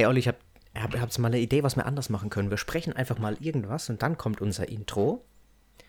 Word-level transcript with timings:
Hey 0.00 0.06
Olli, 0.06 0.20
ich 0.20 0.28
hab, 0.28 0.36
hab, 0.74 0.98
hab's 0.98 1.18
mal 1.18 1.28
eine 1.28 1.38
Idee, 1.40 1.62
was 1.62 1.76
wir 1.76 1.84
anders 1.84 2.08
machen 2.08 2.30
können. 2.30 2.48
Wir 2.48 2.56
sprechen 2.56 2.94
einfach 2.94 3.18
mal 3.18 3.36
irgendwas 3.38 3.90
und 3.90 4.00
dann 4.00 4.16
kommt 4.16 4.40
unser 4.40 4.66
Intro. 4.66 5.26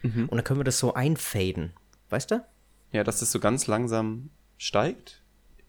Mhm. 0.01 0.27
Und 0.27 0.35
dann 0.35 0.43
können 0.43 0.59
wir 0.59 0.65
das 0.65 0.79
so 0.79 0.93
einfaden. 0.93 1.71
Weißt 2.09 2.29
du? 2.31 2.43
Ja, 2.91 3.05
dass 3.05 3.21
das 3.21 3.31
so 3.31 3.39
ganz 3.39 3.67
langsam 3.67 4.29
steigt, 4.57 5.21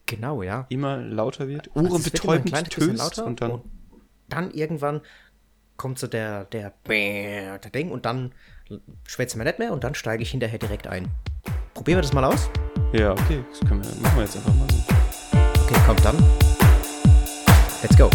Genau, 0.07 0.43
ja. 0.43 0.65
immer 0.67 0.97
lauter 0.97 1.47
wird, 1.47 1.69
Also 1.73 1.89
ohrenbetäubend 1.89 2.51
bisschen 2.51 2.65
töst 2.65 2.97
lauter 2.97 3.25
und 3.25 3.39
dann. 3.39 3.61
dann 4.27 4.51
irgendwann 4.51 4.99
kommt 5.77 5.97
so 5.97 6.07
der, 6.07 6.43
der, 6.43 6.73
der 6.89 7.57
Ding 7.73 7.91
und 7.91 8.03
dann 8.05 8.33
schwätzen 9.07 9.39
wir 9.39 9.45
nicht 9.45 9.59
mehr 9.59 9.71
und 9.71 9.85
dann 9.85 9.95
steige 9.95 10.21
ich 10.21 10.31
hinterher 10.31 10.59
direkt 10.59 10.87
ein. 10.87 11.07
Probieren 11.73 11.99
wir 11.99 12.01
das 12.01 12.11
mal 12.11 12.25
aus? 12.25 12.49
Ja, 12.91 13.13
okay, 13.13 13.41
das 13.49 13.61
können 13.61 13.81
wir, 13.81 14.01
machen 14.01 14.17
wir 14.17 14.23
jetzt 14.25 14.35
einfach 14.35 14.53
mal 14.53 14.67
so. 14.69 15.63
Okay, 15.63 15.79
kommt 15.85 16.03
dann. 16.03 16.42
Let's 17.83 17.95
go. 17.97 18.09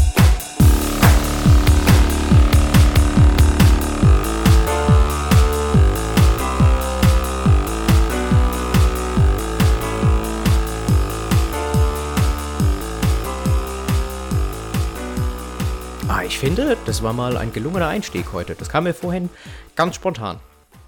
Ah, 16.08 16.22
ich 16.24 16.38
finde, 16.38 16.76
das 16.86 17.02
war 17.02 17.12
mal 17.12 17.36
ein 17.36 17.52
gelungener 17.52 17.86
Einstieg 17.88 18.32
heute. 18.32 18.54
Das 18.54 18.68
kam 18.70 18.84
mir 18.84 18.94
vorhin 18.94 19.28
ganz 19.76 19.94
spontan. 19.96 20.40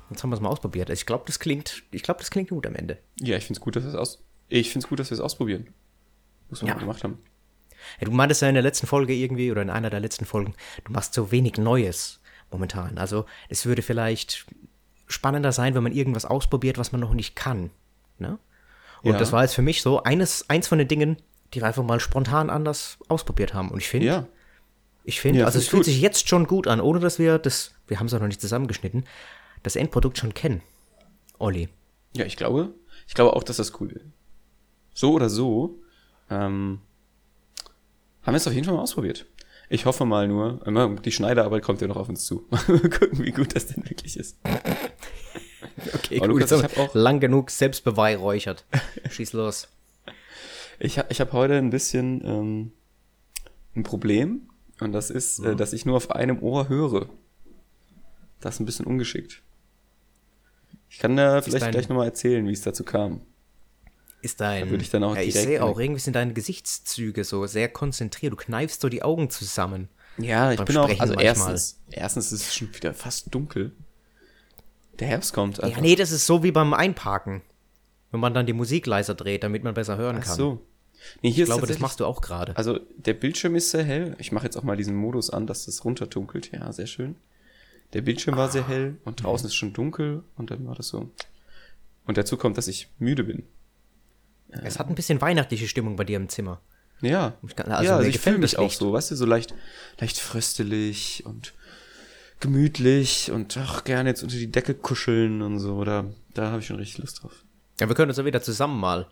Jetzt 0.09 0.23
haben 0.23 0.31
wir 0.31 0.35
es 0.37 0.41
mal 0.41 0.49
ausprobiert. 0.49 0.89
Ich 0.91 1.05
glaube, 1.07 1.25
das 1.27 1.39
klingt, 1.39 1.83
ich 1.93 2.03
glaube, 2.03 2.21
das 2.21 2.31
klingt 2.31 2.49
gut 2.51 2.67
am 2.67 2.75
Ende. 2.75 2.99
Ja, 3.21 3.37
ich 3.37 3.45
finde 3.45 3.59
es 3.59 3.63
gut, 3.63 3.77
dass 3.77 3.85
wir 3.85 3.91
es 3.91 3.95
aus. 3.97 4.25
Ich 4.49 4.71
finde 4.71 4.85
es 4.85 4.89
gut, 4.89 4.99
dass 4.99 5.11
wir 5.11 5.15
es 5.15 5.21
ausprobieren. 5.21 5.69
Was 6.49 6.63
wir 6.63 6.69
Ja. 6.69 6.75
mal 6.75 6.81
gemacht 6.81 7.05
haben. 7.05 7.19
Ja, 8.01 8.07
du 8.07 8.13
meintest 8.13 8.43
ja 8.43 8.49
in 8.49 8.55
der 8.55 8.63
letzten 8.63 8.87
Folge 8.87 9.13
irgendwie, 9.15 9.51
oder 9.51 9.63
in 9.63 9.71
einer 9.71 9.91
der 9.91 10.01
letzten 10.01 10.25
Folgen, 10.25 10.55
du 10.85 10.93
machst 10.93 11.15
so 11.15 11.31
wenig 11.31 11.57
Neues 11.59 12.21
momentan. 12.51 12.99
Also 12.99 13.27
es 13.49 13.67
würde 13.67 13.83
vielleicht 13.83 14.47
spannender 15.07 15.53
sein, 15.53 15.75
wenn 15.75 15.83
man 15.83 15.93
irgendwas 15.93 16.25
ausprobiert, 16.25 16.79
was 16.79 16.93
man 16.93 17.01
noch 17.01 17.15
nicht 17.15 17.35
kann. 17.37 17.71
Ne? 18.19 18.39
Und 19.03 19.13
Ja. 19.13 19.19
das 19.19 19.33
war 19.33 19.43
jetzt 19.43 19.55
für 19.55 19.63
mich 19.63 19.83
so 19.83 20.03
eines, 20.03 20.49
eins 20.51 20.69
von 20.69 20.79
den 20.79 20.89
Dingen, 20.89 21.17
die 21.55 21.61
wir 21.61 21.67
einfach 21.67 21.83
mal 21.83 21.99
spontan 22.01 22.49
anders 22.51 22.99
ausprobiert 23.09 23.55
haben. 23.55 23.71
Und 23.71 23.79
ich 23.81 23.89
finde, 23.89 24.07
Ja, 24.07 24.27
ich 25.05 25.21
finde, 25.21 25.41
Ja, 25.41 25.47
also 25.47 25.59
es 25.59 25.69
fühlt 25.69 25.81
gut. 25.85 25.87
sich 25.93 26.01
jetzt 26.01 26.29
schon 26.29 26.47
gut 26.47 26.67
an, 26.69 26.81
ohne 26.81 27.01
dass 27.01 27.19
wir 27.19 27.39
das, 27.39 27.75
wir 27.89 27.99
haben 27.99 28.07
es 28.07 28.15
auch 28.15 28.21
noch 28.21 28.29
nicht 28.29 28.41
zusammengeschnitten, 28.41 29.05
das 29.63 29.75
Endprodukt 29.77 30.19
schon 30.19 30.35
kennen. 30.35 30.63
Olli. 31.39 31.69
ja, 32.13 32.25
ich 32.27 32.37
glaube, 32.37 32.75
ich 33.09 33.15
glaube 33.15 33.35
auch, 33.35 33.43
dass 33.43 33.57
das 33.57 33.81
cool 33.81 33.91
wird. 33.91 34.05
So 34.95 35.13
oder 35.13 35.29
so, 35.31 35.81
ähm, 36.29 36.81
haben 38.23 38.35
wir 38.35 38.37
es 38.39 38.47
auf 38.47 38.53
jeden 38.53 38.65
Fall 38.67 38.75
mal 38.75 38.83
ausprobiert. 38.83 39.27
Ich 39.69 39.87
hoffe 39.87 40.05
mal 40.05 40.27
nur, 40.27 40.67
immer, 40.67 40.89
die 40.97 41.13
Schneiderarbeit 41.13 41.63
kommt 41.63 41.81
ja 41.81 41.87
noch 41.89 41.97
auf 41.97 42.09
uns 42.09 42.25
zu. 42.27 42.45
Mal 42.51 42.61
gucken, 42.91 43.25
wie 43.25 43.31
gut 43.31 43.55
das 43.55 43.67
denn 43.69 43.89
wirklich 43.89 44.17
ist. 44.17 44.37
Okay, 45.95 46.19
Aber 46.19 46.29
Lukas, 46.29 46.51
ich 46.51 46.59
haben 46.63 46.63
wir 46.63 46.77
hab 46.83 46.91
auch- 46.91 46.95
lang 46.95 47.21
genug 47.21 47.51
selbst 47.51 47.85
beweihräuchert. 47.85 48.65
Schieß 49.11 49.33
los. 49.35 49.69
Ich 50.83 50.99
habe 50.99 51.09
ich 51.11 51.21
hab 51.21 51.33
heute 51.35 51.55
ein 51.57 51.69
bisschen 51.71 52.23
ähm, 52.25 52.73
ein 53.77 53.83
Problem 53.83 54.49
und 54.81 54.93
das 54.93 55.11
ist, 55.11 55.39
Mhm. 55.41 55.47
äh, 55.53 55.57
dass 55.57 55.73
ich 55.75 55.85
nur 55.85 55.97
auf 55.97 56.11
einem 56.11 56.43
Ohr 56.43 56.69
höre. 56.71 57.07
Das 58.41 58.55
ist 58.55 58.61
ein 58.61 58.65
bisschen 58.67 58.87
ungeschickt. 58.87 59.43
Ich 60.89 60.99
kann 60.99 61.17
da 61.17 61.43
vielleicht 61.43 61.65
dein- 61.67 61.73
gleich 61.73 61.89
nochmal 61.91 62.07
erzählen, 62.07 62.47
wie 62.49 62.53
es 62.53 62.63
dazu 62.63 62.83
kam. 62.83 63.21
Ist 64.23 64.41
dein. 64.41 64.65
Da 64.65 64.71
würde 64.71 64.83
ich 64.85 64.91
dann 64.91 65.03
auch 65.05 65.17
ja, 65.17 65.23
ich 65.23 65.35
sehe 65.35 65.63
auch, 65.63 65.79
irgendwie 65.79 66.01
sind 66.01 66.15
deine 66.15 66.33
Gesichtszüge 66.35 67.25
so 67.25 67.47
sehr 67.47 67.69
konzentriert. 67.69 68.33
Du 68.33 68.37
kneifst 68.37 68.81
so 68.83 68.89
die 68.89 69.03
Augen 69.03 69.31
zusammen. 69.31 69.89
Ja, 70.19 70.53
ich 70.53 70.61
bin 70.63 70.77
auch, 70.77 70.85
Sprechen 70.85 71.01
also 71.01 71.15
manchmal. 71.15 71.25
erstens, 71.27 71.81
erstens 71.91 72.33
ist 72.33 72.43
es 72.49 72.55
schon 72.55 72.75
wieder 72.75 72.93
fast 72.93 73.35
dunkel. 73.35 73.73
Der 74.99 75.09
Herbst 75.09 75.33
kommt. 75.33 75.59
Ja, 75.59 75.81
nee, 75.81 75.97
das 75.97 76.11
ist 76.11 76.27
so 76.27 76.43
wie 76.43 76.51
beim 76.53 76.75
Einparken. 76.75 77.41
Wenn 78.11 78.21
man 78.21 78.35
dann 78.35 78.45
die 78.45 78.53
Musik 78.53 78.87
leiser 78.87 79.15
dreht, 79.15 79.43
damit 79.45 79.65
man 79.65 79.73
besser 79.73 79.97
hören 79.97 80.17
Ach 80.21 80.25
kann. 80.27 80.37
so. 80.37 80.67
Nee, 81.23 81.31
hier 81.31 81.45
Ich 81.45 81.49
glaube, 81.49 81.67
das 81.67 81.79
machst 81.79 82.01
du 82.01 82.05
auch 82.05 82.21
gerade. 82.21 82.55
Also 82.57 82.79
der 82.97 83.15
Bildschirm 83.15 83.55
ist 83.57 83.71
sehr 83.71 83.85
hell. 83.85 84.17
Ich 84.19 84.33
mache 84.33 84.45
jetzt 84.45 84.57
auch 84.57 84.63
mal 84.65 84.77
diesen 84.77 84.95
Modus 84.97 85.31
an, 85.31 85.47
dass 85.47 85.65
das 85.65 85.83
runterdunkelt. 85.85 86.53
Ja, 86.53 86.71
sehr 86.73 86.87
schön. 86.87 87.17
Der 87.95 88.03
Bildschirm 88.03 88.37
war 88.37 88.49
Ah. 88.49 88.53
sehr 88.53 88.69
hell 88.69 88.99
und 89.05 89.23
draußen 89.23 89.47
ist 89.47 89.55
schon 89.55 89.73
dunkel 89.73 90.23
und 90.37 90.51
dann 90.51 90.67
war 90.67 90.75
das 90.75 90.89
so. 90.89 91.11
Und 92.05 92.19
dazu 92.19 92.37
kommt, 92.37 92.59
dass 92.59 92.69
ich 92.69 92.89
müde 92.99 93.25
bin. 93.25 93.45
Es 94.65 94.79
hat 94.79 94.89
ein 94.89 94.95
bisschen 94.95 95.21
weihnachtliche 95.21 95.69
Stimmung 95.69 95.97
bei 95.97 96.05
dir 96.05 96.17
im 96.17 96.29
Zimmer. 96.29 96.61
Ja. 97.01 97.35
Kann- 97.57 97.69
ja, 97.71 97.77
also 97.77 97.93
also 97.95 98.09
ich 98.09 98.15
gefällt 98.15 98.35
fühle 98.35 98.43
mich 98.43 98.59
auch 98.59 98.71
so, 98.71 98.93
weißt 98.93 99.11
du, 99.13 99.17
so 99.17 99.25
leicht, 99.27 99.55
leicht 100.01 100.19
fröstelig 100.19 101.23
und 101.25 101.55
gemütlich 102.41 103.31
und 103.31 103.57
ach, 103.57 103.85
gerne 103.85 104.11
jetzt 104.11 104.23
unter 104.23 104.37
die 104.37 104.51
Decke 104.51 104.75
kuscheln 104.75 105.43
und 105.43 105.59
so. 105.59 105.85
Da, 105.85 106.05
da 106.35 106.51
habe 106.51 106.61
ich 106.61 106.67
schon 106.67 106.77
richtig 106.77 106.99
Lust 106.99 107.23
drauf. 107.23 107.45
Ja, 107.81 107.89
wir 107.89 107.95
können 107.95 108.11
uns 108.11 108.19
ja 108.19 108.25
wieder 108.25 108.43
zusammen 108.43 108.79
mal 108.79 109.07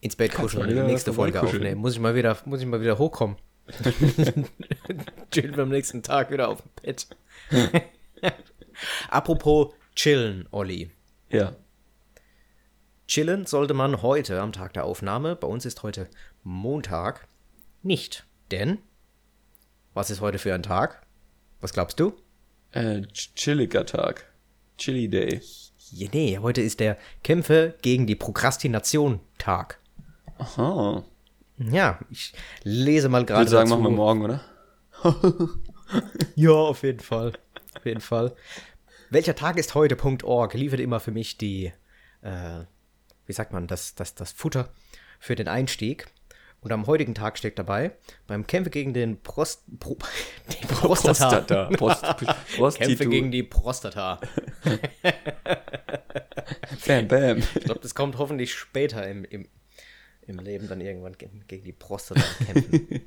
ins 0.00 0.16
Bett 0.16 0.34
kuscheln 0.34 0.62
und 0.68 0.68
die 0.74 0.74
nächste 0.82 1.12
Folge 1.12 1.32
vorbeikuscheln. 1.38 1.62
aufnehmen. 1.62 1.80
Muss 1.80 1.94
ich 1.94 2.00
mal 2.00 2.14
wieder, 2.14 2.36
muss 2.44 2.60
ich 2.60 2.66
mal 2.66 2.80
wieder 2.80 2.98
hochkommen. 2.98 3.36
Chillen 5.30 5.56
wir 5.56 5.62
am 5.62 5.68
nächsten 5.68 6.02
Tag 6.02 6.30
wieder 6.30 6.48
auf 6.48 6.60
dem 6.62 6.70
Bett. 6.82 7.06
Apropos 9.08 9.72
chillen, 9.94 10.46
Olli. 10.50 10.90
Ja. 11.30 11.54
Chillen 13.12 13.44
sollte 13.44 13.74
man 13.74 14.00
heute 14.00 14.40
am 14.40 14.52
Tag 14.52 14.72
der 14.72 14.86
Aufnahme, 14.86 15.36
bei 15.36 15.46
uns 15.46 15.66
ist 15.66 15.82
heute 15.82 16.08
Montag, 16.44 17.28
nicht. 17.82 18.24
Denn, 18.50 18.78
was 19.92 20.08
ist 20.08 20.22
heute 20.22 20.38
für 20.38 20.54
ein 20.54 20.62
Tag? 20.62 21.06
Was 21.60 21.74
glaubst 21.74 22.00
du? 22.00 22.14
Äh, 22.70 23.00
ch- 23.12 23.34
chilliger 23.34 23.84
Tag. 23.84 24.32
Chilly 24.78 25.10
Day. 25.10 25.42
Ja, 25.90 26.08
nee, 26.14 26.38
heute 26.38 26.62
ist 26.62 26.80
der 26.80 26.96
Kämpfe 27.22 27.74
gegen 27.82 28.06
die 28.06 28.14
Prokrastination 28.16 29.20
Tag. 29.36 29.78
Aha. 30.38 31.04
Ja, 31.58 31.98
ich 32.08 32.32
lese 32.62 33.10
mal 33.10 33.20
Ich 33.20 33.26
gerade 33.26 33.40
würde 33.42 33.50
sagen, 33.50 33.68
dazu. 33.68 33.82
machen 33.82 33.92
wir 33.92 33.96
morgen, 33.96 34.22
oder? 34.24 34.40
Ja, 36.34 36.52
auf 36.52 36.82
jeden 36.82 37.00
Fall. 37.00 37.34
Auf 37.76 37.84
jeden 37.84 38.00
Fall. 38.00 38.34
Welcher 39.10 39.34
Tag 39.34 39.58
ist 39.58 39.74
heute.org 39.74 40.54
liefert 40.54 40.80
immer 40.80 40.98
für 40.98 41.10
mich 41.10 41.36
die, 41.36 41.74
äh, 42.22 42.60
wie 43.26 43.32
sagt 43.32 43.52
man, 43.52 43.66
das, 43.66 43.94
das, 43.94 44.14
das 44.14 44.32
Futter 44.32 44.72
für 45.18 45.34
den 45.34 45.48
Einstieg. 45.48 46.06
Und 46.60 46.70
am 46.70 46.86
heutigen 46.86 47.14
Tag 47.14 47.38
steht 47.38 47.58
dabei, 47.58 47.96
beim 48.28 48.46
Kämpfe 48.46 48.70
gegen 48.70 48.94
den 48.94 49.20
Prost, 49.20 49.64
Pro, 49.80 49.98
die 50.48 50.66
Prostata. 50.66 51.64
Prost, 51.76 52.02
Kämpfe 52.02 52.56
Prostitu. 52.56 53.10
gegen 53.10 53.32
die 53.32 53.42
Prostata. 53.42 54.20
Bam, 56.86 57.08
bam. 57.08 57.38
Ich 57.38 57.64
glaube, 57.64 57.80
das 57.80 57.94
kommt 57.94 58.18
hoffentlich 58.18 58.54
später 58.54 59.08
im, 59.08 59.24
im, 59.24 59.48
im 60.26 60.38
Leben 60.38 60.68
dann 60.68 60.80
irgendwann 60.80 61.16
gegen, 61.16 61.44
die 61.48 61.72
Prostata 61.72 62.22
kämpfen. 62.44 63.02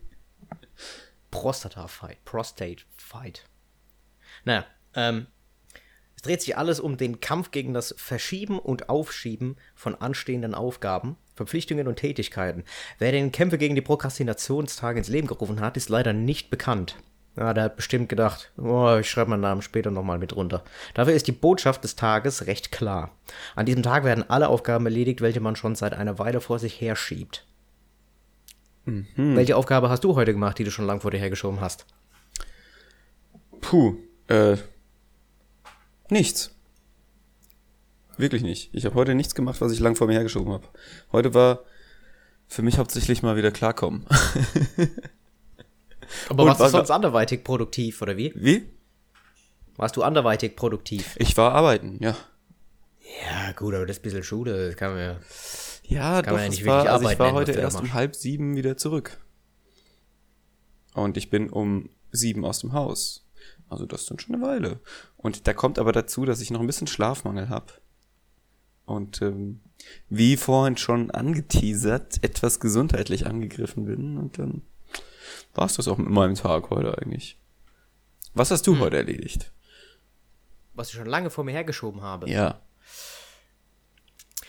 Prostata-Fight. 1.32 2.24
Prostate-Fight. 2.26 3.46
Naja, 4.44 4.66
ähm, 4.96 5.28
dreht 6.26 6.42
sich 6.42 6.58
alles 6.58 6.80
um 6.80 6.98
den 6.98 7.20
Kampf 7.20 7.52
gegen 7.52 7.74
das 7.74 7.96
Verschieben 7.98 8.60
und 8.60 8.90
Aufschieben 8.90 9.58
von 9.76 9.96
anstehenden 9.96 10.56
Aufgaben, 10.56 11.18
Verpflichtungen 11.36 11.88
und 11.88 11.98
Tätigkeiten. 11.98 12.64
Wer 13.00 13.12
den 13.12 13.32
Kämpfe 13.32 13.58
gegen 13.58 13.76
die 13.76 13.82
Prokrastinationstage 13.82 14.98
ins 14.98 15.10
Leben 15.10 15.28
gerufen 15.28 15.62
hat, 15.62 15.78
ist 15.78 15.90
leider 15.90 16.14
nicht 16.14 16.50
bekannt. 16.50 16.98
Ja, 17.38 17.54
der 17.54 17.66
hat 17.66 17.76
bestimmt 17.76 18.08
gedacht, 18.08 18.52
oh, 18.58 18.98
ich 19.00 19.10
schreibe 19.10 19.32
meinen 19.32 19.42
Namen 19.42 19.62
später 19.62 19.92
nochmal 19.92 20.18
mit 20.18 20.36
runter. 20.36 20.64
Dafür 20.94 21.14
ist 21.14 21.28
die 21.28 21.34
Botschaft 21.34 21.84
des 21.84 21.98
Tages 21.98 22.48
recht 22.48 22.72
klar. 22.72 23.12
An 23.56 23.66
diesem 23.66 23.84
Tag 23.84 24.06
werden 24.06 24.30
alle 24.30 24.48
Aufgaben 24.48 24.86
erledigt, 24.86 25.20
welche 25.20 25.42
man 25.42 25.58
schon 25.58 25.76
seit 25.76 25.94
einer 25.94 26.18
Weile 26.18 26.40
vor 26.40 26.60
sich 26.60 26.80
herschiebt. 26.80 27.46
Welche 29.36 29.58
Aufgabe 29.58 29.90
hast 29.90 30.04
du 30.04 30.16
heute 30.16 30.32
gemacht, 30.32 30.60
die 30.60 30.64
du 30.64 30.72
schon 30.72 30.86
lang 30.86 31.02
vor 31.02 31.12
dir 31.12 31.18
hergeschoben 31.18 31.60
hast? 31.60 31.86
Puh, 33.60 33.98
äh, 34.28 34.58
nichts. 36.12 36.52
Wirklich 38.18 38.44
nicht. 38.44 38.70
Ich 38.74 38.86
habe 38.86 38.96
heute 38.96 39.14
nichts 39.16 39.36
gemacht, 39.36 39.60
was 39.62 39.72
ich 39.72 39.80
lang 39.80 39.96
vor 39.96 40.08
mir 40.08 40.14
hergeschoben 40.14 40.54
habe. 40.54 40.68
Heute 41.12 41.34
war 41.34 41.64
für 42.48 42.62
mich 42.62 42.78
hauptsächlich 42.78 43.24
mal 43.24 43.36
wieder 43.36 43.52
klarkommen. 43.52 44.06
Aber 46.30 46.44
Und 46.44 46.50
warst 46.50 46.60
du 46.60 46.64
was- 46.66 46.72
sonst 46.72 46.92
anderweitig 46.92 47.44
produktiv, 47.44 48.02
oder 48.02 48.16
wie? 48.18 48.32
Wie? 48.36 48.70
Warst 49.76 49.98
du 49.98 50.04
anderweitig 50.04 50.56
produktiv? 50.56 51.16
Ich 51.20 51.36
war 51.36 51.54
arbeiten, 51.54 51.98
ja. 52.02 52.16
Ja, 53.24 53.52
gut, 53.52 53.74
aber 53.76 53.86
das 53.86 53.98
ist 53.98 54.02
ein 54.02 54.04
bisschen 54.04 54.24
Schule, 54.24 54.68
das 54.68 54.78
kann 54.78 54.94
man 54.94 55.00
ja. 55.02 55.20
Ja, 55.84 56.22
kann 56.22 56.34
man 56.34 56.44
ja 56.44 56.50
nicht 56.50 56.66
war, 56.66 56.78
wirklich 56.86 56.92
also 56.92 57.10
ich 57.10 57.20
arbeiten 57.20 57.20
war 57.20 57.26
nennen, 57.28 57.36
was 57.36 57.42
heute 57.42 57.52
du 57.54 57.60
erst 57.60 57.80
um 57.82 57.94
halb 57.94 58.16
sieben 58.16 58.56
wieder 58.56 58.78
zurück. 58.78 59.18
Und 60.94 61.18
ich 61.18 61.30
bin 61.30 61.50
um 61.50 61.90
sieben 62.12 62.46
aus 62.46 62.60
dem 62.60 62.72
Haus. 62.74 63.25
Also 63.70 63.86
das 63.86 64.02
ist 64.02 64.12
dann 64.12 64.20
schon 64.20 64.36
eine 64.36 64.44
Weile. 64.46 64.80
Und 65.18 65.48
da 65.48 65.54
kommt 65.54 65.80
aber 65.80 65.92
dazu, 65.92 66.26
dass 66.26 66.42
ich 66.42 66.52
noch 66.52 66.60
ein 66.60 66.68
bisschen 66.68 66.88
Schlafmangel 66.88 67.50
habe. 67.50 67.74
Und 68.86 69.22
ähm, 69.22 69.62
wie 70.10 70.38
vorhin 70.38 70.78
schon 70.78 71.10
angeteasert, 71.12 72.24
etwas 72.24 72.60
gesundheitlich 72.60 73.26
angegriffen 73.26 73.86
bin. 73.86 74.18
Und 74.18 74.38
dann 74.38 74.62
war 75.56 75.66
es 75.66 75.76
das 75.76 75.88
auch 75.88 75.98
mit 75.98 76.10
meinem 76.10 76.36
Tag 76.36 76.70
heute 76.70 76.98
eigentlich. 77.00 77.40
Was 78.34 78.52
hast 78.52 78.68
du 78.68 78.74
Hm. 78.74 78.82
heute 78.82 78.98
erledigt? 78.98 79.52
Was 80.74 80.90
ich 80.90 80.96
schon 80.96 81.08
lange 81.08 81.30
vor 81.30 81.44
mir 81.44 81.54
hergeschoben 81.54 82.02
habe. 82.02 82.30
Ja. 82.30 82.62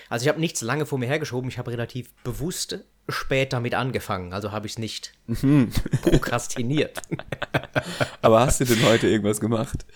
Also 0.08 0.24
ich 0.24 0.28
habe 0.28 0.40
nichts 0.40 0.60
lange 0.60 0.86
vor 0.86 0.98
mir 0.98 1.06
hergeschoben, 1.06 1.48
ich 1.50 1.58
habe 1.58 1.70
relativ 1.70 2.12
bewusst 2.22 2.84
spät 3.08 3.52
damit 3.52 3.74
angefangen. 3.74 4.32
Also 4.32 4.52
habe 4.52 4.66
ich 4.66 4.72
es 4.74 4.78
nicht 4.78 5.12
Mhm. 5.26 5.70
prokrastiniert. 6.02 7.02
Aber 8.22 8.40
hast 8.40 8.60
du 8.60 8.64
denn 8.64 8.82
heute 8.84 9.06
irgendwas 9.08 9.40
gemacht? 9.40 9.86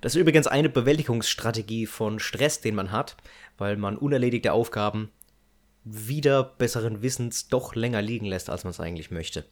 Das 0.00 0.14
ist 0.14 0.20
übrigens 0.20 0.46
eine 0.46 0.68
Bewältigungsstrategie 0.68 1.86
von 1.86 2.18
Stress, 2.20 2.60
den 2.60 2.74
man 2.74 2.92
hat, 2.92 3.16
weil 3.56 3.76
man 3.76 3.96
unerledigte 3.96 4.52
Aufgaben 4.52 5.10
wieder 5.84 6.42
besseren 6.44 7.02
Wissens 7.02 7.48
doch 7.48 7.74
länger 7.74 8.02
liegen 8.02 8.26
lässt, 8.26 8.48
als 8.50 8.64
man 8.64 8.70
es 8.70 8.80
eigentlich 8.80 9.10
möchte. 9.10 9.44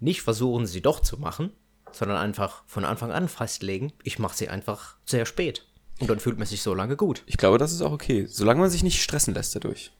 Nicht 0.00 0.22
versuchen, 0.22 0.66
sie 0.66 0.80
doch 0.80 1.00
zu 1.00 1.16
machen, 1.18 1.50
sondern 1.92 2.16
einfach 2.18 2.62
von 2.66 2.84
Anfang 2.84 3.10
an 3.10 3.28
festlegen, 3.28 3.92
ich 4.04 4.18
mache 4.18 4.36
sie 4.36 4.48
einfach 4.48 4.96
sehr 5.04 5.26
spät. 5.26 5.66
Und 6.00 6.08
dann 6.08 6.20
fühlt 6.20 6.38
man 6.38 6.46
sich 6.46 6.62
so 6.62 6.74
lange 6.74 6.96
gut. 6.96 7.24
Ich 7.26 7.36
glaube, 7.36 7.58
das 7.58 7.72
ist 7.72 7.82
auch 7.82 7.90
okay, 7.92 8.26
solange 8.26 8.60
man 8.60 8.70
sich 8.70 8.84
nicht 8.84 9.02
stressen 9.02 9.34
lässt 9.34 9.56
dadurch. 9.56 9.90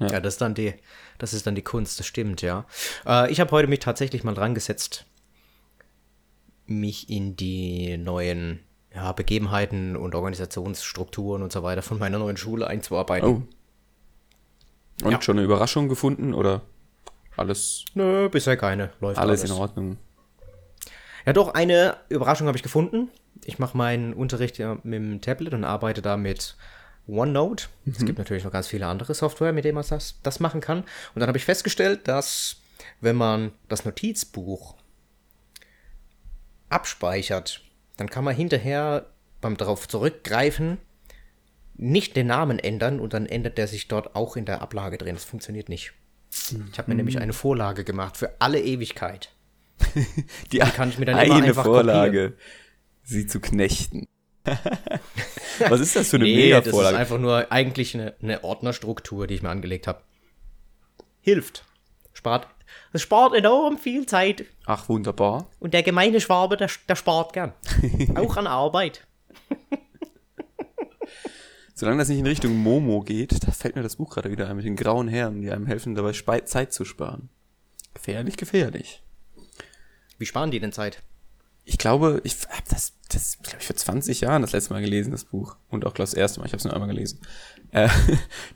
Ja, 0.00 0.20
das 0.20 0.34
ist 0.34 0.40
dann 0.40 0.54
die, 0.54 0.74
das 1.18 1.34
ist 1.34 1.46
dann 1.46 1.54
die 1.54 1.62
Kunst, 1.62 1.98
das 2.00 2.06
stimmt, 2.06 2.40
ja. 2.42 2.64
Äh, 3.06 3.30
ich 3.30 3.38
habe 3.40 3.50
heute 3.50 3.68
mich 3.68 3.80
tatsächlich 3.80 4.24
mal 4.24 4.34
dran 4.34 4.54
gesetzt, 4.54 5.04
mich 6.66 7.10
in 7.10 7.36
die 7.36 7.98
neuen 7.98 8.60
ja, 8.94 9.12
Begebenheiten 9.12 9.96
und 9.96 10.14
Organisationsstrukturen 10.14 11.42
und 11.42 11.52
so 11.52 11.62
weiter 11.62 11.82
von 11.82 11.98
meiner 11.98 12.18
neuen 12.18 12.36
Schule 12.36 12.66
einzuarbeiten. 12.66 13.28
Oh. 15.02 15.04
Und 15.04 15.12
Ja. 15.12 15.22
schon 15.22 15.36
eine 15.36 15.44
Überraschung 15.44 15.88
gefunden 15.88 16.34
oder 16.34 16.62
alles, 17.36 17.84
Nö, 17.94 18.28
bisher 18.28 18.56
keine. 18.56 18.90
Läuft 19.00 19.18
alles 19.18 19.44
in 19.44 19.52
Ordnung? 19.52 19.98
Ja, 21.26 21.32
doch, 21.32 21.54
eine 21.54 21.96
Überraschung 22.08 22.46
habe 22.46 22.56
ich 22.56 22.62
gefunden. 22.62 23.10
Ich 23.44 23.58
mache 23.58 23.76
meinen 23.76 24.12
Unterricht 24.12 24.58
ja 24.58 24.74
mit 24.82 24.94
dem 24.94 25.20
Tablet 25.20 25.54
und 25.54 25.64
arbeite 25.64 26.02
da 26.02 26.16
mit 26.16 26.56
OneNote. 27.10 27.66
Es 27.86 28.04
gibt 28.04 28.18
natürlich 28.18 28.44
noch 28.44 28.52
ganz 28.52 28.68
viele 28.68 28.86
andere 28.86 29.14
Software, 29.14 29.52
mit 29.52 29.64
denen 29.64 29.74
man 29.74 29.84
das, 29.88 30.20
das 30.22 30.40
machen 30.40 30.60
kann. 30.60 30.80
Und 31.14 31.20
dann 31.20 31.28
habe 31.28 31.38
ich 31.38 31.44
festgestellt, 31.44 32.08
dass 32.08 32.56
wenn 33.00 33.16
man 33.16 33.52
das 33.68 33.84
Notizbuch 33.84 34.74
abspeichert, 36.68 37.62
dann 37.96 38.08
kann 38.08 38.24
man 38.24 38.34
hinterher 38.34 39.06
beim 39.40 39.56
darauf 39.56 39.88
zurückgreifen 39.88 40.78
nicht 41.80 42.14
den 42.14 42.26
Namen 42.26 42.58
ändern 42.58 43.00
und 43.00 43.14
dann 43.14 43.26
ändert 43.26 43.56
der 43.56 43.66
sich 43.66 43.88
dort 43.88 44.14
auch 44.14 44.36
in 44.36 44.44
der 44.44 44.60
Ablage 44.60 44.98
drin. 44.98 45.14
Das 45.14 45.24
funktioniert 45.24 45.68
nicht. 45.70 45.92
Ich 46.30 46.78
habe 46.78 46.90
mir 46.90 46.94
nämlich 46.94 47.18
eine 47.18 47.32
Vorlage 47.32 47.84
gemacht 47.84 48.16
für 48.16 48.34
alle 48.38 48.60
Ewigkeit. 48.60 49.30
Die 50.52 50.58
kann 50.58 50.90
ich 50.90 50.98
mir 50.98 51.06
dann 51.06 51.16
eine 51.16 51.34
einfach 51.34 51.64
Vorlage, 51.64 52.34
sie 53.02 53.26
zu 53.26 53.40
knechten. 53.40 54.06
Was 55.68 55.80
ist 55.80 55.96
das 55.96 56.08
für 56.10 56.16
eine 56.16 56.24
Nee, 56.24 56.50
das 56.50 56.60
ist 56.60 56.66
Mega-Vorlage? 56.66 56.96
einfach 56.96 57.18
nur 57.18 57.50
eigentlich 57.52 57.94
eine, 57.94 58.14
eine 58.22 58.44
Ordnerstruktur, 58.44 59.26
die 59.26 59.34
ich 59.34 59.42
mir 59.42 59.50
angelegt 59.50 59.86
habe. 59.86 60.00
Hilft. 61.20 61.64
Spart. 62.12 62.46
Es 62.92 63.02
spart 63.02 63.34
enorm 63.34 63.78
viel 63.78 64.06
Zeit. 64.06 64.44
Ach, 64.66 64.88
wunderbar. 64.88 65.50
Und 65.58 65.74
der 65.74 65.82
gemeine 65.82 66.20
Schwabe, 66.20 66.56
der, 66.56 66.70
der 66.88 66.96
spart 66.96 67.32
gern. 67.32 67.52
Auch 68.14 68.36
an 68.36 68.46
Arbeit. 68.46 69.06
Solange 71.74 71.98
das 71.98 72.08
nicht 72.08 72.18
in 72.18 72.26
Richtung 72.26 72.56
Momo 72.56 73.00
geht, 73.00 73.46
da 73.46 73.52
fällt 73.52 73.74
mir 73.74 73.82
das 73.82 73.96
Buch 73.96 74.10
gerade 74.10 74.30
wieder 74.30 74.48
ein 74.48 74.56
mit 74.56 74.66
den 74.66 74.76
grauen 74.76 75.08
Herren, 75.08 75.40
die 75.40 75.50
einem 75.50 75.66
helfen, 75.66 75.94
dabei 75.94 76.12
Spe 76.12 76.44
Zeit 76.44 76.72
zu 76.72 76.84
sparen. 76.84 77.30
Gefährlich, 77.94 78.36
gefährlich. 78.36 79.02
Wie 80.18 80.26
sparen 80.26 80.50
die 80.50 80.60
denn 80.60 80.72
Zeit? 80.72 81.02
Ich 81.70 81.78
glaube, 81.78 82.20
ich 82.24 82.34
habe 82.48 82.64
das, 82.68 82.94
das 83.10 83.38
glaube 83.42 83.58
ich, 83.60 83.66
vor 83.66 83.76
20 83.76 84.22
Jahren 84.22 84.42
das 84.42 84.50
letzte 84.50 84.72
Mal 84.72 84.80
gelesen, 84.80 85.12
das 85.12 85.22
Buch. 85.22 85.54
Und 85.68 85.86
auch 85.86 85.92
das 85.92 86.14
erste 86.14 86.40
Mal, 86.40 86.46
ich 86.46 86.52
habe 86.52 86.58
es 86.58 86.64
nur 86.64 86.74
einmal 86.74 86.88
gelesen. 86.88 87.20
Äh, 87.70 87.88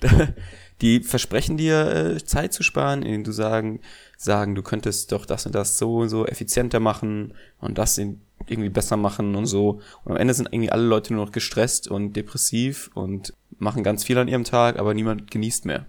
die 0.81 0.99
versprechen 0.99 1.57
dir, 1.57 2.17
äh, 2.17 2.25
Zeit 2.25 2.53
zu 2.53 2.65
sparen, 2.65 3.03
indem 3.03 3.23
du 3.23 3.31
sagen, 3.31 3.79
sagen, 4.17 4.57
du 4.57 4.63
könntest 4.65 5.13
doch 5.13 5.27
das 5.27 5.47
und 5.47 5.55
das 5.55 5.79
so 5.79 5.99
und 5.99 6.09
so 6.09 6.27
effizienter 6.27 6.81
machen 6.81 7.35
und 7.61 7.79
das 7.79 7.99
irgendwie 7.99 8.69
besser 8.69 8.97
machen 8.97 9.37
und 9.37 9.47
so. 9.47 9.81
Und 10.03 10.11
am 10.11 10.17
Ende 10.17 10.35
sind 10.35 10.49
irgendwie 10.51 10.73
alle 10.73 10.85
Leute 10.85 11.15
nur 11.15 11.25
noch 11.25 11.33
gestresst 11.33 11.87
und 11.87 12.15
depressiv 12.15 12.91
und 12.95 13.33
machen 13.59 13.85
ganz 13.85 14.03
viel 14.03 14.19
an 14.19 14.27
ihrem 14.27 14.43
Tag, 14.43 14.77
aber 14.77 14.93
niemand 14.93 15.31
genießt 15.31 15.67
mehr. 15.67 15.87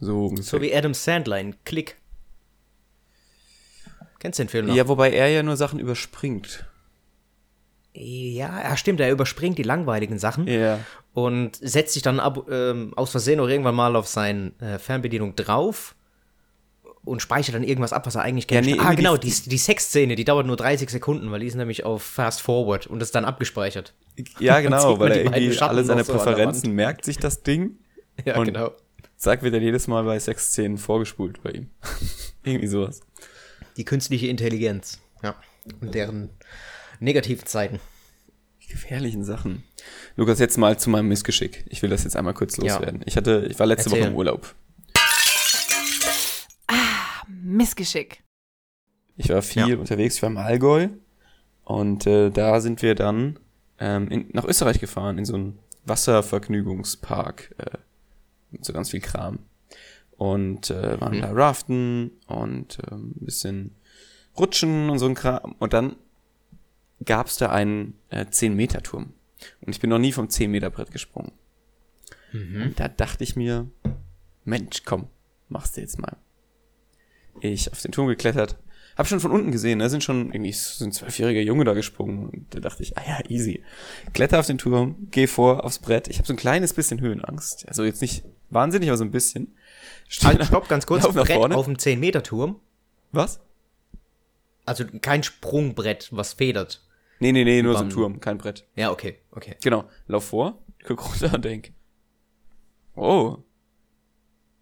So. 0.00 0.34
So 0.36 0.62
wie 0.62 0.74
Adam 0.74 0.94
Sandler 0.94 1.38
in 1.38 1.62
Click. 1.64 1.98
Kennst 4.22 4.38
du 4.38 4.44
den 4.44 4.48
Film 4.48 4.66
noch? 4.68 4.74
ja, 4.76 4.86
wobei 4.86 5.10
er 5.10 5.26
ja 5.28 5.42
nur 5.42 5.56
Sachen 5.56 5.80
überspringt. 5.80 6.64
ja, 7.94 8.62
ja, 8.62 8.76
stimmt, 8.76 9.00
er 9.00 9.10
überspringt 9.10 9.58
die 9.58 9.62
langweiligen 9.64 10.18
Sachen. 10.18 10.46
Ja. 10.46 10.78
und 11.14 11.56
setzt 11.56 11.92
sich 11.92 12.02
dann 12.02 12.20
ab, 12.20 12.46
ähm, 12.50 12.92
aus 12.96 13.10
Versehen 13.10 13.38
auch 13.40 13.48
irgendwann 13.48 13.74
mal 13.74 13.96
auf 13.96 14.06
seine 14.08 14.52
äh, 14.60 14.78
Fernbedienung 14.78 15.36
drauf 15.36 15.94
und 17.04 17.20
speichert 17.20 17.54
dann 17.56 17.64
irgendwas 17.64 17.92
ab, 17.92 18.06
was 18.06 18.14
er 18.14 18.22
eigentlich 18.22 18.46
gerne. 18.46 18.66
nee, 18.66 18.78
ah, 18.78 18.94
genau, 18.94 19.16
die- 19.18 19.28
die, 19.30 19.48
die 19.50 19.58
Sexszene, 19.58 20.14
die 20.14 20.24
dauert 20.24 20.46
nur 20.46 20.56
30 20.56 20.88
Sekunden, 20.88 21.30
weil 21.32 21.40
die 21.40 21.46
ist 21.48 21.56
nämlich 21.56 21.84
auf 21.84 22.02
Fast 22.02 22.40
Forward 22.40 22.86
und 22.86 23.02
ist 23.02 23.14
dann 23.14 23.24
abgespeichert. 23.26 23.92
Ja, 24.38 24.60
genau, 24.62 24.98
weil 25.00 25.10
er 25.12 25.24
irgendwie 25.24 25.58
alle 25.58 25.84
seine 25.84 26.04
so 26.04 26.12
Präferenzen 26.14 26.72
merkt 26.72 27.04
sich 27.04 27.18
das 27.18 27.42
Ding. 27.42 27.76
Ja, 28.26 28.36
Und- 28.38 28.44
genau. 28.46 28.72
Zack, 29.16 29.42
wird 29.42 29.54
dann 29.54 29.62
jedes 29.62 29.86
Mal 29.86 30.02
bei 30.04 30.18
Sexszenen 30.18 30.76
vorgespult 30.78 31.42
bei 31.42 31.50
ihm. 31.50 31.70
irgendwie 32.44 32.66
sowas. 32.66 33.00
Die 33.76 33.84
künstliche 33.84 34.26
Intelligenz. 34.28 35.00
Ja. 35.22 35.34
Und 35.80 35.94
deren 35.94 36.30
negativen 37.00 37.46
Zeiten. 37.46 37.80
Gefährlichen 38.68 39.22
Sachen. 39.24 39.62
Lukas, 40.16 40.38
jetzt 40.38 40.56
mal 40.56 40.78
zu 40.78 40.88
meinem 40.90 41.08
Missgeschick. 41.08 41.64
Ich 41.68 41.82
will 41.82 41.90
das 41.90 42.04
jetzt 42.04 42.16
einmal 42.16 42.32
kurz 42.34 42.56
Ja. 42.56 42.74
loswerden. 42.76 43.02
Ich 43.04 43.16
hatte, 43.16 43.46
ich 43.50 43.58
war 43.58 43.66
letzte 43.66 43.90
Erzähl. 43.90 44.00
Woche 44.02 44.08
im 44.10 44.16
Urlaub. 44.16 44.54
Missgeschick. 47.28 48.22
Ich 49.16 49.28
war 49.28 49.42
viel 49.42 49.68
Ja. 49.68 49.76
unterwegs, 49.76 50.16
ich 50.16 50.22
war 50.22 50.30
im 50.30 50.36
Allgäu. 50.38 50.88
Und 51.64 52.06
äh, 52.06 52.30
da 52.30 52.60
sind 52.60 52.82
wir 52.82 52.94
dann 52.94 53.38
ähm, 53.78 54.08
in, 54.08 54.28
nach 54.32 54.44
Österreich 54.44 54.80
gefahren, 54.80 55.18
in 55.18 55.24
so 55.24 55.34
einen 55.34 55.58
Wasservergnügungspark. 55.84 57.54
Äh, 57.58 57.78
mit 58.50 58.64
so 58.64 58.72
ganz 58.72 58.90
viel 58.90 59.00
Kram. 59.00 59.38
Und 60.22 60.70
äh, 60.70 61.00
waren 61.00 61.20
da 61.20 61.32
raften 61.32 62.12
und 62.28 62.78
ähm, 62.90 63.14
ein 63.16 63.24
bisschen 63.24 63.74
rutschen 64.38 64.88
und 64.88 65.00
so 65.00 65.06
ein 65.06 65.16
Kram. 65.16 65.56
Und 65.58 65.72
dann 65.72 65.96
gab's 67.04 67.38
da 67.38 67.48
einen 67.50 67.94
äh, 68.10 68.24
10-Meter-Turm. 68.24 69.12
Und 69.62 69.74
ich 69.74 69.80
bin 69.80 69.90
noch 69.90 69.98
nie 69.98 70.12
vom 70.12 70.28
10-Meter-Brett 70.28 70.92
gesprungen. 70.92 71.32
Und 72.66 72.78
da 72.78 72.86
dachte 72.86 73.24
ich 73.24 73.34
mir, 73.34 73.68
Mensch, 74.44 74.84
komm, 74.84 75.08
machst 75.48 75.76
du 75.76 75.80
jetzt 75.80 75.98
mal. 75.98 76.16
Ich 77.40 77.72
auf 77.72 77.82
den 77.82 77.90
Turm 77.90 78.06
geklettert. 78.06 78.56
Hab 78.96 79.08
schon 79.08 79.20
von 79.20 79.32
unten 79.32 79.50
gesehen, 79.50 79.80
da 79.80 79.88
sind 79.88 80.04
schon 80.04 80.32
irgendwie 80.32 80.52
so 80.52 80.84
ein 80.84 80.92
zwölfjähriger 80.92 81.40
Junge 81.40 81.64
da 81.64 81.72
gesprungen. 81.72 82.28
Und 82.28 82.54
da 82.54 82.60
dachte 82.60 82.84
ich, 82.84 82.96
ah 82.96 83.02
ja, 83.08 83.18
easy. 83.28 83.64
Kletter 84.12 84.38
auf 84.38 84.46
den 84.46 84.58
Turm, 84.58 85.08
geh 85.10 85.26
vor 85.26 85.64
aufs 85.64 85.80
Brett. 85.80 86.06
Ich 86.08 86.18
habe 86.18 86.28
so 86.28 86.32
ein 86.32 86.36
kleines 86.36 86.74
bisschen 86.74 87.00
Höhenangst. 87.00 87.66
Also 87.66 87.82
jetzt 87.82 88.02
nicht 88.02 88.22
wahnsinnig, 88.50 88.88
aber 88.88 88.98
so 88.98 89.04
ein 89.04 89.10
bisschen. 89.10 89.56
Also 90.20 90.38
nach- 90.38 90.46
stopp, 90.46 90.68
ganz 90.68 90.86
kurz. 90.86 91.06
Brett 91.12 91.32
vorne. 91.32 91.56
auf 91.56 91.66
dem 91.66 91.76
10-Meter-Turm. 91.76 92.60
Was? 93.12 93.40
Also 94.64 94.84
kein 95.00 95.22
Sprungbrett, 95.22 96.08
was 96.12 96.34
federt. 96.34 96.86
Nee, 97.18 97.32
nee, 97.32 97.44
nee, 97.44 97.62
nur 97.62 97.76
so 97.76 97.84
ein 97.84 97.90
Turm, 97.90 98.20
kein 98.20 98.38
Brett. 98.38 98.66
Ja, 98.74 98.90
okay, 98.90 99.18
okay. 99.30 99.56
Genau, 99.62 99.84
lauf 100.06 100.24
vor, 100.24 100.58
guck 100.84 101.04
runter 101.08 101.34
und 101.34 101.44
denk, 101.44 101.72
oh, 102.96 103.38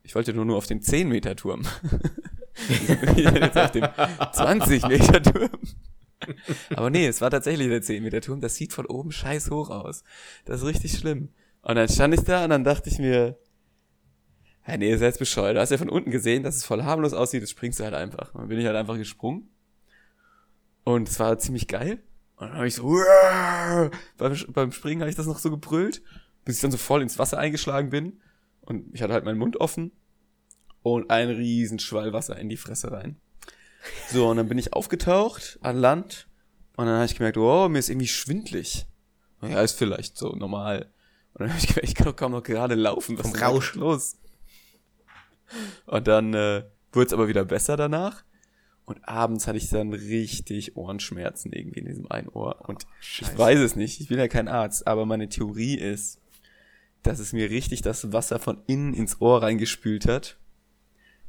ich 0.02 0.14
wollte 0.14 0.32
nur 0.34 0.44
nur 0.44 0.56
auf 0.56 0.66
den 0.66 0.80
10-Meter-Turm. 0.80 1.62
jetzt 3.16 3.56
auf 3.56 3.70
dem 3.72 3.84
20-Meter-Turm. 3.84 5.50
Aber 6.76 6.90
nee, 6.90 7.06
es 7.06 7.20
war 7.20 7.30
tatsächlich 7.30 7.68
der 7.68 7.82
10-Meter-Turm. 7.82 8.40
Das 8.40 8.56
sieht 8.56 8.72
von 8.72 8.86
oben 8.86 9.12
scheiß 9.12 9.50
hoch 9.50 9.70
aus. 9.70 10.04
Das 10.44 10.60
ist 10.60 10.66
richtig 10.66 10.98
schlimm. 10.98 11.30
Und 11.62 11.76
dann 11.76 11.88
stand 11.88 12.14
ich 12.14 12.20
da 12.22 12.44
und 12.44 12.50
dann 12.50 12.64
dachte 12.64 12.90
ich 12.90 12.98
mir, 12.98 13.38
ja, 14.66 14.76
nee, 14.76 14.90
ihr 14.90 14.98
seid 14.98 15.18
bescheuert. 15.18 15.56
Du 15.56 15.60
hast 15.60 15.70
ja 15.70 15.78
von 15.78 15.88
unten 15.88 16.10
gesehen, 16.10 16.42
dass 16.42 16.56
es 16.56 16.64
voll 16.64 16.82
harmlos 16.82 17.12
aussieht, 17.12 17.40
jetzt 17.40 17.50
springst 17.50 17.80
du 17.80 17.84
halt 17.84 17.94
einfach. 17.94 18.34
Und 18.34 18.42
dann 18.42 18.48
bin 18.48 18.58
ich 18.58 18.66
halt 18.66 18.76
einfach 18.76 18.96
gesprungen. 18.96 19.48
Und 20.84 21.08
es 21.08 21.18
war 21.18 21.38
ziemlich 21.38 21.66
geil. 21.68 22.02
Und 22.36 22.48
dann 22.48 22.56
habe 22.56 22.68
ich 22.68 22.74
so, 22.74 22.84
"Uah!" 22.84 23.90
beim, 24.16 24.36
beim 24.48 24.72
Springen 24.72 25.00
habe 25.02 25.10
ich 25.10 25.16
das 25.16 25.26
noch 25.26 25.38
so 25.38 25.50
gebrüllt, 25.50 26.02
bis 26.44 26.56
ich 26.56 26.62
dann 26.62 26.70
so 26.70 26.78
voll 26.78 27.02
ins 27.02 27.18
Wasser 27.18 27.38
eingeschlagen 27.38 27.90
bin. 27.90 28.20
Und 28.60 28.94
ich 28.94 29.02
hatte 29.02 29.12
halt 29.12 29.24
meinen 29.24 29.38
Mund 29.38 29.58
offen 29.58 29.92
und 30.82 31.10
ein 31.10 31.28
riesen 31.28 31.78
Schwall 31.78 32.12
Wasser 32.12 32.38
in 32.38 32.48
die 32.48 32.56
Fresse 32.56 32.92
rein. 32.92 33.16
So, 34.10 34.28
und 34.28 34.36
dann 34.36 34.48
bin 34.48 34.58
ich 34.58 34.72
aufgetaucht 34.72 35.58
an 35.62 35.76
Land 35.76 36.28
und 36.76 36.86
dann 36.86 36.96
habe 36.96 37.06
ich 37.06 37.16
gemerkt, 37.16 37.38
oh, 37.38 37.68
mir 37.68 37.78
ist 37.78 37.90
irgendwie 37.90 38.08
schwindlig. 38.08 38.86
Ja, 39.42 39.62
ist 39.62 39.78
vielleicht 39.78 40.16
so 40.16 40.34
normal. 40.34 40.90
Und 41.34 41.40
dann 41.40 41.48
habe 41.50 41.58
ich 41.58 41.66
gemerkt, 41.68 41.88
ich 41.88 41.94
kann 41.94 42.06
doch 42.06 42.16
kaum 42.16 42.32
noch 42.32 42.42
gerade 42.42 42.74
laufen. 42.74 43.18
Was 43.18 43.32
ist 43.32 43.74
los? 43.74 44.16
Und 45.86 46.08
dann 46.08 46.34
äh, 46.34 46.64
wurde 46.92 47.06
es 47.06 47.12
aber 47.12 47.28
wieder 47.28 47.44
besser 47.44 47.76
danach. 47.76 48.24
Und 48.84 49.08
abends 49.08 49.46
hatte 49.46 49.58
ich 49.58 49.68
dann 49.68 49.92
richtig 49.92 50.76
Ohrenschmerzen 50.76 51.52
irgendwie 51.52 51.80
in 51.80 51.86
diesem 51.86 52.10
einen 52.10 52.28
Ohr. 52.28 52.68
Und 52.68 52.86
ich 53.00 53.38
weiß 53.38 53.60
es 53.60 53.76
nicht, 53.76 54.00
ich 54.00 54.08
bin 54.08 54.18
ja 54.18 54.26
kein 54.26 54.48
Arzt, 54.48 54.86
aber 54.86 55.06
meine 55.06 55.28
Theorie 55.28 55.76
ist, 55.76 56.20
dass 57.02 57.20
es 57.20 57.32
mir 57.32 57.50
richtig 57.50 57.82
das 57.82 58.12
Wasser 58.12 58.38
von 58.38 58.62
innen 58.66 58.94
ins 58.94 59.20
Ohr 59.20 59.42
reingespült 59.42 60.06
hat, 60.06 60.38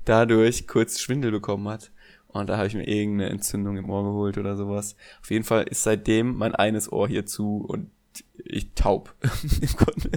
dadurch 0.05 0.67
kurz 0.67 0.99
Schwindel 0.99 1.31
bekommen 1.31 1.67
hat. 1.67 1.91
Und 2.27 2.49
da 2.49 2.57
habe 2.57 2.67
ich 2.67 2.73
mir 2.73 2.87
irgendeine 2.87 3.29
Entzündung 3.29 3.77
im 3.77 3.89
Ohr 3.89 4.03
geholt 4.03 4.37
oder 4.37 4.55
sowas. 4.55 4.95
Auf 5.21 5.29
jeden 5.29 5.43
Fall 5.43 5.63
ist 5.63 5.83
seitdem 5.83 6.35
mein 6.37 6.55
eines 6.55 6.91
Ohr 6.91 7.07
hier 7.07 7.25
zu 7.25 7.57
und 7.57 7.91
ich 8.37 8.73
taub 8.73 9.13
im 9.61 9.75
Grunde. 9.75 10.11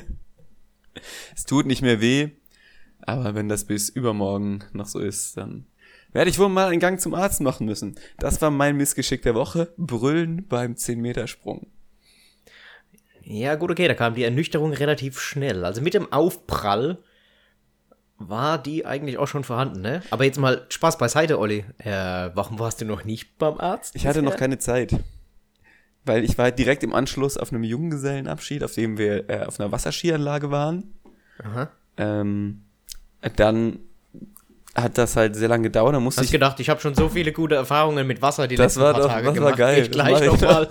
Es 1.34 1.44
tut 1.44 1.66
nicht 1.66 1.82
mehr 1.82 2.00
weh, 2.00 2.30
aber 3.06 3.34
wenn 3.34 3.48
das 3.48 3.64
bis 3.64 3.88
übermorgen 3.88 4.64
noch 4.72 4.86
so 4.86 4.98
ist, 4.98 5.36
dann 5.36 5.66
werde 6.12 6.30
ich 6.30 6.38
wohl 6.38 6.48
mal 6.48 6.68
einen 6.68 6.80
Gang 6.80 7.00
zum 7.00 7.14
Arzt 7.14 7.40
machen 7.40 7.66
müssen. 7.66 7.96
Das 8.18 8.40
war 8.40 8.50
mein 8.50 8.76
Missgeschick 8.76 9.22
der 9.22 9.34
Woche. 9.34 9.72
Brüllen 9.76 10.46
beim 10.46 10.74
10-Meter-Sprung. 10.74 11.66
Ja, 13.22 13.54
gut, 13.56 13.70
okay, 13.70 13.88
da 13.88 13.94
kam 13.94 14.14
die 14.14 14.24
Ernüchterung 14.24 14.72
relativ 14.72 15.18
schnell. 15.18 15.64
Also 15.64 15.80
mit 15.80 15.94
dem 15.94 16.12
Aufprall 16.12 16.98
war 18.18 18.58
die 18.58 18.86
eigentlich 18.86 19.18
auch 19.18 19.26
schon 19.26 19.44
vorhanden, 19.44 19.80
ne? 19.80 20.02
Aber 20.10 20.24
jetzt 20.24 20.38
mal 20.38 20.66
Spaß 20.68 20.98
beiseite, 20.98 21.38
Olli. 21.38 21.64
Äh, 21.78 22.30
warum 22.34 22.58
warst 22.58 22.80
du 22.80 22.84
noch 22.84 23.04
nicht 23.04 23.38
beim 23.38 23.58
Arzt? 23.58 23.96
Ich 23.96 24.06
hatte 24.06 24.22
noch 24.22 24.36
keine 24.36 24.58
Zeit. 24.58 24.94
Weil 26.04 26.22
ich 26.22 26.36
war 26.36 26.50
direkt 26.52 26.82
im 26.84 26.94
Anschluss 26.94 27.36
auf 27.36 27.50
einem 27.50 27.64
Junggesellenabschied, 27.64 28.62
auf 28.62 28.74
dem 28.74 28.98
wir 28.98 29.28
äh, 29.30 29.44
auf 29.46 29.58
einer 29.58 29.72
Wasserskianlage 29.72 30.50
waren. 30.50 30.94
Aha. 31.42 31.70
Ähm, 31.96 32.63
dann 33.36 33.78
hat 34.74 34.98
das 34.98 35.16
halt 35.16 35.36
sehr 35.36 35.48
lange 35.48 35.64
gedauert. 35.64 35.94
Dann 35.94 36.02
musste 36.02 36.20
Hast 36.20 36.26
ich 36.26 36.32
gedacht, 36.32 36.58
ich 36.60 36.68
habe 36.68 36.80
schon 36.80 36.94
so 36.94 37.08
viele 37.08 37.32
gute 37.32 37.54
Erfahrungen 37.54 38.06
mit 38.06 38.20
Wasser 38.22 38.48
die 38.48 38.56
Das 38.56 38.74
letzten 38.74 38.80
war 38.82 38.92
paar 38.92 39.02
doch- 39.02 39.08
Tage 39.08 39.26
das 39.26 39.34
war 39.36 39.42
gemacht. 39.52 39.58
geil. 39.58 39.82
Ich 39.82 39.90
gleich 39.90 40.18
Das 40.20 40.26
noch 40.26 40.42
war- 40.42 40.52
mal 40.52 40.68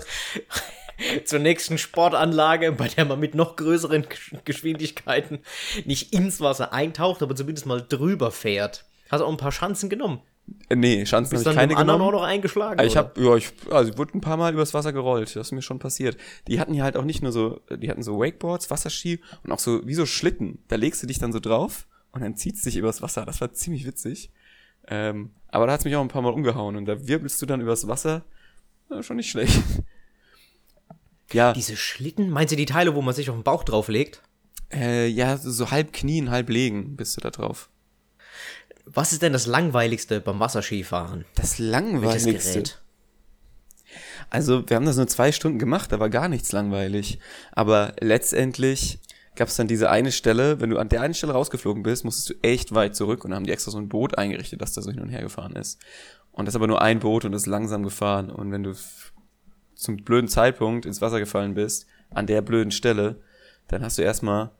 zur 1.24 1.38
nächsten 1.38 1.78
Sportanlage, 1.78 2.72
bei 2.72 2.88
der 2.88 3.04
man 3.04 3.18
mit 3.18 3.34
noch 3.34 3.56
größeren 3.56 4.04
Gesch- 4.04 4.36
Geschwindigkeiten 4.44 5.40
nicht 5.84 6.12
ins 6.12 6.40
Wasser 6.40 6.72
eintaucht, 6.72 7.22
aber 7.22 7.34
zumindest 7.34 7.66
mal 7.66 7.80
drüber 7.88 8.30
fährt. 8.30 8.84
Hast 9.10 9.20
auch 9.22 9.30
ein 9.30 9.36
paar 9.36 9.50
Chancen 9.50 9.88
genommen. 9.88 10.20
Nee, 10.68 10.98
Bist 11.00 11.12
habe 11.14 11.24
ich 11.26 11.42
keine 11.42 11.74
anderen 11.76 11.78
auch 11.78 11.80
genommen. 11.96 12.12
noch 12.16 12.22
eingeschlagen. 12.22 12.84
Ich 12.86 12.98
habe, 12.98 13.18
ja, 13.18 13.34
ich, 13.36 13.48
also 13.70 13.90
ich 13.92 13.96
wurde 13.98 14.16
ein 14.18 14.20
paar 14.20 14.36
Mal 14.36 14.52
übers 14.52 14.74
Wasser 14.74 14.92
gerollt. 14.92 15.34
Das 15.34 15.46
ist 15.48 15.52
mir 15.52 15.62
schon 15.62 15.78
passiert. 15.78 16.18
Die 16.48 16.60
hatten 16.60 16.74
hier 16.74 16.84
halt 16.84 16.98
auch 16.98 17.04
nicht 17.04 17.22
nur 17.22 17.32
so, 17.32 17.60
die 17.70 17.90
hatten 17.90 18.02
so 18.02 18.18
Wakeboards, 18.20 18.70
Wasserski 18.70 19.20
und 19.42 19.52
auch 19.52 19.58
so 19.58 19.86
wie 19.86 19.94
so 19.94 20.04
Schlitten. 20.04 20.58
Da 20.68 20.76
legst 20.76 21.02
du 21.02 21.06
dich 21.06 21.18
dann 21.18 21.32
so 21.32 21.40
drauf 21.40 21.86
und 22.14 22.22
dann 22.22 22.36
zieht's 22.36 22.62
dich 22.62 22.76
übers 22.76 23.02
Wasser. 23.02 23.26
Das 23.26 23.40
war 23.40 23.52
ziemlich 23.52 23.86
witzig. 23.86 24.30
Ähm, 24.86 25.30
aber 25.48 25.66
da 25.66 25.72
hat's 25.72 25.84
mich 25.84 25.96
auch 25.96 26.02
ein 26.02 26.08
paar 26.08 26.22
Mal 26.22 26.32
umgehauen 26.32 26.76
und 26.76 26.86
da 26.86 27.06
wirbelst 27.06 27.40
du 27.42 27.46
dann 27.46 27.60
übers 27.60 27.88
Wasser. 27.88 28.24
Ja, 28.90 29.02
schon 29.02 29.16
nicht 29.16 29.30
schlecht. 29.30 29.60
Ja, 31.32 31.52
Diese 31.54 31.74
Schlitten, 31.76 32.30
meinst 32.30 32.52
du 32.52 32.56
die 32.56 32.66
Teile, 32.66 32.94
wo 32.94 33.02
man 33.02 33.14
sich 33.14 33.30
auf 33.30 33.34
den 33.36 33.42
Bauch 33.42 33.64
drauflegt? 33.64 34.22
äh, 34.72 35.06
ja, 35.08 35.36
so, 35.36 35.70
halb 35.70 35.92
knien, 35.92 36.30
halb 36.30 36.48
legen 36.50 36.96
bist 36.96 37.16
du 37.16 37.20
da 37.20 37.30
drauf. 37.30 37.70
Was 38.84 39.12
ist 39.12 39.22
denn 39.22 39.32
das 39.32 39.46
Langweiligste 39.46 40.20
beim 40.20 40.38
Wasserskifahren? 40.38 41.24
Das 41.34 41.58
langweiligste. 41.58 42.52
Gerät? 42.52 42.82
Also, 44.30 44.68
wir 44.68 44.76
haben 44.76 44.86
das 44.86 44.96
nur 44.96 45.06
zwei 45.06 45.32
Stunden 45.32 45.58
gemacht, 45.58 45.92
da 45.92 45.98
war 45.98 46.10
gar 46.10 46.28
nichts 46.28 46.52
langweilig. 46.52 47.18
Aber 47.52 47.94
letztendlich 48.00 48.98
gab 49.36 49.48
es 49.48 49.56
dann 49.56 49.66
diese 49.66 49.90
eine 49.90 50.12
Stelle, 50.12 50.60
wenn 50.60 50.70
du 50.70 50.78
an 50.78 50.88
der 50.88 51.00
einen 51.00 51.14
Stelle 51.14 51.32
rausgeflogen 51.32 51.82
bist, 51.82 52.04
musstest 52.04 52.30
du 52.30 52.34
echt 52.42 52.74
weit 52.74 52.94
zurück 52.94 53.24
und 53.24 53.34
haben 53.34 53.44
die 53.44 53.52
extra 53.52 53.70
so 53.70 53.78
ein 53.78 53.88
Boot 53.88 54.16
eingerichtet, 54.18 54.60
das 54.62 54.72
da 54.72 54.82
so 54.82 54.90
hin 54.90 55.00
und 55.00 55.08
her 55.08 55.22
gefahren 55.22 55.56
ist. 55.56 55.80
Und 56.32 56.46
das 56.46 56.52
ist 56.52 56.56
aber 56.56 56.66
nur 56.66 56.82
ein 56.82 57.00
Boot 57.00 57.24
und 57.24 57.32
ist 57.32 57.46
langsam 57.46 57.82
gefahren. 57.82 58.30
Und 58.30 58.50
wenn 58.52 58.62
du 58.62 58.74
zum 59.74 59.96
blöden 59.96 60.28
Zeitpunkt 60.28 60.86
ins 60.86 61.00
Wasser 61.00 61.18
gefallen 61.18 61.54
bist, 61.54 61.86
an 62.10 62.26
der 62.26 62.42
blöden 62.42 62.70
Stelle, 62.70 63.20
dann 63.68 63.82
hast 63.82 63.98
du 63.98 64.02
erstmal 64.02 64.50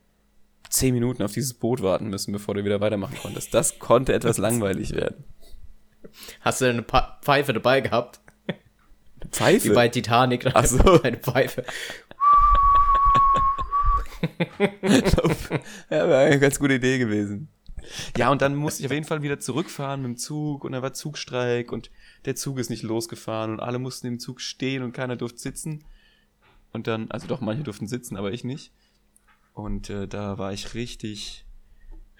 zehn 0.71 0.95
Minuten 0.95 1.23
auf 1.23 1.33
dieses 1.33 1.55
Boot 1.55 1.83
warten 1.83 2.09
müssen, 2.09 2.33
bevor 2.33 2.55
du 2.55 2.65
wieder 2.65 2.81
weitermachen 2.81 3.17
konntest. 3.21 3.55
Das 3.55 3.79
konnte 3.79 4.13
etwas 4.13 4.39
langweilig 4.39 4.95
werden. 4.95 5.25
Hast 6.41 6.61
du 6.61 6.65
eine 6.67 6.83
Pa- 6.83 7.19
Pfeife 7.23 7.53
dabei 7.53 7.81
gehabt? 7.81 8.21
Pfeife. 9.31 9.71
Wie 9.71 9.75
bei 9.75 9.89
Titanic. 9.89 10.47
Ach 10.55 10.67
so. 10.67 11.03
Eine 11.03 11.17
Pfeife. 11.17 11.65
Ja, 15.91 16.09
wäre 16.09 16.19
eine 16.19 16.39
ganz 16.41 16.59
gute 16.59 16.75
Idee 16.75 16.99
gewesen. 16.99 17.49
Ja, 18.17 18.31
und 18.31 18.41
dann 18.41 18.55
musste 18.55 18.81
ich 18.83 18.87
auf 18.87 18.93
jeden 18.93 19.05
Fall 19.05 19.23
wieder 19.23 19.39
zurückfahren 19.39 20.01
mit 20.03 20.09
dem 20.11 20.17
Zug 20.17 20.65
und 20.65 20.73
da 20.73 20.81
war 20.83 20.95
Zugstreik 20.95 21.71
und 21.71 21.91
der 22.25 22.35
Zug 22.35 22.59
ist 22.59 22.71
nicht 22.71 22.83
losgefahren 22.83 23.53
und 23.53 23.61
alle 23.61 23.79
mussten 23.79 24.07
im 24.07 24.19
Zug 24.19 24.41
stehen 24.41 24.83
und 24.83 24.93
keiner 24.93 25.17
durfte 25.17 25.39
sitzen. 25.39 25.85
Und 26.73 26.87
dann, 26.87 27.11
also 27.11 27.27
doch, 27.27 27.41
manche 27.41 27.63
durften 27.63 27.87
sitzen, 27.87 28.17
aber 28.17 28.33
ich 28.33 28.43
nicht. 28.43 28.73
Und 29.53 29.91
äh, 29.91 30.09
da 30.09 30.39
war 30.39 30.53
ich 30.53 30.75
richtig, 30.75 31.45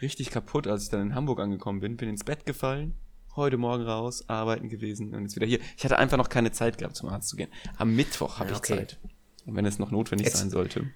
richtig 0.03 0.31
kaputt, 0.31 0.67
als 0.67 0.85
ich 0.85 0.91
dann 0.91 1.01
in 1.01 1.15
Hamburg 1.15 1.41
angekommen 1.41 1.81
bin. 1.81 1.97
Bin 1.97 2.09
ins 2.11 2.25
Bett 2.25 2.45
gefallen, 2.47 2.95
heute 3.35 3.57
Morgen 3.57 3.85
raus, 3.85 4.29
arbeiten 4.29 4.69
gewesen 4.69 5.15
und 5.15 5.23
jetzt 5.23 5.35
wieder 5.35 5.47
hier. 5.47 5.59
Ich 5.77 5.85
hatte 5.85 5.99
einfach 5.99 6.19
noch 6.19 6.29
keine 6.29 6.53
Zeit 6.53 6.77
gehabt, 6.79 6.95
zum 6.95 7.09
Arzt 7.09 7.31
zu 7.31 7.37
gehen. 7.37 7.49
Am 7.79 7.97
Mittwoch 7.97 8.39
habe 8.39 8.51
Ja, 8.51 8.55
ich 8.57 8.59
okay. 8.59 8.77
Zeit. 8.77 8.99
Und 9.47 9.57
wenn 9.57 9.65
es 9.67 9.79
noch 9.79 9.91
notwendig 9.91 10.27
Jetzt- 10.27 10.37
sein 10.39 10.51
sollte, 10.51 10.91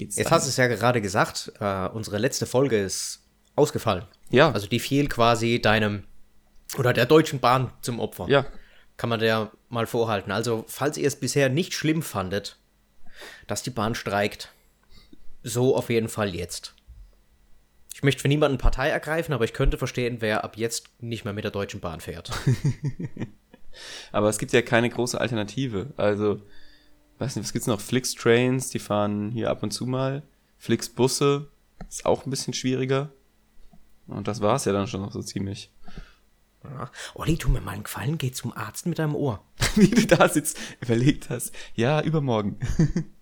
geht's 0.00 0.16
Jetzt 0.16 0.26
dann. 0.26 0.36
hast 0.36 0.46
du 0.46 0.50
es 0.50 0.56
ja 0.56 0.66
gerade 0.66 1.00
gesagt, 1.00 1.52
äh, 1.60 1.88
unsere 1.88 2.18
letzte 2.18 2.46
Folge 2.46 2.78
ist 2.78 3.22
ausgefallen. 3.54 4.04
Ja. 4.30 4.50
Also 4.50 4.66
die 4.66 4.80
fiel 4.80 5.08
quasi 5.08 5.60
deinem 5.60 6.04
oder 6.78 6.92
der 6.92 7.06
Deutschen 7.06 7.40
Bahn 7.40 7.72
zum 7.82 8.00
Opfer. 8.00 8.26
Ja, 8.28 8.46
Kann 8.96 9.10
man 9.10 9.20
der 9.20 9.50
mal 9.68 9.86
vorhalten. 9.86 10.30
Also, 10.30 10.64
falls 10.68 10.96
ihr 10.96 11.06
es 11.06 11.16
bisher 11.16 11.48
nicht 11.48 11.74
schlimm 11.74 12.02
fandet, 12.02 12.58
dass 13.46 13.62
die 13.62 13.70
Bahn 13.70 13.94
streikt, 13.94 14.52
so 15.42 15.76
auf 15.76 15.90
jeden 15.90 16.08
Fall 16.08 16.34
jetzt. 16.34 16.74
Ich 17.92 18.02
möchte 18.02 18.22
für 18.22 18.28
niemanden 18.28 18.56
Partei 18.58 18.88
ergreifen, 18.88 19.34
aber 19.34 19.44
ich 19.44 19.52
könnte 19.52 19.78
verstehen, 19.78 20.18
wer 20.20 20.44
ab 20.44 20.56
jetzt 20.56 20.88
nicht 21.00 21.24
mehr 21.24 21.34
mit 21.34 21.44
der 21.44 21.50
Deutschen 21.50 21.80
Bahn 21.80 22.00
fährt. 22.00 22.30
Aber 24.12 24.28
es 24.28 24.38
gibt 24.38 24.52
ja 24.52 24.62
keine 24.62 24.90
große 24.90 25.20
Alternative. 25.20 25.92
Also, 25.96 26.40
weiß 27.20 27.36
nicht, 27.36 27.44
was 27.44 27.52
gibt's 27.52 27.66
noch? 27.66 27.80
Flix 27.80 28.14
Trains, 28.14 28.70
die 28.70 28.78
fahren 28.78 29.30
hier 29.30 29.50
ab 29.50 29.62
und 29.62 29.72
zu 29.72 29.86
mal. 29.86 30.22
Flix 30.58 30.88
Busse 30.88 31.50
ist 31.88 32.06
auch 32.06 32.24
ein 32.26 32.30
bisschen 32.30 32.54
schwieriger. 32.54 33.12
Und 34.06 34.26
das 34.28 34.40
war's 34.40 34.64
ja 34.64 34.72
dann 34.72 34.86
schon 34.88 35.02
noch 35.02 35.12
so 35.12 35.22
ziemlich. 35.22 35.70
Ja. 36.64 36.90
Olli, 37.14 37.36
tu 37.38 37.48
mir 37.48 37.60
mal 37.60 37.72
einen 37.72 37.84
Gefallen, 37.84 38.18
geh 38.18 38.32
zum 38.32 38.52
Arzt 38.52 38.86
mit 38.86 38.98
deinem 38.98 39.14
Ohr. 39.14 39.42
Wie 39.76 39.88
du 39.88 40.06
da 40.06 40.28
sitzt, 40.28 40.58
überlegt 40.80 41.30
hast. 41.30 41.54
Ja, 41.74 42.02
übermorgen. 42.02 42.58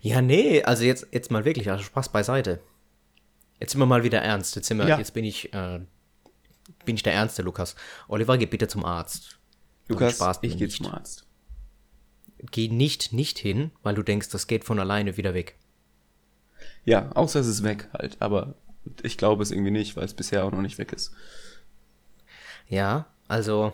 Ja, 0.00 0.22
nee, 0.22 0.62
also 0.62 0.84
jetzt, 0.84 1.08
jetzt 1.10 1.30
mal 1.30 1.44
wirklich, 1.44 1.70
also 1.70 1.82
Spaß 1.82 2.10
beiseite. 2.10 2.60
Jetzt 3.60 3.72
sind 3.72 3.80
wir 3.80 3.86
mal 3.86 4.04
wieder 4.04 4.20
ernst. 4.20 4.56
Jetzt, 4.56 4.68
sind 4.68 4.78
wir, 4.78 4.86
Ja. 4.86 4.98
jetzt 4.98 5.14
bin 5.14 5.24
ich, 5.24 5.52
äh, 5.52 5.80
bin 6.84 6.96
ich 6.96 7.02
der 7.02 7.14
Ernste, 7.14 7.42
Lukas. 7.42 7.74
Oliver, 8.08 8.36
geh 8.38 8.46
bitte 8.46 8.68
zum 8.68 8.84
Arzt. 8.84 9.38
Lukas, 9.88 10.16
Spaß 10.16 10.38
ich 10.42 10.56
gehe 10.58 10.68
zum 10.68 10.86
Arzt. 10.86 11.23
Geh 12.50 12.68
nicht, 12.68 13.12
nicht 13.12 13.38
hin, 13.38 13.70
weil 13.82 13.94
du 13.94 14.02
denkst, 14.02 14.28
das 14.30 14.46
geht 14.46 14.64
von 14.64 14.78
alleine 14.78 15.16
wieder 15.16 15.34
weg. 15.34 15.56
Ja, 16.84 17.10
außer 17.12 17.40
es 17.40 17.46
ist 17.46 17.62
weg 17.62 17.88
halt. 17.92 18.16
Aber 18.20 18.54
ich 19.02 19.16
glaube 19.16 19.42
es 19.42 19.50
irgendwie 19.50 19.70
nicht, 19.70 19.96
weil 19.96 20.04
es 20.04 20.14
bisher 20.14 20.44
auch 20.44 20.52
noch 20.52 20.62
nicht 20.62 20.78
weg 20.78 20.92
ist. 20.92 21.12
Ja, 22.68 23.06
also 23.28 23.72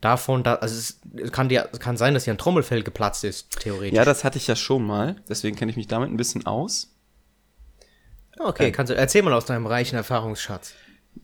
davon, 0.00 0.42
da, 0.42 0.56
also 0.56 0.76
es 0.76 1.00
kann, 1.32 1.48
dir, 1.48 1.62
kann 1.78 1.96
sein, 1.96 2.14
dass 2.14 2.24
hier 2.24 2.34
ein 2.34 2.38
Trommelfell 2.38 2.82
geplatzt 2.82 3.24
ist, 3.24 3.58
theoretisch. 3.60 3.96
Ja, 3.96 4.04
das 4.04 4.24
hatte 4.24 4.38
ich 4.38 4.46
ja 4.46 4.56
schon 4.56 4.84
mal. 4.84 5.16
Deswegen 5.28 5.56
kenne 5.56 5.70
ich 5.70 5.76
mich 5.76 5.88
damit 5.88 6.10
ein 6.10 6.16
bisschen 6.16 6.46
aus. 6.46 6.94
okay, 8.38 8.70
kannst 8.72 8.90
du, 8.90 8.96
erzähl 8.96 9.22
mal 9.22 9.32
aus 9.32 9.46
deinem 9.46 9.66
reichen 9.66 9.96
Erfahrungsschatz. 9.96 10.74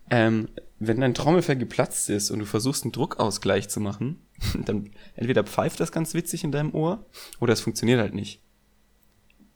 Ähm, 0.08 0.48
wenn 0.78 1.00
dein 1.00 1.14
Trommelfell 1.14 1.56
geplatzt 1.56 2.08
ist 2.08 2.30
und 2.30 2.38
du 2.38 2.46
versuchst 2.46 2.84
einen 2.84 2.92
Druckausgleich 2.92 3.68
zu 3.68 3.80
machen, 3.80 4.24
dann 4.64 4.90
entweder 5.14 5.44
pfeift 5.44 5.80
das 5.80 5.92
ganz 5.92 6.14
witzig 6.14 6.44
in 6.44 6.52
deinem 6.52 6.74
Ohr 6.74 7.04
oder 7.40 7.52
es 7.52 7.60
funktioniert 7.60 8.00
halt 8.00 8.14
nicht. 8.14 8.40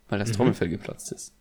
Weil 0.09 0.19
das 0.19 0.33
Trommelfell 0.33 0.69
geplatzt 0.69 1.13
ist. 1.13 1.33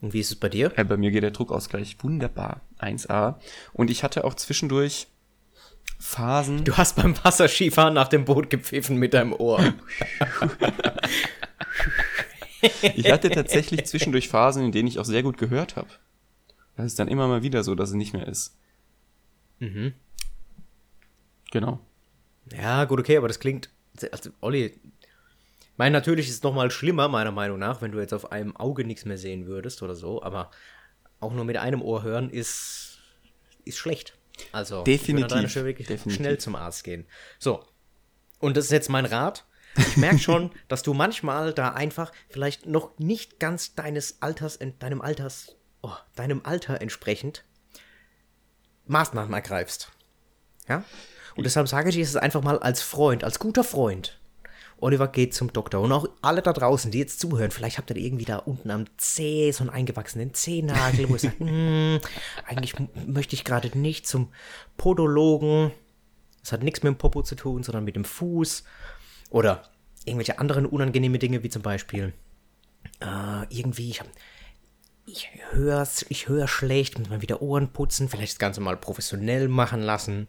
Und 0.00 0.12
wie 0.12 0.20
ist 0.20 0.30
es 0.30 0.36
bei 0.36 0.48
dir? 0.48 0.72
Äh, 0.76 0.84
bei 0.84 0.96
mir 0.96 1.10
geht 1.10 1.22
der 1.22 1.30
Druckausgleich 1.30 2.02
wunderbar. 2.02 2.62
1A. 2.78 3.36
Und 3.72 3.90
ich 3.90 4.02
hatte 4.02 4.24
auch 4.24 4.34
zwischendurch 4.34 5.08
Phasen. 5.98 6.64
Du 6.64 6.76
hast 6.76 6.96
beim 6.96 7.16
Wasserskifahren 7.24 7.94
nach 7.94 8.08
dem 8.08 8.24
Boot 8.24 8.50
gepfiffen 8.50 8.96
mit 8.96 9.14
deinem 9.14 9.32
Ohr. 9.32 9.74
Ich 12.94 13.10
hatte 13.10 13.30
tatsächlich 13.30 13.84
zwischendurch 13.86 14.28
Phasen, 14.28 14.64
in 14.64 14.72
denen 14.72 14.88
ich 14.88 14.98
auch 14.98 15.04
sehr 15.04 15.22
gut 15.22 15.38
gehört 15.38 15.76
habe. 15.76 15.88
Das 16.76 16.86
ist 16.86 16.98
dann 16.98 17.08
immer 17.08 17.28
mal 17.28 17.42
wieder 17.42 17.62
so, 17.64 17.74
dass 17.74 17.90
es 17.90 17.94
nicht 17.94 18.12
mehr 18.12 18.26
ist. 18.26 18.56
Mhm. 19.58 19.94
Genau. 21.50 21.80
Ja, 22.52 22.84
gut, 22.84 23.00
okay, 23.00 23.16
aber 23.16 23.28
das 23.28 23.40
klingt. 23.40 23.70
Also, 24.12 24.30
Olli. 24.40 24.66
Ich 24.66 25.78
meine, 25.78 25.92
natürlich 25.92 26.28
ist 26.28 26.36
es 26.36 26.42
nochmal 26.42 26.70
schlimmer, 26.70 27.08
meiner 27.08 27.32
Meinung 27.32 27.58
nach, 27.58 27.82
wenn 27.82 27.92
du 27.92 27.98
jetzt 27.98 28.14
auf 28.14 28.32
einem 28.32 28.56
Auge 28.56 28.84
nichts 28.84 29.04
mehr 29.04 29.18
sehen 29.18 29.46
würdest 29.46 29.82
oder 29.82 29.94
so, 29.94 30.22
aber 30.22 30.50
auch 31.20 31.32
nur 31.32 31.44
mit 31.44 31.58
einem 31.58 31.82
Ohr 31.82 32.02
hören 32.02 32.30
ist, 32.30 32.98
ist 33.64 33.76
schlecht. 33.78 34.16
Also, 34.52 34.84
Definitiv, 34.84 35.52
definitiv. 35.52 36.14
schnell 36.14 36.38
zum 36.38 36.56
Arzt 36.56 36.84
gehen. 36.84 37.06
So. 37.38 37.64
Und 38.38 38.56
das 38.56 38.66
ist 38.66 38.70
jetzt 38.70 38.90
mein 38.90 39.06
Rat. 39.06 39.44
Ich 39.76 39.96
merke 39.96 40.18
schon, 40.18 40.50
dass 40.68 40.82
du 40.82 40.94
manchmal 40.94 41.52
da 41.52 41.70
einfach 41.72 42.12
vielleicht 42.28 42.66
noch 42.66 42.98
nicht 42.98 43.38
ganz 43.38 43.74
deines 43.74 44.22
Alters, 44.22 44.58
deinem 44.78 45.00
Alters, 45.00 45.56
oh, 45.82 45.92
deinem 46.14 46.40
Alter 46.44 46.80
entsprechend 46.80 47.44
Maßnahmen 48.86 49.32
ergreifst. 49.32 49.92
Ja? 50.68 50.84
Und 51.36 51.44
deshalb 51.44 51.68
sage 51.68 51.90
ich 51.90 51.96
es 51.98 52.16
einfach 52.16 52.42
mal 52.42 52.58
als 52.58 52.82
Freund, 52.82 53.22
als 53.24 53.38
guter 53.38 53.62
Freund. 53.64 54.18
Oliver 54.78 55.08
geht 55.08 55.32
zum 55.34 55.52
Doktor. 55.52 55.80
Und 55.80 55.92
auch 55.92 56.06
alle 56.20 56.42
da 56.42 56.52
draußen, 56.52 56.90
die 56.90 56.98
jetzt 56.98 57.18
zuhören, 57.20 57.50
vielleicht 57.50 57.78
habt 57.78 57.88
ihr 57.90 57.96
irgendwie 57.96 58.24
da 58.26 58.36
unten 58.38 58.70
am 58.70 58.84
Zeh 58.98 59.50
so 59.52 59.62
einen 59.62 59.70
eingewachsenen 59.70 60.34
Zehennagel, 60.34 61.08
wo 61.08 61.14
ihr 61.14 61.18
sagt, 61.18 61.38
"Hm, 61.40 61.98
eigentlich 62.46 62.74
möchte 63.06 63.34
ich 63.34 63.44
gerade 63.44 63.76
nicht 63.78 64.06
zum 64.06 64.28
Podologen. 64.76 65.72
Das 66.42 66.52
hat 66.52 66.62
nichts 66.62 66.82
mit 66.82 66.92
dem 66.92 66.98
Popo 66.98 67.22
zu 67.22 67.34
tun, 67.34 67.62
sondern 67.62 67.84
mit 67.84 67.96
dem 67.96 68.04
Fuß. 68.04 68.64
Oder 69.30 69.62
irgendwelche 70.04 70.38
anderen 70.38 70.66
unangenehme 70.66 71.18
Dinge, 71.18 71.42
wie 71.42 71.48
zum 71.48 71.62
Beispiel 71.62 72.12
äh, 73.00 73.44
irgendwie, 73.48 73.90
ich, 73.90 74.00
hab- 74.00 74.08
ich 75.06 75.30
höre 75.50 75.86
ich 76.08 76.28
hör 76.28 76.48
schlecht, 76.48 76.98
muss 76.98 77.08
man 77.08 77.22
wieder 77.22 77.40
Ohren 77.40 77.68
putzen, 77.72 78.08
vielleicht 78.08 78.32
das 78.32 78.38
Ganze 78.38 78.60
mal 78.60 78.76
professionell 78.76 79.48
machen 79.48 79.80
lassen, 79.80 80.26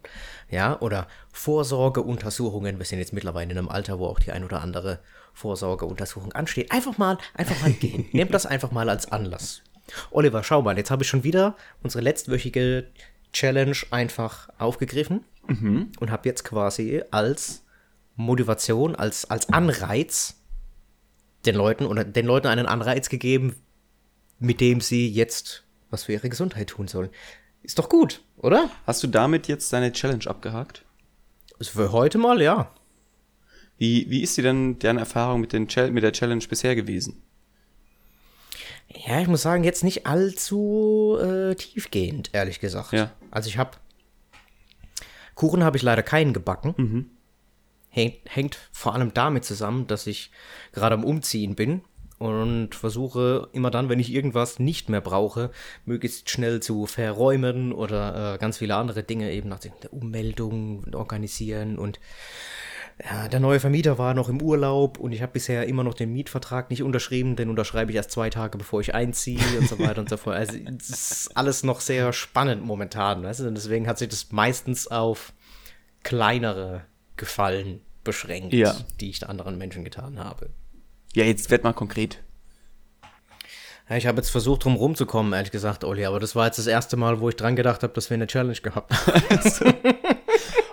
ja, 0.48 0.80
oder 0.80 1.08
Vorsorgeuntersuchungen, 1.32 2.78
wir 2.78 2.86
sind 2.86 3.00
jetzt 3.00 3.12
mittlerweile 3.12 3.50
in 3.50 3.58
einem 3.58 3.68
Alter, 3.68 3.98
wo 3.98 4.06
auch 4.06 4.20
die 4.20 4.30
ein 4.30 4.44
oder 4.44 4.60
andere 4.60 5.00
Vorsorgeuntersuchung 5.34 6.32
ansteht. 6.32 6.70
Einfach 6.70 6.96
mal, 6.96 7.18
einfach 7.34 7.60
mal 7.60 7.72
gehen. 7.72 8.06
Nehmt 8.12 8.32
das 8.32 8.46
einfach 8.46 8.70
mal 8.70 8.88
als 8.88 9.10
Anlass. 9.10 9.62
Oliver, 10.10 10.44
schau 10.44 10.62
mal, 10.62 10.76
jetzt 10.76 10.90
habe 10.90 11.02
ich 11.02 11.08
schon 11.08 11.24
wieder 11.24 11.56
unsere 11.82 12.02
letztwöchige 12.02 12.88
Challenge 13.32 13.76
einfach 13.90 14.48
aufgegriffen 14.58 15.24
und 15.98 16.10
habe 16.10 16.28
jetzt 16.28 16.44
quasi 16.44 17.02
als 17.10 17.64
Motivation, 18.16 18.94
als, 18.94 19.30
als 19.30 19.48
Anreiz 19.50 20.36
den 21.46 21.54
Leuten 21.54 21.86
oder 21.86 22.04
den 22.04 22.26
Leuten 22.26 22.48
einen 22.48 22.66
Anreiz 22.66 23.08
gegeben, 23.08 23.54
mit 24.38 24.60
dem 24.60 24.80
sie 24.80 25.08
jetzt 25.08 25.64
was 25.90 26.04
für 26.04 26.12
ihre 26.12 26.28
Gesundheit 26.28 26.68
tun 26.68 26.88
sollen. 26.88 27.10
Ist 27.62 27.78
doch 27.78 27.88
gut, 27.88 28.22
oder? 28.36 28.70
Hast 28.86 29.02
du 29.02 29.06
damit 29.06 29.48
jetzt 29.48 29.72
deine 29.72 29.92
Challenge 29.92 30.26
abgehakt? 30.26 30.84
Für 31.60 31.92
heute 31.92 32.18
mal, 32.18 32.40
ja. 32.40 32.72
Wie, 33.78 34.08
wie 34.10 34.22
ist 34.22 34.36
dir 34.36 34.42
denn 34.42 34.78
deine 34.78 35.00
Erfahrung 35.00 35.40
mit, 35.40 35.52
den 35.52 35.68
mit 35.92 36.02
der 36.02 36.12
Challenge 36.12 36.44
bisher 36.48 36.74
gewesen? 36.74 37.22
Ja, 38.88 39.20
ich 39.20 39.28
muss 39.28 39.42
sagen, 39.42 39.64
jetzt 39.64 39.84
nicht 39.84 40.06
allzu 40.06 41.18
äh, 41.20 41.54
tiefgehend, 41.54 42.30
ehrlich 42.32 42.58
gesagt. 42.60 42.92
Ja. 42.92 43.12
Also 43.30 43.48
ich 43.48 43.58
habe 43.58 43.72
Kuchen 45.34 45.62
habe 45.62 45.76
ich 45.76 45.82
leider 45.82 46.02
keinen 46.02 46.32
gebacken. 46.32 47.10
Hängt, 47.90 48.16
hängt 48.24 48.58
vor 48.72 48.94
allem 48.94 49.14
damit 49.14 49.44
zusammen, 49.44 49.86
dass 49.86 50.06
ich 50.06 50.30
gerade 50.72 50.94
am 50.94 51.04
Umziehen 51.04 51.54
bin 51.54 51.82
und 52.18 52.74
versuche 52.74 53.48
immer 53.52 53.70
dann, 53.70 53.88
wenn 53.88 54.00
ich 54.00 54.12
irgendwas 54.12 54.58
nicht 54.58 54.88
mehr 54.88 55.00
brauche, 55.00 55.50
möglichst 55.84 56.30
schnell 56.30 56.60
zu 56.60 56.86
verräumen 56.86 57.72
oder 57.72 58.34
äh, 58.34 58.38
ganz 58.38 58.58
viele 58.58 58.74
andere 58.76 59.02
Dinge 59.02 59.30
eben 59.32 59.48
nach 59.48 59.60
der 59.60 59.72
Ummeldung 59.92 60.84
organisieren 60.94 61.78
und 61.78 62.00
ja, 63.04 63.28
der 63.28 63.38
neue 63.38 63.60
Vermieter 63.60 63.96
war 63.96 64.12
noch 64.14 64.28
im 64.28 64.42
Urlaub 64.42 64.98
und 64.98 65.12
ich 65.12 65.22
habe 65.22 65.30
bisher 65.34 65.68
immer 65.68 65.84
noch 65.84 65.94
den 65.94 66.12
Mietvertrag 66.12 66.68
nicht 66.68 66.82
unterschrieben, 66.82 67.36
den 67.36 67.48
unterschreibe 67.48 67.92
ich 67.92 67.96
erst 67.96 68.10
zwei 68.10 68.28
Tage, 68.28 68.58
bevor 68.58 68.80
ich 68.80 68.92
einziehe 68.92 69.38
und 69.56 69.68
so 69.68 69.78
weiter 69.78 70.00
und 70.00 70.08
so 70.08 70.16
fort. 70.16 70.34
Also 70.34 70.56
es 70.78 70.90
ist 70.90 71.36
alles 71.36 71.62
noch 71.62 71.78
sehr 71.80 72.12
spannend 72.12 72.64
momentan, 72.64 73.22
weißt 73.22 73.38
du? 73.40 73.46
Und 73.46 73.54
deswegen 73.54 73.86
hat 73.86 73.98
sich 73.98 74.08
das 74.08 74.32
meistens 74.32 74.88
auf 74.88 75.32
kleinere 76.02 76.82
Gefallen 77.16 77.82
beschränkt, 78.02 78.52
Ja. 78.54 78.74
die 79.00 79.10
ich 79.10 79.28
anderen 79.28 79.58
Menschen 79.58 79.84
getan 79.84 80.18
habe. 80.18 80.50
Ja, 81.14 81.24
jetzt 81.24 81.50
werd 81.50 81.64
mal 81.64 81.72
konkret. 81.72 82.22
Ja, 83.88 83.96
ich 83.96 84.06
habe 84.06 84.18
jetzt 84.18 84.28
versucht, 84.30 84.64
drum 84.64 84.76
rumzukommen, 84.76 85.32
ehrlich 85.32 85.50
gesagt, 85.50 85.82
Olli, 85.82 86.04
aber 86.04 86.20
das 86.20 86.36
war 86.36 86.44
jetzt 86.46 86.58
das 86.58 86.66
erste 86.66 86.96
Mal, 86.98 87.20
wo 87.20 87.28
ich 87.30 87.36
dran 87.36 87.56
gedacht 87.56 87.82
habe, 87.82 87.92
dass 87.94 88.10
wir 88.10 88.16
eine 88.16 88.26
Challenge 88.26 88.58
gehabt 88.60 88.92
haben. 89.06 89.74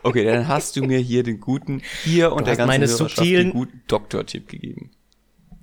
Okay, 0.03 0.23
dann 0.23 0.47
hast 0.47 0.75
du 0.75 0.83
mir 0.83 0.99
hier 0.99 1.23
den 1.23 1.39
guten, 1.39 1.81
hier 2.03 2.31
und 2.31 2.41
Du 2.41 2.45
der 2.45 2.57
ganzen 2.57 2.67
meine 2.67 2.87
subtilen- 2.87 3.47
den 3.47 3.53
guten 3.53 3.81
Doktor-Tipp 3.87 4.47
gegeben. 4.47 4.91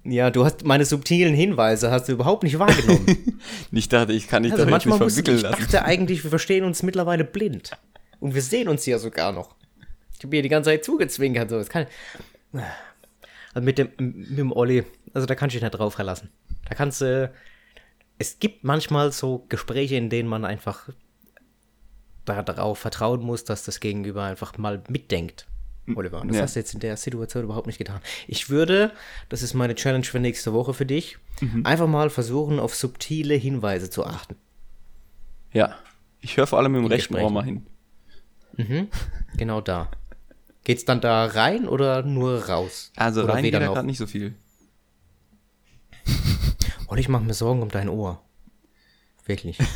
ja, 0.02 0.30
du 0.32 0.44
hast 0.44 0.64
meine 0.64 0.84
subtilen 0.84 1.32
Hinweise 1.32 1.92
hast 1.92 2.08
du 2.08 2.12
überhaupt 2.12 2.42
nicht 2.42 2.58
wahrgenommen. 2.58 3.38
Ich 3.70 3.88
dachte, 3.88 4.12
ich 4.12 4.26
kann 4.26 4.42
dich 4.42 4.50
Also 4.50 4.64
jetzt 4.64 4.66
nicht 4.66 4.86
manchmal 4.86 4.98
muss 4.98 5.16
ich, 5.16 5.24
verwickeln 5.24 5.36
ich 5.36 5.42
lassen. 5.42 5.62
dachte 5.62 5.84
eigentlich, 5.84 6.24
wir 6.24 6.30
verstehen 6.30 6.64
uns 6.64 6.82
mittlerweile 6.82 7.22
blind. 7.24 7.70
Und 8.18 8.34
wir 8.34 8.42
sehen 8.42 8.66
uns 8.66 8.84
ja 8.84 8.98
sogar 8.98 9.30
noch. 9.30 9.54
Ich 10.18 10.24
habe 10.24 10.28
mir 10.34 10.42
die 10.42 10.48
ganze 10.48 10.70
Zeit 10.70 10.84
zugezwinkert. 10.84 11.48
So. 11.48 11.58
Das 11.58 11.68
kann, 11.68 11.86
also 12.52 12.66
mit 13.60 13.78
dem, 13.78 13.88
mit 13.98 14.38
dem 14.38 14.52
Olli, 14.52 14.84
also 15.12 15.26
da 15.26 15.34
kannst 15.34 15.54
du 15.54 15.58
dich 15.58 15.62
nicht 15.62 15.78
drauf 15.78 15.94
verlassen. 15.94 16.30
Da 16.68 16.74
kannst 16.74 17.00
du, 17.00 17.30
es 18.18 18.38
gibt 18.38 18.64
manchmal 18.64 19.12
so 19.12 19.44
Gespräche, 19.48 19.96
in 19.96 20.08
denen 20.10 20.28
man 20.28 20.44
einfach 20.44 20.88
darauf 22.24 22.78
vertrauen 22.78 23.20
muss, 23.22 23.44
dass 23.44 23.64
das 23.64 23.80
Gegenüber 23.80 24.22
einfach 24.24 24.56
mal 24.58 24.82
mitdenkt. 24.88 25.46
Oliver, 25.96 26.20
und 26.20 26.28
das 26.28 26.36
Ja. 26.36 26.42
hast 26.44 26.54
du 26.54 26.60
jetzt 26.60 26.74
in 26.74 26.80
der 26.80 26.96
Situation 26.96 27.42
überhaupt 27.42 27.66
nicht 27.66 27.78
getan. 27.78 28.00
Ich 28.28 28.48
würde, 28.48 28.92
das 29.28 29.42
ist 29.42 29.52
meine 29.54 29.74
Challenge 29.74 30.04
für 30.04 30.20
nächste 30.20 30.52
Woche 30.52 30.72
für 30.74 30.86
dich, 30.86 31.18
einfach 31.64 31.88
mal 31.88 32.08
versuchen, 32.08 32.60
auf 32.60 32.76
subtile 32.76 33.34
Hinweise 33.34 33.90
zu 33.90 34.06
achten. 34.06 34.36
Ja. 35.52 35.74
Ich 36.20 36.36
höre 36.36 36.46
vor 36.46 36.60
allem 36.60 36.76
im 36.76 36.86
rechten 36.86 37.14
Gesprächen. 37.14 37.24
Ohr 37.24 37.32
mal 37.32 37.44
hin. 37.44 38.88
Genau 39.36 39.60
da. 39.60 39.90
Geht's 40.64 40.84
dann 40.84 41.00
da 41.00 41.26
rein 41.26 41.66
oder 41.66 42.02
nur 42.02 42.48
raus? 42.48 42.92
Also 42.96 43.24
oder 43.24 43.34
rein 43.34 43.42
geht 43.42 43.54
da 43.54 43.58
gerade 43.58 43.86
nicht 43.86 43.98
so 43.98 44.06
viel. 44.06 44.34
Und 46.86 46.98
ich 46.98 47.08
mache 47.08 47.24
mir 47.24 47.34
Sorgen 47.34 47.62
um 47.62 47.68
dein 47.68 47.88
Ohr. 47.88 48.22
Wirklich. 49.26 49.58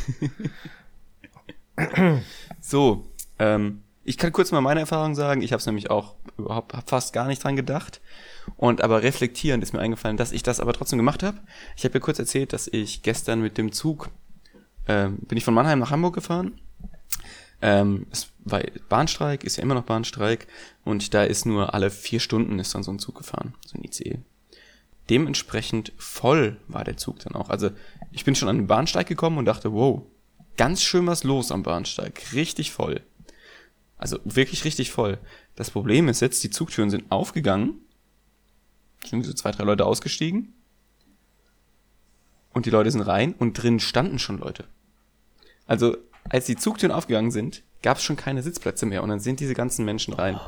So, 2.59 3.05
ähm, 3.39 3.83
ich 4.03 4.17
kann 4.17 4.31
kurz 4.31 4.51
mal 4.51 4.61
meine 4.61 4.79
Erfahrung 4.81 5.15
sagen. 5.15 5.41
Ich 5.41 5.51
habe 5.51 5.59
es 5.59 5.65
nämlich 5.65 5.89
auch 5.89 6.15
überhaupt 6.37 6.73
fast 6.89 7.13
gar 7.13 7.27
nicht 7.27 7.43
dran 7.43 7.55
gedacht. 7.55 8.01
Und 8.55 8.81
aber 8.81 9.03
reflektierend 9.03 9.63
ist 9.63 9.73
mir 9.73 9.79
eingefallen, 9.79 10.17
dass 10.17 10.31
ich 10.31 10.43
das 10.43 10.59
aber 10.59 10.73
trotzdem 10.73 10.97
gemacht 10.97 11.23
habe. 11.23 11.37
Ich 11.75 11.83
habe 11.83 11.93
ja 11.93 11.99
kurz 11.99 12.19
erzählt, 12.19 12.53
dass 12.53 12.67
ich 12.67 13.03
gestern 13.03 13.41
mit 13.41 13.57
dem 13.57 13.71
Zug 13.71 14.09
ähm, 14.87 15.19
bin 15.19 15.37
ich 15.37 15.43
von 15.43 15.53
Mannheim 15.53 15.79
nach 15.79 15.91
Hamburg 15.91 16.15
gefahren. 16.15 16.59
Ähm, 17.61 18.05
es 18.11 18.29
war 18.45 18.61
Bahnstreik, 18.89 19.43
ist 19.43 19.57
ja 19.57 19.63
immer 19.63 19.73
noch 19.73 19.83
Bahnstreik 19.83 20.47
und 20.83 21.13
da 21.13 21.23
ist 21.23 21.45
nur 21.45 21.73
alle 21.73 21.89
vier 21.89 22.19
Stunden 22.19 22.59
ist 22.59 22.75
dann 22.75 22.83
so 22.83 22.91
ein 22.91 22.99
Zug 22.99 23.15
gefahren, 23.15 23.53
so 23.65 23.77
ein 23.77 23.83
ICE. 23.83 24.19
Dementsprechend 25.09 25.93
voll 25.97 26.57
war 26.67 26.83
der 26.83 26.97
Zug 26.97 27.19
dann 27.19 27.35
auch. 27.35 27.49
Also 27.49 27.71
ich 28.11 28.25
bin 28.25 28.35
schon 28.35 28.49
an 28.49 28.57
den 28.57 28.67
Bahnsteig 28.67 29.07
gekommen 29.07 29.37
und 29.37 29.45
dachte, 29.45 29.73
wow, 29.73 30.03
ganz 30.57 30.81
schön 30.81 31.07
was 31.07 31.23
los 31.23 31.51
am 31.51 31.63
Bahnsteig, 31.63 32.33
richtig 32.33 32.71
voll. 32.71 33.01
Also 33.97 34.19
wirklich 34.23 34.63
richtig 34.63 34.91
voll. 34.91 35.17
Das 35.55 35.71
Problem 35.71 36.07
ist 36.09 36.19
jetzt, 36.19 36.43
die 36.43 36.51
Zugtüren 36.51 36.89
sind 36.89 37.11
aufgegangen, 37.11 37.81
sind 39.03 39.25
so 39.25 39.33
zwei, 39.33 39.51
drei 39.51 39.63
Leute 39.63 39.85
ausgestiegen 39.85 40.53
und 42.53 42.65
die 42.65 42.69
Leute 42.69 42.91
sind 42.91 43.01
rein 43.01 43.33
und 43.33 43.53
drin 43.53 43.79
standen 43.79 44.19
schon 44.19 44.37
Leute. 44.37 44.65
Also 45.65 45.97
als 46.29 46.45
die 46.45 46.55
Zugtüren 46.55 46.91
aufgegangen 46.91 47.31
sind, 47.31 47.63
gab 47.81 47.97
es 47.97 48.03
schon 48.03 48.15
keine 48.15 48.43
Sitzplätze 48.43 48.85
mehr 48.85 49.03
und 49.03 49.09
dann 49.09 49.19
sind 49.19 49.39
diese 49.39 49.53
ganzen 49.53 49.85
Menschen 49.85 50.13
rein. 50.13 50.39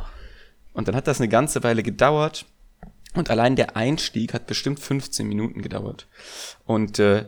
Und 0.73 0.87
dann 0.87 0.95
hat 0.95 1.07
das 1.07 1.19
eine 1.19 1.29
ganze 1.29 1.63
Weile 1.63 1.83
gedauert 1.83 2.45
und 3.15 3.29
allein 3.29 3.55
der 3.55 3.75
Einstieg 3.75 4.33
hat 4.33 4.47
bestimmt 4.47 4.79
15 4.79 5.27
Minuten 5.27 5.61
gedauert. 5.61 6.07
Und 6.65 6.99
äh, 6.99 7.25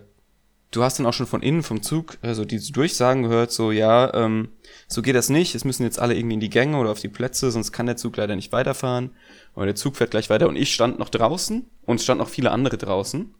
du 0.69 0.83
hast 0.83 0.99
dann 0.99 1.05
auch 1.05 1.13
schon 1.13 1.27
von 1.27 1.41
innen 1.41 1.63
vom 1.63 1.81
Zug 1.81 2.17
also 2.21 2.45
diese 2.45 2.71
Durchsagen 2.71 3.23
gehört, 3.23 3.51
so 3.51 3.71
ja, 3.71 4.13
ähm, 4.13 4.49
so 4.87 5.01
geht 5.01 5.15
das 5.15 5.29
nicht, 5.29 5.55
es 5.55 5.65
müssen 5.65 5.83
jetzt 5.83 5.99
alle 5.99 6.15
irgendwie 6.15 6.35
in 6.35 6.39
die 6.39 6.49
Gänge 6.49 6.77
oder 6.77 6.91
auf 6.91 6.99
die 6.99 7.09
Plätze, 7.09 7.51
sonst 7.51 7.71
kann 7.71 7.87
der 7.87 7.97
Zug 7.97 8.17
leider 8.17 8.35
nicht 8.35 8.51
weiterfahren. 8.51 9.11
Oder 9.55 9.67
der 9.67 9.75
Zug 9.75 9.97
fährt 9.97 10.11
gleich 10.11 10.29
weiter 10.29 10.47
und 10.47 10.55
ich 10.55 10.73
stand 10.73 10.99
noch 10.99 11.09
draußen 11.09 11.65
und 11.85 11.95
es 11.95 12.03
standen 12.03 12.23
noch 12.23 12.29
viele 12.29 12.51
andere 12.51 12.77
draußen. 12.77 13.33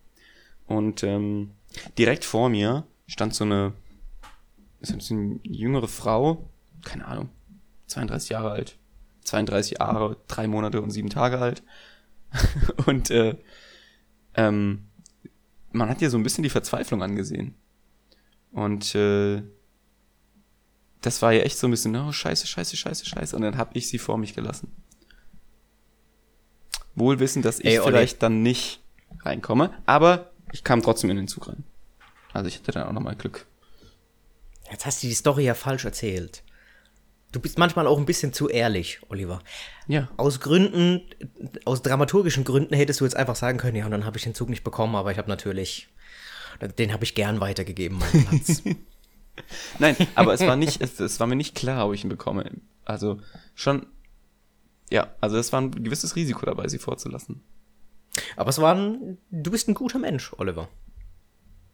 Und 0.68 1.04
ähm, 1.04 1.52
direkt 1.98 2.26
vor 2.26 2.50
mir 2.50 2.86
stand 3.08 3.36
so 3.36 3.44
eine, 3.44 3.74
ist 4.82 5.12
eine 5.12 5.40
jüngere 5.44 5.88
Frau, 5.88 6.50
keine 6.84 7.06
Ahnung, 7.06 7.30
32 7.88 8.30
Jahre 8.30 8.52
alt, 8.52 8.78
32 9.24 9.80
Jahre, 9.80 10.18
drei 10.28 10.48
Monate 10.48 10.82
und 10.82 10.92
sieben 10.92 11.10
Tage 11.10 11.40
alt. 11.40 11.64
und 12.86 13.12
äh, 13.12 13.38
ähm, 14.36 14.88
man 15.72 15.90
hat 15.90 16.02
ihr 16.02 16.10
so 16.10 16.18
ein 16.18 16.24
bisschen 16.24 16.44
die 16.44 16.50
Verzweiflung 16.50 17.04
angesehen. 17.04 17.56
Und 18.52 18.96
äh, 18.96 19.44
das 21.02 21.22
war 21.22 21.34
ja 21.34 21.42
echt 21.42 21.58
so 21.58 21.68
ein 21.68 21.72
bisschen, 21.72 21.96
oh, 21.96 22.12
scheiße, 22.12 22.48
scheiße, 22.48 22.78
scheiße, 22.78 23.06
scheiße. 23.06 23.36
Und 23.36 23.42
dann 23.42 23.58
habe 23.58 23.72
ich 23.74 23.88
sie 23.88 23.98
vor 23.98 24.18
mich 24.18 24.34
gelassen. 24.34 24.72
Wohl 26.96 27.20
wissen, 27.20 27.42
dass 27.42 27.60
ich 27.60 27.66
Ey, 27.66 27.82
vielleicht 27.82 28.22
dann 28.22 28.44
nicht 28.44 28.82
reinkomme, 29.22 29.74
aber 29.86 30.32
ich 30.52 30.64
kam 30.64 30.82
trotzdem 30.82 31.10
in 31.10 31.18
den 31.18 31.28
Zug 31.28 31.48
rein. 31.48 31.64
Also 32.34 32.48
ich 32.48 32.58
hatte 32.58 32.74
dann 32.74 32.88
auch 32.88 32.94
nochmal 32.94 33.16
Glück. 33.16 33.46
Jetzt 34.72 34.86
hast 34.86 35.04
du 35.04 35.08
die 35.08 35.14
Story 35.14 35.44
ja 35.44 35.54
falsch 35.54 35.86
erzählt. 35.86 36.44
Du 37.32 37.40
bist 37.40 37.58
manchmal 37.58 37.88
auch 37.88 37.98
ein 37.98 38.06
bisschen 38.06 38.34
zu 38.34 38.50
ehrlich, 38.50 39.00
Oliver. 39.10 39.42
Ja. 39.88 40.10
Aus 40.18 40.40
Gründen, 40.40 41.02
aus 41.66 41.82
dramaturgischen 41.82 42.44
Gründen 42.44 42.74
hättest 42.74 43.00
du 43.00 43.06
jetzt 43.06 43.16
einfach 43.16 43.36
sagen 43.36 43.58
können, 43.58 43.78
ja, 43.78 43.86
und 43.86 43.92
dann 43.92 44.06
habe 44.06 44.18
ich 44.18 44.24
den 44.24 44.36
Zug 44.36 44.50
nicht 44.50 44.64
bekommen, 44.64 44.96
aber 44.96 45.12
ich 45.12 45.18
habe 45.18 45.30
natürlich, 45.30 45.90
den 46.78 46.92
habe 46.92 47.04
ich 47.04 47.16
gern 47.16 47.40
weitergegeben, 47.40 48.00
meinen 48.00 48.26
Platz. 48.28 48.64
Nein, 49.80 49.96
aber 50.16 50.34
es 50.34 50.42
war 50.42 50.58
nicht, 50.58 50.82
es, 50.82 51.00
es 51.00 51.20
war 51.20 51.28
mir 51.28 51.38
nicht 51.38 51.56
klar, 51.56 51.88
ob 51.88 51.94
ich 51.94 52.04
ihn 52.04 52.10
bekomme. 52.10 52.52
Also 52.84 53.20
schon, 53.56 53.86
ja, 54.90 55.14
also 55.22 55.38
es 55.38 55.54
war 55.54 55.62
ein 55.62 55.72
gewisses 55.84 56.18
Risiko 56.18 56.46
dabei, 56.46 56.68
sie 56.68 56.80
vorzulassen. 56.80 57.42
aber 58.36 58.50
es 58.50 58.60
war 58.60 58.76
ein, 58.76 59.18
du 59.32 59.52
bist 59.52 59.70
ein 59.70 59.74
guter 59.74 60.00
Mensch, 60.00 60.34
Oliver. 60.38 60.68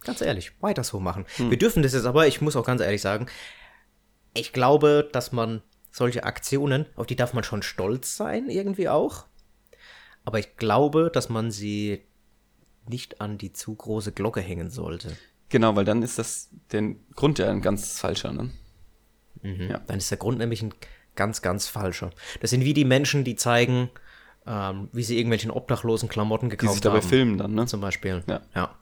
Ganz 0.03 0.21
ehrlich, 0.21 0.51
weiter 0.62 0.83
so 0.83 0.99
machen. 0.99 1.25
Wir 1.38 1.57
dürfen 1.57 1.83
das 1.83 1.93
jetzt 1.93 2.05
aber, 2.05 2.27
ich 2.27 2.41
muss 2.41 2.55
auch 2.55 2.65
ganz 2.65 2.81
ehrlich 2.81 3.01
sagen, 3.01 3.27
ich 4.33 4.53
glaube, 4.53 5.10
dass 5.12 5.31
man 5.31 5.62
solche 5.91 6.23
Aktionen, 6.23 6.86
auf 6.95 7.07
die 7.07 7.15
darf 7.15 7.33
man 7.33 7.43
schon 7.43 7.63
stolz 7.63 8.15
sein, 8.15 8.49
irgendwie 8.49 8.88
auch. 8.88 9.25
Aber 10.23 10.39
ich 10.39 10.57
glaube, 10.57 11.10
dass 11.12 11.29
man 11.29 11.51
sie 11.51 12.03
nicht 12.88 13.19
an 13.21 13.38
die 13.38 13.53
zu 13.53 13.75
große 13.75 14.12
Glocke 14.12 14.41
hängen 14.41 14.69
sollte. 14.69 15.17
Genau, 15.49 15.75
weil 15.75 15.86
dann 15.86 16.03
ist 16.03 16.19
das 16.19 16.49
der 16.71 16.95
Grund 17.15 17.39
ja 17.39 17.49
ein 17.49 17.62
ganz 17.62 17.99
falscher, 17.99 18.31
ne? 18.31 18.51
Ja. 19.43 19.79
Dann 19.88 19.97
ist 19.97 20.12
der 20.12 20.17
Grund 20.17 20.39
nämlich 20.39 20.62
ein 20.62 20.73
ganz, 21.15 21.41
ganz 21.41 21.67
falscher. 21.67 22.10
Das 22.41 22.49
sind 22.49 22.63
wie 22.65 22.73
die 22.73 22.86
Menschen, 22.86 23.23
die 23.23 23.36
zeigen, 23.36 23.89
ähm, 24.45 24.89
wie 24.91 25.03
sie 25.03 25.17
irgendwelchen 25.17 25.51
obdachlosen 25.51 26.10
Klamotten 26.10 26.49
Die 26.49 26.57
gekauft 26.57 26.73
sich 26.73 26.81
dabei 26.81 26.99
haben. 26.99 27.07
filmen 27.07 27.38
dann, 27.38 27.53
ne? 27.53 27.65
Zum 27.65 27.81
Beispiel. 27.81 28.23
Ja. 28.27 28.41
Ja. 28.55 28.77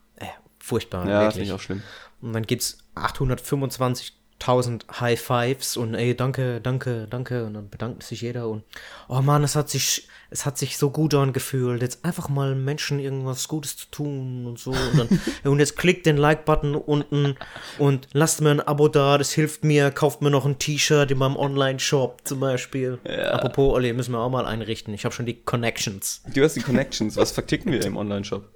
Furchtbar, 0.66 1.08
Ja, 1.08 1.24
das 1.26 1.34
finde 1.34 1.46
ich 1.46 1.52
auch 1.52 1.60
schlimm. 1.60 1.82
Und 2.20 2.32
dann 2.32 2.42
gibt's 2.42 2.78
825.000 2.96 5.00
High 5.00 5.20
Fives 5.20 5.76
und 5.76 5.94
ey, 5.94 6.16
danke, 6.16 6.60
danke, 6.60 7.06
danke. 7.08 7.44
Und 7.44 7.54
dann 7.54 7.70
bedankt 7.70 8.02
sich 8.02 8.22
jeder 8.22 8.48
und 8.48 8.64
oh 9.08 9.20
Mann, 9.20 9.44
es 9.44 9.54
hat 9.54 9.70
sich, 9.70 10.08
es 10.28 10.44
hat 10.44 10.58
sich 10.58 10.76
so 10.76 10.90
gut 10.90 11.14
angefühlt, 11.14 11.82
jetzt 11.82 12.04
einfach 12.04 12.28
mal 12.28 12.56
Menschen 12.56 12.98
irgendwas 12.98 13.46
Gutes 13.46 13.76
zu 13.76 13.86
tun 13.92 14.44
und 14.44 14.58
so. 14.58 14.72
Und, 14.72 14.98
dann, 14.98 15.20
und 15.52 15.60
jetzt 15.60 15.76
klickt 15.76 16.04
den 16.04 16.16
Like-Button 16.16 16.74
unten 16.74 17.36
und 17.78 18.08
lasst 18.12 18.40
mir 18.40 18.50
ein 18.50 18.60
Abo 18.60 18.88
da, 18.88 19.18
das 19.18 19.30
hilft 19.30 19.62
mir, 19.62 19.92
kauft 19.92 20.20
mir 20.20 20.30
noch 20.30 20.46
ein 20.46 20.58
T-Shirt 20.58 21.12
in 21.12 21.18
meinem 21.18 21.36
Online-Shop 21.36 22.22
zum 22.24 22.40
Beispiel. 22.40 22.98
Apropos, 23.04 23.72
Olli, 23.72 23.92
müssen 23.92 24.10
wir 24.10 24.18
auch 24.18 24.30
mal 24.30 24.46
einrichten. 24.46 24.92
Ich 24.94 25.04
habe 25.04 25.14
schon 25.14 25.26
die 25.26 25.42
Connections. 25.42 26.22
Du 26.34 26.42
hast 26.42 26.56
die 26.56 26.62
Connections. 26.62 27.16
Was 27.16 27.30
verticken 27.30 27.70
wir 27.70 27.84
im 27.84 27.96
Online-Shop? 27.96 28.50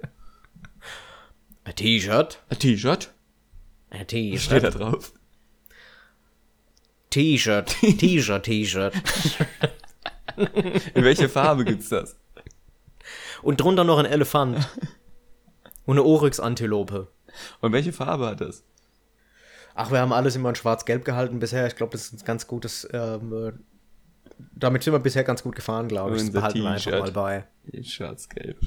Ein 1.63 1.75
T-Shirt? 1.75 2.41
Ein 2.49 2.57
T-Shirt? 2.59 3.13
Ein 3.89 3.99
Steht 4.07 4.63
da 4.63 4.71
T-Shirt. 4.71 4.79
drauf. 4.79 5.13
T-Shirt. 7.09 7.67
T-Shirt, 7.99 8.43
T-Shirt. 8.43 8.93
In 10.95 11.03
welcher 11.03 11.29
Farbe 11.29 11.65
gibt's 11.65 11.89
das? 11.89 12.17
Und 13.41 13.59
drunter 13.59 13.83
noch 13.83 13.97
ein 13.97 14.05
Elefant. 14.05 14.57
Und 15.85 15.97
eine 15.97 16.03
Oryx-Antilope. 16.03 17.07
Und 17.59 17.71
welche 17.73 17.91
Farbe 17.91 18.27
hat 18.27 18.41
das? 18.41 18.63
Ach, 19.73 19.91
wir 19.91 19.99
haben 19.99 20.13
alles 20.13 20.35
immer 20.35 20.49
in 20.49 20.55
schwarz-gelb 20.55 21.05
gehalten 21.05 21.39
bisher. 21.39 21.65
Ich 21.67 21.75
glaube, 21.75 21.91
das 21.93 22.05
ist 22.05 22.13
ein 22.21 22.25
ganz 22.25 22.47
gutes. 22.47 22.87
Ähm, 22.91 23.33
äh, 23.33 23.51
damit 24.55 24.83
sind 24.83 24.93
wir 24.93 24.99
bisher 24.99 25.23
ganz 25.23 25.43
gut 25.43 25.55
gefahren, 25.55 25.87
glaube 25.87 26.15
ich. 26.15 26.23
Das 26.23 26.31
behalten 26.31 26.59
wir 26.61 26.69
einfach 26.71 26.83
T-Shirt. 26.91 26.99
mal 26.99 27.11
bei. 27.11 27.83
Schwarz-gelb. 27.83 28.59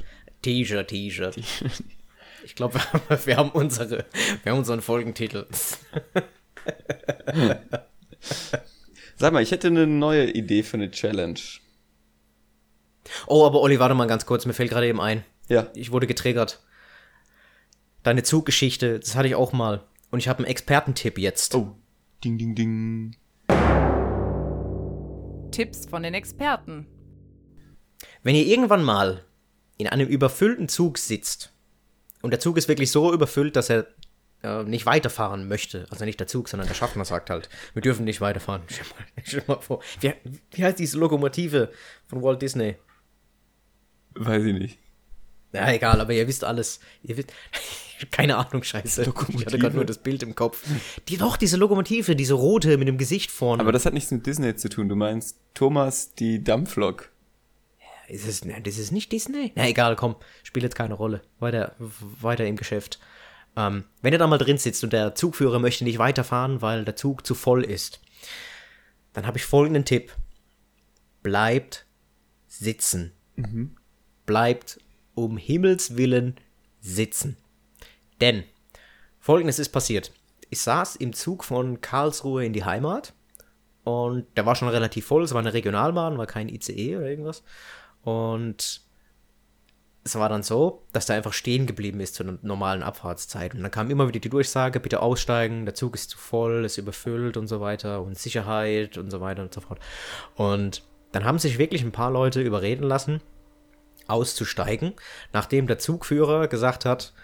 T-Shirt, 0.42 0.88
T-Shirt. 0.88 1.36
Ich 2.44 2.54
glaube, 2.54 2.78
wir, 3.24 3.36
haben- 3.36 3.50
unsere, 3.50 4.04
wir 4.42 4.52
haben 4.52 4.58
unseren 4.58 4.82
Folgentitel. 4.82 5.46
Sag 9.16 9.32
mal, 9.32 9.42
ich 9.42 9.50
hätte 9.50 9.68
eine 9.68 9.86
neue 9.86 10.30
Idee 10.30 10.62
für 10.62 10.76
eine 10.76 10.90
Challenge. 10.90 11.38
Oh, 13.26 13.44
aber 13.46 13.60
Olli, 13.60 13.78
warte 13.78 13.94
mal 13.94 14.06
ganz 14.06 14.26
kurz. 14.26 14.46
Mir 14.46 14.52
fällt 14.54 14.70
gerade 14.70 14.86
eben 14.88 15.00
ein. 15.00 15.24
Ja. 15.48 15.68
Ich 15.74 15.92
wurde 15.92 16.06
getriggert. 16.06 16.62
Deine 18.02 18.22
Zuggeschichte, 18.22 18.98
das 18.98 19.14
hatte 19.14 19.28
ich 19.28 19.34
auch 19.34 19.52
mal. 19.52 19.84
Und 20.10 20.18
ich 20.18 20.28
habe 20.28 20.38
einen 20.40 20.46
Expertentipp 20.48 21.18
jetzt. 21.18 21.54
Oh. 21.54 21.76
Ding, 22.22 22.38
ding, 22.38 22.54
ding. 22.54 23.16
Tipps 25.50 25.86
von 25.86 26.02
den 26.02 26.14
Experten. 26.14 26.86
Wenn 28.22 28.34
ihr 28.34 28.46
irgendwann 28.46 28.82
mal 28.84 29.24
in 29.76 29.86
einem 29.86 30.08
überfüllten 30.08 30.68
Zug 30.68 30.98
sitzt 30.98 31.53
und 32.24 32.30
der 32.30 32.40
Zug 32.40 32.56
ist 32.56 32.68
wirklich 32.68 32.90
so 32.90 33.12
überfüllt, 33.12 33.54
dass 33.54 33.68
er 33.68 33.86
äh, 34.42 34.64
nicht 34.64 34.86
weiterfahren 34.86 35.46
möchte, 35.46 35.86
also 35.90 36.06
nicht 36.06 36.18
der 36.18 36.26
Zug, 36.26 36.48
sondern 36.48 36.66
der 36.66 36.74
Schaffner 36.74 37.04
sagt 37.04 37.28
halt, 37.28 37.50
wir 37.74 37.82
dürfen 37.82 38.06
nicht 38.06 38.22
weiterfahren. 38.22 38.62
Stell 38.68 38.86
mal, 38.86 39.22
stell 39.24 39.44
mal 39.46 39.60
vor, 39.60 39.82
wie, 40.00 40.14
wie 40.52 40.64
heißt 40.64 40.78
diese 40.78 40.96
Lokomotive 40.96 41.70
von 42.06 42.22
Walt 42.22 42.40
Disney? 42.40 42.76
Weiß 44.14 44.42
ich 44.42 44.54
nicht. 44.54 44.78
Ja, 45.52 45.70
egal, 45.70 46.00
aber 46.00 46.14
ihr 46.14 46.26
wisst 46.26 46.44
alles. 46.44 46.80
Ihr 47.02 47.18
wisst, 47.18 47.30
keine 48.10 48.38
Ahnung, 48.38 48.62
scheiße. 48.62 49.02
Ich 49.02 49.06
Lokomotive? 49.06 49.44
hatte 49.44 49.58
gerade 49.58 49.76
nur 49.76 49.84
das 49.84 49.98
Bild 49.98 50.22
im 50.22 50.34
Kopf. 50.34 50.64
Die 51.08 51.18
doch, 51.18 51.36
diese 51.36 51.58
Lokomotive, 51.58 52.16
diese 52.16 52.34
rote 52.34 52.78
mit 52.78 52.88
dem 52.88 52.96
Gesicht 52.96 53.30
vorne. 53.30 53.62
Aber 53.62 53.70
das 53.70 53.84
hat 53.84 53.92
nichts 53.92 54.10
mit 54.10 54.26
Disney 54.26 54.56
zu 54.56 54.70
tun. 54.70 54.88
Du 54.88 54.96
meinst 54.96 55.38
Thomas 55.52 56.14
die 56.14 56.42
Dampflok. 56.42 57.10
Ist 58.08 58.26
es, 58.26 58.44
nein, 58.44 58.62
das 58.62 58.78
ist 58.78 58.92
nicht 58.92 59.12
Disney? 59.12 59.52
Na 59.54 59.68
egal, 59.68 59.96
komm, 59.96 60.16
spielt 60.42 60.64
jetzt 60.64 60.76
keine 60.76 60.94
Rolle. 60.94 61.22
Weiter, 61.38 61.74
weiter 61.78 62.46
im 62.46 62.56
Geschäft. 62.56 62.98
Ähm, 63.56 63.84
wenn 64.02 64.12
ihr 64.12 64.18
da 64.18 64.26
mal 64.26 64.38
drin 64.38 64.58
sitzt 64.58 64.84
und 64.84 64.92
der 64.92 65.14
Zugführer 65.14 65.58
möchte 65.58 65.84
nicht 65.84 65.98
weiterfahren, 65.98 66.60
weil 66.60 66.84
der 66.84 66.96
Zug 66.96 67.26
zu 67.26 67.34
voll 67.34 67.64
ist, 67.64 68.00
dann 69.12 69.26
habe 69.26 69.38
ich 69.38 69.44
folgenden 69.44 69.84
Tipp. 69.84 70.12
Bleibt 71.22 71.86
sitzen. 72.46 73.12
Bleibt 74.26 74.80
um 75.14 75.36
Himmels 75.36 75.96
Willen 75.96 76.36
sitzen. 76.80 77.36
Denn 78.20 78.44
folgendes 79.18 79.58
ist 79.58 79.70
passiert. 79.70 80.12
Ich 80.50 80.60
saß 80.60 80.96
im 80.96 81.12
Zug 81.12 81.44
von 81.44 81.80
Karlsruhe 81.80 82.44
in 82.44 82.52
die 82.52 82.64
Heimat 82.64 83.14
und 83.84 84.26
der 84.36 84.46
war 84.46 84.54
schon 84.54 84.68
relativ 84.68 85.06
voll. 85.06 85.22
Es 85.22 85.32
war 85.32 85.40
eine 85.40 85.54
Regionalbahn, 85.54 86.18
war 86.18 86.26
kein 86.26 86.48
ICE 86.48 86.96
oder 86.96 87.08
irgendwas. 87.08 87.42
Und 88.04 88.82
es 90.04 90.14
war 90.16 90.28
dann 90.28 90.42
so, 90.42 90.82
dass 90.92 91.06
der 91.06 91.16
einfach 91.16 91.32
stehen 91.32 91.66
geblieben 91.66 92.00
ist 92.00 92.14
zu 92.14 92.22
einer 92.22 92.38
normalen 92.42 92.82
Abfahrtszeit. 92.82 93.54
Und 93.54 93.62
dann 93.62 93.70
kam 93.70 93.90
immer 93.90 94.06
wieder 94.06 94.20
die 94.20 94.28
Durchsage, 94.28 94.78
bitte 94.78 95.00
aussteigen, 95.00 95.64
der 95.64 95.74
Zug 95.74 95.94
ist 95.94 96.10
zu 96.10 96.18
voll, 96.18 96.64
ist 96.64 96.76
überfüllt 96.76 97.38
und 97.38 97.48
so 97.48 97.60
weiter 97.60 98.02
und 98.02 98.18
Sicherheit 98.18 98.98
und 98.98 99.10
so 99.10 99.22
weiter 99.22 99.42
und 99.42 99.54
so 99.54 99.62
fort. 99.62 99.80
Und 100.36 100.82
dann 101.12 101.24
haben 101.24 101.38
sich 101.38 101.58
wirklich 101.58 101.82
ein 101.82 101.92
paar 101.92 102.10
Leute 102.10 102.42
überreden 102.42 102.84
lassen, 102.84 103.22
auszusteigen, 104.06 104.92
nachdem 105.32 105.66
der 105.66 105.78
Zugführer 105.78 106.48
gesagt 106.48 106.84
hat, 106.84 107.14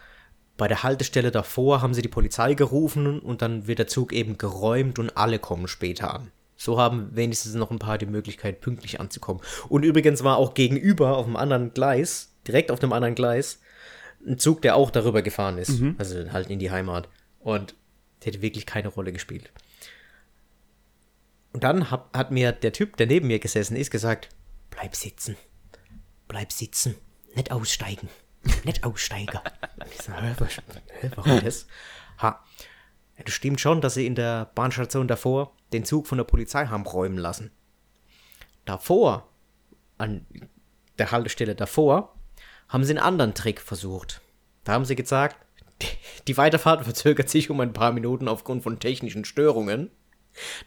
bei 0.56 0.68
der 0.68 0.82
Haltestelle 0.82 1.30
davor 1.30 1.82
haben 1.82 1.94
sie 1.94 2.02
die 2.02 2.08
Polizei 2.08 2.54
gerufen 2.54 3.18
und 3.20 3.42
dann 3.42 3.66
wird 3.66 3.78
der 3.78 3.86
Zug 3.86 4.12
eben 4.12 4.38
geräumt 4.38 4.98
und 4.98 5.16
alle 5.16 5.38
kommen 5.38 5.68
später 5.68 6.14
an. 6.14 6.32
So 6.60 6.78
haben 6.78 7.16
wenigstens 7.16 7.54
noch 7.54 7.70
ein 7.70 7.78
paar 7.78 7.96
die 7.96 8.04
Möglichkeit, 8.04 8.60
pünktlich 8.60 9.00
anzukommen. 9.00 9.42
Und 9.70 9.82
übrigens 9.82 10.22
war 10.24 10.36
auch 10.36 10.52
gegenüber 10.52 11.16
auf 11.16 11.24
dem 11.24 11.36
anderen 11.36 11.72
Gleis, 11.72 12.34
direkt 12.46 12.70
auf 12.70 12.78
dem 12.78 12.92
anderen 12.92 13.14
Gleis, 13.14 13.60
ein 14.26 14.38
Zug, 14.38 14.60
der 14.60 14.76
auch 14.76 14.90
darüber 14.90 15.22
gefahren 15.22 15.56
ist. 15.56 15.70
Also 15.96 16.30
halt 16.32 16.50
in 16.50 16.58
die 16.58 16.70
Heimat. 16.70 17.08
Und 17.38 17.74
der 18.20 18.26
hätte 18.26 18.42
wirklich 18.42 18.66
keine 18.66 18.88
Rolle 18.88 19.10
gespielt. 19.10 19.50
Und 21.54 21.64
dann 21.64 21.90
hat, 21.90 22.10
hat 22.12 22.30
mir 22.30 22.52
der 22.52 22.74
Typ, 22.74 22.98
der 22.98 23.06
neben 23.06 23.28
mir 23.28 23.38
gesessen 23.38 23.74
ist, 23.74 23.90
gesagt, 23.90 24.28
bleib 24.68 24.94
sitzen. 24.94 25.36
Bleib 26.28 26.52
sitzen. 26.52 26.94
Nicht 27.34 27.52
aussteigen. 27.52 28.10
Nicht 28.64 28.84
aussteiger. 28.84 29.42
Ich 29.90 30.02
so, 30.02 30.12
warum 31.16 31.40
das? 31.42 31.66
Ha. 32.18 32.44
Ja, 33.20 33.24
das 33.26 33.34
stimmt 33.34 33.60
schon, 33.60 33.82
dass 33.82 33.92
sie 33.92 34.06
in 34.06 34.14
der 34.14 34.46
Bahnstation 34.54 35.06
davor 35.06 35.52
den 35.74 35.84
Zug 35.84 36.06
von 36.06 36.16
der 36.16 36.24
Polizei 36.24 36.64
haben 36.66 36.86
räumen 36.86 37.18
lassen. 37.18 37.50
Davor, 38.64 39.28
an 39.98 40.24
der 40.98 41.10
Haltestelle 41.10 41.54
davor, 41.54 42.14
haben 42.70 42.82
sie 42.82 42.92
einen 42.92 43.04
anderen 43.04 43.34
Trick 43.34 43.60
versucht. 43.60 44.22
Da 44.64 44.72
haben 44.72 44.86
sie 44.86 44.96
gesagt, 44.96 45.36
die 46.28 46.38
Weiterfahrt 46.38 46.82
verzögert 46.84 47.28
sich 47.28 47.50
um 47.50 47.60
ein 47.60 47.74
paar 47.74 47.92
Minuten 47.92 48.26
aufgrund 48.26 48.62
von 48.62 48.80
technischen 48.80 49.26
Störungen. 49.26 49.90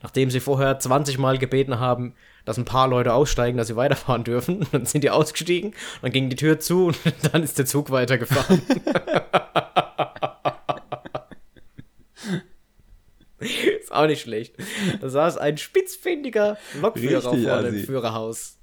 Nachdem 0.03 0.29
sie 0.29 0.39
vorher 0.39 0.77
20 0.77 1.17
Mal 1.17 1.39
gebeten 1.39 1.79
haben, 1.79 2.13
dass 2.45 2.59
ein 2.59 2.65
paar 2.65 2.87
Leute 2.87 3.15
aussteigen, 3.15 3.57
dass 3.57 3.65
sie 3.69 3.75
weiterfahren 3.75 4.23
dürfen, 4.23 4.67
dann 4.71 4.85
sind 4.85 5.03
die 5.03 5.09
ausgestiegen, 5.09 5.73
dann 6.03 6.11
ging 6.11 6.29
die 6.29 6.35
Tür 6.35 6.59
zu 6.59 6.89
und 6.89 6.99
dann 7.33 7.41
ist 7.41 7.57
der 7.57 7.65
Zug 7.65 7.89
weitergefahren. 7.89 8.61
ist 13.43 13.82
auch 13.93 14.07
nicht 14.07 14.21
schlecht. 14.21 14.55
Da 15.01 15.09
saß 15.09 15.37
ein 15.37 15.57
spitzfindiger 15.57 16.57
Lokführer 16.81 17.31
Richtig 17.31 17.47
vor 17.47 17.61
dem. 17.61 17.83
Führerhaus. 17.83 18.57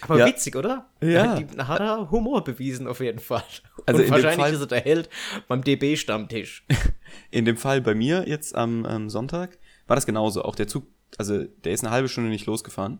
Aber 0.00 0.18
Ja. 0.18 0.26
witzig, 0.26 0.54
oder? 0.56 0.88
Ja. 1.00 1.36
Die, 1.36 1.58
hat 1.58 1.80
er 1.80 2.10
Humor 2.10 2.44
bewiesen, 2.44 2.86
auf 2.86 3.00
jeden 3.00 3.18
Fall. 3.18 3.42
Also 3.86 4.02
und 4.02 4.10
wahrscheinlich 4.10 4.40
Fall- 4.40 4.54
ist 4.54 4.60
er 4.60 4.66
der 4.68 4.80
Held 4.80 5.08
beim 5.48 5.62
DB-Stammtisch. 5.64 6.64
In 7.30 7.44
dem 7.44 7.56
Fall 7.56 7.80
bei 7.80 7.94
mir 7.94 8.24
jetzt 8.28 8.54
am 8.54 8.86
ähm, 8.88 9.10
Sonntag 9.10 9.58
war 9.86 9.96
das 9.96 10.06
genauso. 10.06 10.42
Auch 10.42 10.54
der 10.54 10.68
Zug 10.68 10.86
also 11.18 11.44
der 11.44 11.72
ist 11.72 11.84
eine 11.84 11.90
halbe 11.92 12.08
Stunde 12.08 12.30
nicht 12.30 12.46
losgefahren, 12.46 12.98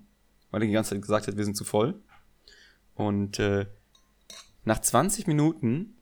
weil 0.50 0.60
er 0.62 0.66
die 0.66 0.72
ganze 0.72 0.90
Zeit 0.90 1.02
gesagt 1.02 1.26
hat, 1.28 1.36
wir 1.36 1.44
sind 1.44 1.56
zu 1.56 1.64
voll. 1.64 1.94
Und 2.94 3.38
äh, 3.38 3.66
nach 4.64 4.80
20 4.80 5.26
Minuten 5.26 5.96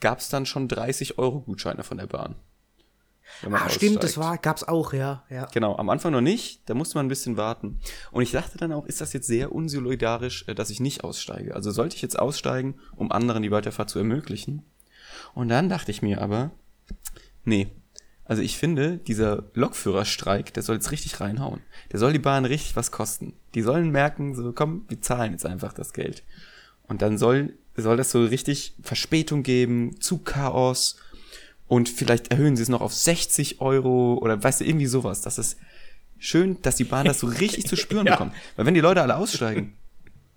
gab 0.00 0.18
es 0.18 0.28
dann 0.28 0.44
schon 0.46 0.68
30 0.68 1.18
Euro 1.18 1.40
Gutscheine 1.40 1.84
von 1.84 1.96
der 1.96 2.06
Bahn. 2.06 2.36
Ah, 3.50 3.68
stimmt, 3.68 4.02
das 4.02 4.18
war, 4.18 4.38
gab's 4.38 4.64
auch, 4.64 4.92
ja, 4.92 5.24
ja. 5.28 5.46
Genau, 5.52 5.76
am 5.76 5.90
Anfang 5.90 6.12
noch 6.12 6.20
nicht, 6.20 6.68
da 6.68 6.74
musste 6.74 6.96
man 6.96 7.06
ein 7.06 7.08
bisschen 7.08 7.36
warten. 7.36 7.80
Und 8.10 8.22
ich 8.22 8.32
dachte 8.32 8.58
dann 8.58 8.72
auch, 8.72 8.86
ist 8.86 9.00
das 9.00 9.12
jetzt 9.12 9.26
sehr 9.26 9.52
unsolidarisch, 9.52 10.44
äh, 10.48 10.54
dass 10.54 10.70
ich 10.70 10.80
nicht 10.80 11.04
aussteige? 11.04 11.54
Also 11.54 11.70
sollte 11.70 11.96
ich 11.96 12.02
jetzt 12.02 12.18
aussteigen, 12.18 12.76
um 12.96 13.10
anderen 13.10 13.42
die 13.42 13.50
Weiterfahrt 13.50 13.90
zu 13.90 13.98
ermöglichen? 13.98 14.62
Und 15.34 15.48
dann 15.48 15.68
dachte 15.68 15.90
ich 15.90 16.02
mir 16.02 16.20
aber, 16.20 16.50
nee. 17.44 17.68
Also 18.24 18.42
ich 18.42 18.56
finde, 18.56 18.98
dieser 18.98 19.44
Lokführerstreik, 19.54 20.54
der 20.54 20.62
soll 20.62 20.76
jetzt 20.76 20.92
richtig 20.92 21.20
reinhauen. 21.20 21.60
Der 21.90 21.98
soll 21.98 22.12
die 22.12 22.18
Bahn 22.18 22.44
richtig 22.44 22.76
was 22.76 22.92
kosten. 22.92 23.34
Die 23.54 23.62
sollen 23.62 23.90
merken, 23.90 24.34
so 24.34 24.52
komm, 24.52 24.84
wir 24.88 25.00
zahlen 25.00 25.32
jetzt 25.32 25.44
einfach 25.44 25.72
das 25.72 25.92
Geld. 25.92 26.22
Und 26.84 27.02
dann 27.02 27.18
soll, 27.18 27.54
soll 27.76 27.96
das 27.96 28.10
so 28.10 28.24
richtig 28.24 28.76
Verspätung 28.82 29.42
geben, 29.42 30.00
Zugchaos 30.00 30.96
und 31.72 31.88
vielleicht 31.88 32.30
erhöhen 32.30 32.54
sie 32.54 32.62
es 32.64 32.68
noch 32.68 32.82
auf 32.82 32.92
60 32.92 33.62
Euro 33.62 34.18
oder 34.20 34.42
weißt 34.44 34.60
du, 34.60 34.66
irgendwie 34.66 34.84
sowas. 34.84 35.22
Das 35.22 35.38
ist 35.38 35.56
schön, 36.18 36.60
dass 36.60 36.76
die 36.76 36.84
Bahn 36.84 37.06
das 37.06 37.20
so 37.20 37.26
richtig 37.26 37.66
zu 37.66 37.76
spüren 37.76 38.04
Ja. 38.06 38.12
bekommt. 38.12 38.34
Weil 38.56 38.66
wenn 38.66 38.74
die 38.74 38.80
Leute 38.80 39.00
alle 39.00 39.16
aussteigen, 39.16 39.74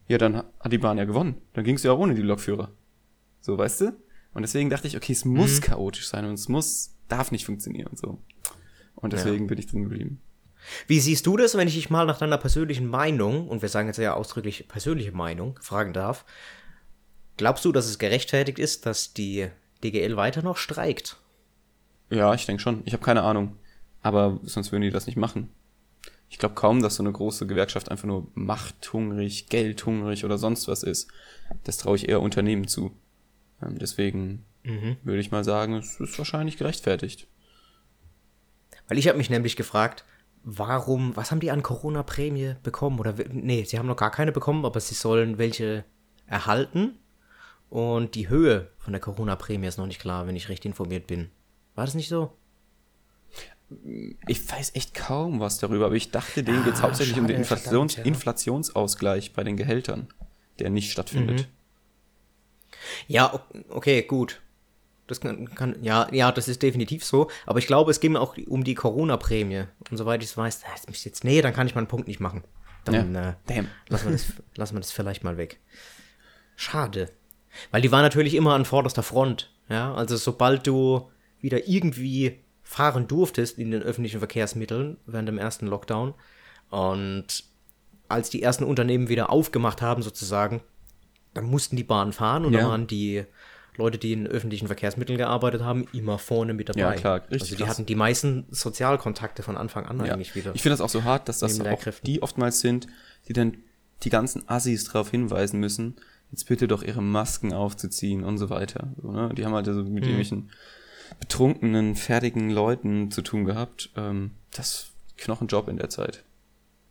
ja, 0.07 0.17
dann 0.17 0.37
hat 0.37 0.71
die 0.71 0.77
Bahn 0.77 0.97
ja 0.97 1.03
gewonnen. 1.03 1.41
Dann 1.51 1.65
ging 1.65 1.75
es 1.75 1.83
ja 1.83 1.91
auch 1.91 1.99
ohne 1.99 2.15
die 2.15 2.21
Lokführer. 2.21 2.71
So, 3.41 3.57
weißt 3.57 3.81
du? 3.81 3.85
Und 4.33 4.43
deswegen 4.43 4.69
dachte 4.69 4.87
ich, 4.87 4.95
okay, 4.95 5.11
es 5.11 5.25
muss 5.25 5.59
chaotisch 5.59 6.07
sein 6.07 6.23
und 6.23 6.35
es 6.35 6.47
muss, 6.47 6.95
darf 7.09 7.33
nicht 7.33 7.45
funktionieren 7.45 7.87
und 7.87 7.99
so. 7.99 8.17
Und 8.95 9.11
deswegen 9.11 9.47
bin 9.47 9.57
ich 9.57 9.67
drin 9.67 9.83
geblieben. 9.83 10.21
Wie 10.87 11.01
siehst 11.01 11.25
du 11.27 11.35
das, 11.35 11.57
wenn 11.57 11.67
ich 11.67 11.75
dich 11.75 11.89
mal 11.89 12.05
nach 12.05 12.17
deiner 12.17 12.37
persönlichen 12.37 12.87
Meinung, 12.87 13.49
und 13.49 13.61
wir 13.61 13.67
sagen 13.67 13.89
jetzt 13.89 13.97
ja 13.97 14.13
ausdrücklich 14.13 14.69
persönliche 14.69 15.11
Meinung, 15.11 15.59
fragen 15.61 15.91
darf? 15.91 16.23
Glaubst 17.35 17.65
du, 17.65 17.73
dass 17.73 17.87
es 17.87 17.99
gerechtfertigt 17.99 18.57
ist, 18.57 18.85
dass 18.85 19.13
die 19.13 19.49
DGL 19.83 20.15
weiter 20.15 20.41
noch 20.41 20.55
streikt? 20.55 21.17
Ja, 22.09 22.33
ich 22.33 22.45
denke 22.45 22.61
schon. 22.61 22.81
Ich 22.85 22.93
habe 22.93 23.03
keine 23.03 23.23
Ahnung. 23.23 23.57
Aber 24.01 24.39
sonst 24.43 24.71
würden 24.71 24.83
die 24.83 24.91
das 24.91 25.07
nicht 25.07 25.17
machen. 25.17 25.49
Ich 26.29 26.37
glaube 26.37 26.55
kaum, 26.55 26.81
dass 26.81 26.95
so 26.95 27.03
eine 27.03 27.11
große 27.11 27.47
Gewerkschaft 27.47 27.89
einfach 27.89 28.07
nur 28.07 28.27
machthungrig, 28.33 29.49
geldhungrig 29.49 30.25
oder 30.25 30.37
sonst 30.37 30.67
was 30.67 30.83
ist. 30.83 31.09
Das 31.63 31.77
traue 31.77 31.95
ich 31.95 32.09
eher 32.09 32.21
Unternehmen 32.21 32.67
zu. 32.67 32.91
Ähm, 33.61 33.77
deswegen 33.79 34.45
würde 35.03 35.19
ich 35.19 35.31
mal 35.31 35.43
sagen, 35.43 35.75
es 35.75 35.99
ist 35.99 36.17
wahrscheinlich 36.17 36.57
gerechtfertigt. 36.57 37.27
Weil 38.87 38.97
ich 38.97 39.07
habe 39.07 39.17
mich 39.17 39.29
nämlich 39.29 39.55
gefragt, 39.55 40.05
warum, 40.43 41.15
was 41.15 41.31
haben 41.31 41.39
die 41.39 41.51
an 41.51 41.63
Corona-Prämie 41.63 42.55
bekommen? 42.63 42.99
Oder, 42.99 43.13
nee, 43.31 43.63
sie 43.63 43.77
haben 43.77 43.87
noch 43.87 43.95
gar 43.95 44.11
keine 44.11 44.31
bekommen, 44.31 44.65
aber 44.65 44.79
sie 44.79 44.95
sollen 44.95 45.37
welche 45.37 45.85
erhalten. 46.25 46.97
Und 47.69 48.15
die 48.15 48.29
Höhe 48.29 48.71
von 48.77 48.93
der 48.93 49.01
Corona-Prämie 49.01 49.67
ist 49.67 49.77
noch 49.77 49.87
nicht 49.87 50.01
klar, 50.01 50.27
wenn 50.27 50.35
ich 50.35 50.49
recht 50.49 50.65
informiert 50.65 51.07
bin. 51.07 51.29
War 51.75 51.85
das 51.85 51.93
nicht 51.95 52.09
so? 52.09 52.31
Ich 54.27 54.49
weiß 54.51 54.71
echt 54.75 54.93
kaum 54.93 55.39
was 55.39 55.57
darüber, 55.57 55.87
aber 55.87 55.95
ich 55.95 56.11
dachte, 56.11 56.43
denen 56.43 56.61
Ah, 56.61 56.65
geht's 56.65 56.81
hauptsächlich 56.83 57.17
um 57.19 57.27
den 57.27 57.43
schade, 57.43 57.55
Inflations 57.59 57.95
ja. 57.95 58.03
Inflationsausgleich 58.03 59.33
bei 59.33 59.43
den 59.43 59.57
Gehältern, 59.57 60.07
der 60.59 60.69
nicht 60.69 60.91
stattfindet. 60.91 61.47
Ja, 63.07 63.33
o- 63.33 63.39
okay, 63.69 64.03
gut. 64.03 64.41
Das 65.07 65.19
kann, 65.21 65.53
kann 65.53 65.75
ja, 65.83 66.07
ja, 66.11 66.31
das 66.31 66.47
ist 66.47 66.61
definitiv 66.63 67.03
so. 67.05 67.29
Aber 67.45 67.59
ich 67.59 67.67
glaube, 67.67 67.91
es 67.91 67.99
ging 67.99 68.15
auch 68.15 68.37
um 68.47 68.63
die 68.63 68.73
Corona-Prämie. 68.75 69.65
Und 69.91 69.97
soweit 69.97 70.21
ich 70.23 70.29
es 70.29 70.37
weiß, 70.37 70.61
ist 70.87 71.05
jetzt, 71.05 71.23
nee, 71.23 71.41
dann 71.41 71.53
kann 71.53 71.67
ich 71.67 71.75
meinen 71.75 71.87
Punkt 71.87 72.07
nicht 72.07 72.19
machen. 72.19 72.43
Dann 72.85 73.13
Ja. 73.15 73.29
äh, 73.29 73.33
Damn. 73.47 73.67
lassen, 73.89 74.05
wir 74.05 74.11
das, 74.13 74.25
lassen 74.55 74.75
wir 74.75 74.79
das 74.81 74.91
vielleicht 74.91 75.23
mal 75.23 75.37
weg. 75.37 75.59
Schade. 76.55 77.11
Weil 77.71 77.81
die 77.81 77.91
war 77.91 78.01
natürlich 78.01 78.35
immer 78.35 78.53
an 78.53 78.65
vorderster 78.65 79.03
Front. 79.03 79.51
Ja, 79.69 79.93
also 79.93 80.17
sobald 80.17 80.65
du 80.67 81.09
wieder 81.45 81.67
irgendwie 81.67 82.39
fahren 82.63 83.07
durftest 83.07 83.57
in 83.59 83.69
den 83.71 83.83
öffentlichen 83.83 84.17
Verkehrsmitteln 84.19 84.97
während 85.05 85.29
dem 85.29 85.37
ersten 85.37 85.67
Lockdown 85.67 86.13
und 86.71 87.43
als 88.09 88.29
die 88.29 88.41
ersten 88.41 88.63
Unternehmen 88.63 89.07
wieder 89.09 89.29
aufgemacht 89.29 89.81
haben 89.81 90.01
sozusagen, 90.03 90.61
dann 91.33 91.45
mussten 91.45 91.75
die 91.75 91.83
Bahnen 91.83 92.11
fahren 92.13 92.45
und 92.45 92.53
Ja. 92.53 92.61
da 92.63 92.69
waren 92.69 92.87
die 92.87 93.23
Leute, 93.77 93.97
die 93.97 94.13
in 94.13 94.25
öffentlichen 94.27 94.67
Verkehrsmitteln 94.67 95.17
gearbeitet 95.17 95.61
haben, 95.61 95.85
immer 95.91 96.17
vorne 96.17 96.53
mit 96.53 96.69
dabei. 96.69 96.79
Ja, 96.79 96.93
klar, 96.93 97.21
richtig 97.23 97.41
Also 97.41 97.55
die 97.55 97.63
krass. 97.63 97.69
hatten 97.71 97.85
die 97.85 97.95
meisten 97.95 98.45
Sozialkontakte 98.49 99.43
von 99.43 99.57
Anfang 99.57 99.85
an 99.85 99.99
Ja. 99.99 100.13
eigentlich 100.13 100.33
wieder. 100.35 100.55
Ich 100.55 100.61
finde 100.61 100.73
das 100.73 100.81
auch 100.81 100.89
so 100.89 101.03
hart, 101.03 101.27
dass 101.29 101.39
das 101.39 101.59
auch 101.59 101.83
die 102.03 102.21
oftmals 102.23 102.61
sind, 102.61 102.87
die 103.27 103.33
dann 103.33 103.57
die 104.03 104.09
ganzen 104.09 104.47
Assis 104.47 104.85
darauf 104.85 105.11
hinweisen 105.11 105.59
müssen, 105.59 105.95
jetzt 106.31 106.47
bitte 106.47 106.67
doch 106.67 106.83
ihre 106.83 107.01
Masken 107.03 107.53
aufzuziehen 107.53 108.23
und 108.23 108.37
so 108.37 108.49
weiter. 108.49 108.93
So, 109.01 109.11
ne? 109.11 109.29
Die 109.35 109.45
haben 109.45 109.53
halt 109.53 109.65
so 109.65 109.73
Mhm. 109.73 109.93
mit 109.93 110.03
irgendwelchen 110.03 110.51
betrunkenen, 111.19 111.95
fertigen 111.95 112.49
Leuten 112.49 113.11
zu 113.11 113.21
tun 113.21 113.45
gehabt. 113.45 113.89
Ähm, 113.95 114.31
das 114.51 114.87
Knochenjob 115.17 115.67
in 115.67 115.77
der 115.77 115.89
Zeit. 115.89 116.23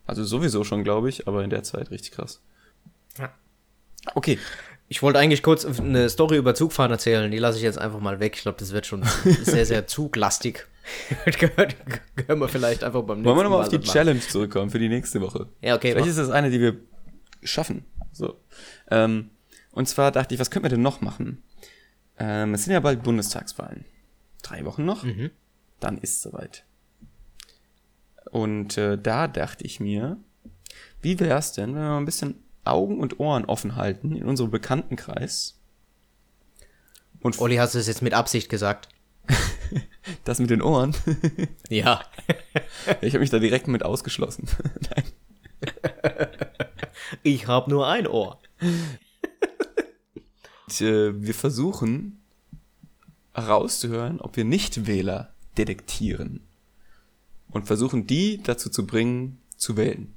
Also 0.06 0.24
sowieso 0.24 0.64
schon, 0.64 0.84
glaube 0.84 1.08
ich, 1.08 1.26
aber 1.28 1.44
in 1.44 1.50
der 1.50 1.62
Zeit 1.62 1.90
richtig 1.90 2.12
krass. 2.12 2.40
Ja. 3.18 3.32
Okay, 4.14 4.38
Ich 4.88 5.02
wollte 5.02 5.18
eigentlich 5.18 5.42
kurz 5.42 5.64
eine 5.64 6.10
Story 6.10 6.36
über 6.36 6.54
Zugfahren 6.54 6.90
erzählen, 6.90 7.30
die 7.30 7.38
lasse 7.38 7.56
ich 7.56 7.64
jetzt 7.64 7.78
einfach 7.78 8.00
mal 8.00 8.20
weg. 8.20 8.34
Ich 8.36 8.42
glaube, 8.42 8.58
das 8.58 8.72
wird 8.72 8.84
schon 8.86 9.02
sehr, 9.42 9.64
sehr 9.64 9.86
zuglastig. 9.86 10.66
Können 11.24 12.40
wir 12.40 12.48
vielleicht 12.48 12.84
einfach 12.84 13.02
beim 13.02 13.18
nächsten 13.18 13.24
wollen 13.24 13.38
wir 13.38 13.44
nochmal 13.44 13.60
Mal 13.60 13.64
auf 13.64 13.70
die 13.70 13.78
machen. 13.78 13.88
Challenge 13.90 14.20
zurückkommen 14.20 14.70
für 14.70 14.78
die 14.78 14.90
nächste 14.90 15.22
Woche. 15.22 15.48
Ja, 15.62 15.74
okay. 15.74 15.92
Vielleicht 15.92 16.06
mach. 16.06 16.10
ist 16.10 16.18
das 16.18 16.30
eine, 16.30 16.50
die 16.50 16.60
wir 16.60 16.76
schaffen. 17.42 17.84
So. 18.12 18.38
Ähm, 18.90 19.30
und 19.72 19.88
zwar 19.88 20.12
dachte 20.12 20.34
ich, 20.34 20.40
was 20.40 20.50
könnten 20.50 20.66
wir 20.66 20.70
denn 20.70 20.82
noch 20.82 21.00
machen? 21.00 21.42
Ähm, 22.18 22.52
es 22.54 22.64
sind 22.64 22.74
ja 22.74 22.80
bald 22.80 23.02
Bundestagswahlen. 23.02 23.86
Drei 24.44 24.64
Wochen 24.64 24.84
noch. 24.84 25.02
Mhm. 25.02 25.32
Dann 25.80 25.98
ist 25.98 26.22
soweit. 26.22 26.64
Und 28.30 28.78
äh, 28.78 28.96
da 28.96 29.26
dachte 29.26 29.64
ich 29.64 29.80
mir, 29.80 30.18
wie 31.02 31.18
wäre 31.18 31.38
es 31.38 31.52
denn, 31.52 31.74
wenn 31.74 31.82
wir 31.82 31.88
mal 31.88 31.98
ein 31.98 32.04
bisschen 32.04 32.44
Augen 32.64 33.00
und 33.00 33.20
Ohren 33.20 33.44
offen 33.44 33.76
halten 33.76 34.14
in 34.14 34.24
unserem 34.24 34.50
Bekanntenkreis? 34.50 35.60
Und 37.20 37.40
Olli, 37.40 37.56
hast 37.56 37.74
du 37.74 37.78
es 37.78 37.86
jetzt 37.86 38.02
mit 38.02 38.12
Absicht 38.12 38.48
gesagt? 38.48 38.88
das 40.24 40.40
mit 40.40 40.50
den 40.50 40.62
Ohren, 40.62 40.94
Ja. 41.70 42.02
ich 43.00 43.14
habe 43.14 43.20
mich 43.20 43.30
da 43.30 43.38
direkt 43.38 43.66
mit 43.66 43.82
ausgeschlossen. 43.82 44.48
Nein. 44.94 45.04
Ich 47.22 47.46
habe 47.46 47.70
nur 47.70 47.88
ein 47.88 48.06
Ohr. 48.06 48.40
Und, 48.60 50.80
äh, 50.80 51.22
wir 51.22 51.34
versuchen 51.34 52.23
herauszuhören, 53.34 54.20
ob 54.20 54.36
wir 54.36 54.44
Nichtwähler 54.44 55.34
detektieren. 55.58 56.40
Und 57.50 57.66
versuchen, 57.66 58.06
die 58.06 58.42
dazu 58.42 58.70
zu 58.70 58.86
bringen, 58.86 59.38
zu 59.56 59.76
wählen. 59.76 60.14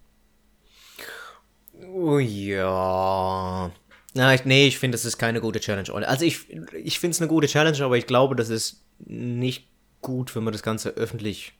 Oh 1.93 2.17
ja. 2.19 3.71
Na, 4.13 4.33
ich, 4.33 4.45
nee, 4.45 4.67
ich 4.67 4.79
finde, 4.79 4.95
das 4.95 5.05
ist 5.05 5.17
keine 5.17 5.41
gute 5.41 5.59
Challenge. 5.59 6.07
Also 6.07 6.25
ich, 6.25 6.49
ich 6.73 6.99
finde 6.99 7.11
es 7.11 7.21
eine 7.21 7.27
gute 7.27 7.47
Challenge, 7.47 7.79
aber 7.83 7.97
ich 7.97 8.07
glaube, 8.07 8.35
das 8.35 8.49
ist 8.49 8.83
nicht 8.99 9.67
gut, 10.01 10.35
wenn 10.35 10.43
wir 10.43 10.51
das 10.51 10.63
Ganze 10.63 10.89
öffentlich 10.89 11.53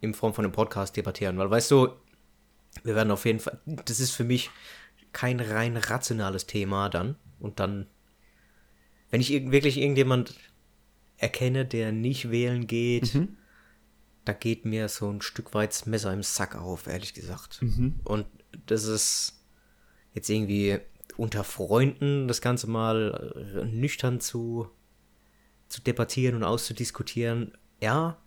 in 0.00 0.14
Form 0.14 0.34
von 0.34 0.44
einem 0.44 0.52
Podcast 0.52 0.96
debattieren. 0.96 1.38
Weil, 1.38 1.50
weißt 1.50 1.70
du, 1.70 1.88
wir 2.82 2.94
werden 2.94 3.10
auf 3.10 3.24
jeden 3.24 3.40
Fall, 3.40 3.60
das 3.66 4.00
ist 4.00 4.10
für 4.10 4.24
mich 4.24 4.50
kein 5.12 5.40
rein 5.40 5.76
rationales 5.76 6.46
Thema 6.46 6.88
dann. 6.88 7.16
Und 7.38 7.60
dann, 7.60 7.86
wenn 9.14 9.20
ich 9.20 9.30
irg- 9.30 9.52
wirklich 9.52 9.76
irgendjemand 9.78 10.34
erkenne, 11.18 11.64
der 11.64 11.92
nicht 11.92 12.32
wählen 12.32 12.66
geht, 12.66 13.14
da 14.24 14.32
geht 14.32 14.64
mir 14.64 14.88
so 14.88 15.08
ein 15.08 15.20
Stück 15.22 15.54
weit 15.54 15.70
das 15.70 15.86
Messer 15.86 16.12
im 16.12 16.24
Sack 16.24 16.56
auf, 16.56 16.88
ehrlich 16.88 17.14
gesagt. 17.14 17.60
Und 18.02 18.26
das 18.66 18.82
ist 18.86 19.40
jetzt 20.14 20.28
irgendwie 20.28 20.80
unter 21.16 21.44
Freunden 21.44 22.26
das 22.26 22.40
Ganze 22.40 22.68
mal 22.68 23.62
äh, 23.62 23.64
nüchtern 23.66 24.18
zu, 24.18 24.68
zu 25.68 25.80
debattieren 25.80 26.34
und 26.34 26.42
auszudiskutieren, 26.42 27.52
ja. 27.80 28.18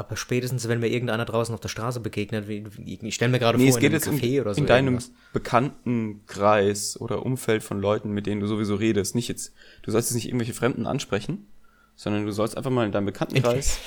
Aber 0.00 0.16
spätestens, 0.16 0.66
wenn 0.66 0.80
mir 0.80 0.86
irgendeiner 0.88 1.26
draußen 1.26 1.54
auf 1.54 1.60
der 1.60 1.68
Straße 1.68 2.00
begegnet, 2.00 2.48
wie, 2.48 2.64
ich 3.02 3.14
stelle 3.14 3.30
mir 3.30 3.38
gerade 3.38 3.58
Nee, 3.58 3.66
vor, 3.68 3.74
es 3.76 3.80
geht 3.80 3.92
in 3.92 4.02
einem 4.02 4.14
in, 4.14 4.18
Café 4.18 4.40
oder 4.40 4.54
so. 4.54 4.60
in 4.62 4.66
deinem 4.66 4.94
irgendwas. 4.94 5.12
Bekanntenkreis 5.34 6.98
oder 6.98 7.26
Umfeld 7.26 7.62
von 7.62 7.82
Leuten, 7.82 8.10
mit 8.12 8.26
denen 8.26 8.40
du 8.40 8.46
sowieso 8.46 8.76
redest. 8.76 9.14
Nicht 9.14 9.28
jetzt, 9.28 9.52
du 9.82 9.90
sollst 9.90 10.08
jetzt 10.08 10.14
nicht 10.14 10.24
irgendwelche 10.24 10.54
Fremden 10.54 10.86
ansprechen, 10.86 11.48
sondern 11.96 12.24
du 12.24 12.32
sollst 12.32 12.56
einfach 12.56 12.70
mal 12.70 12.86
in 12.86 12.92
deinem 12.92 13.04
Bekanntenkreis. 13.04 13.78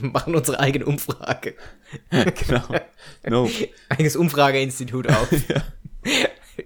Wir 0.00 0.10
machen 0.10 0.34
unsere 0.34 0.60
eigene 0.60 0.84
Umfrage. 0.84 1.54
genau. 2.10 2.68
No. 3.26 3.50
Eigenes 3.88 4.16
Umfrageinstitut 4.16 5.08
auf. 5.08 5.28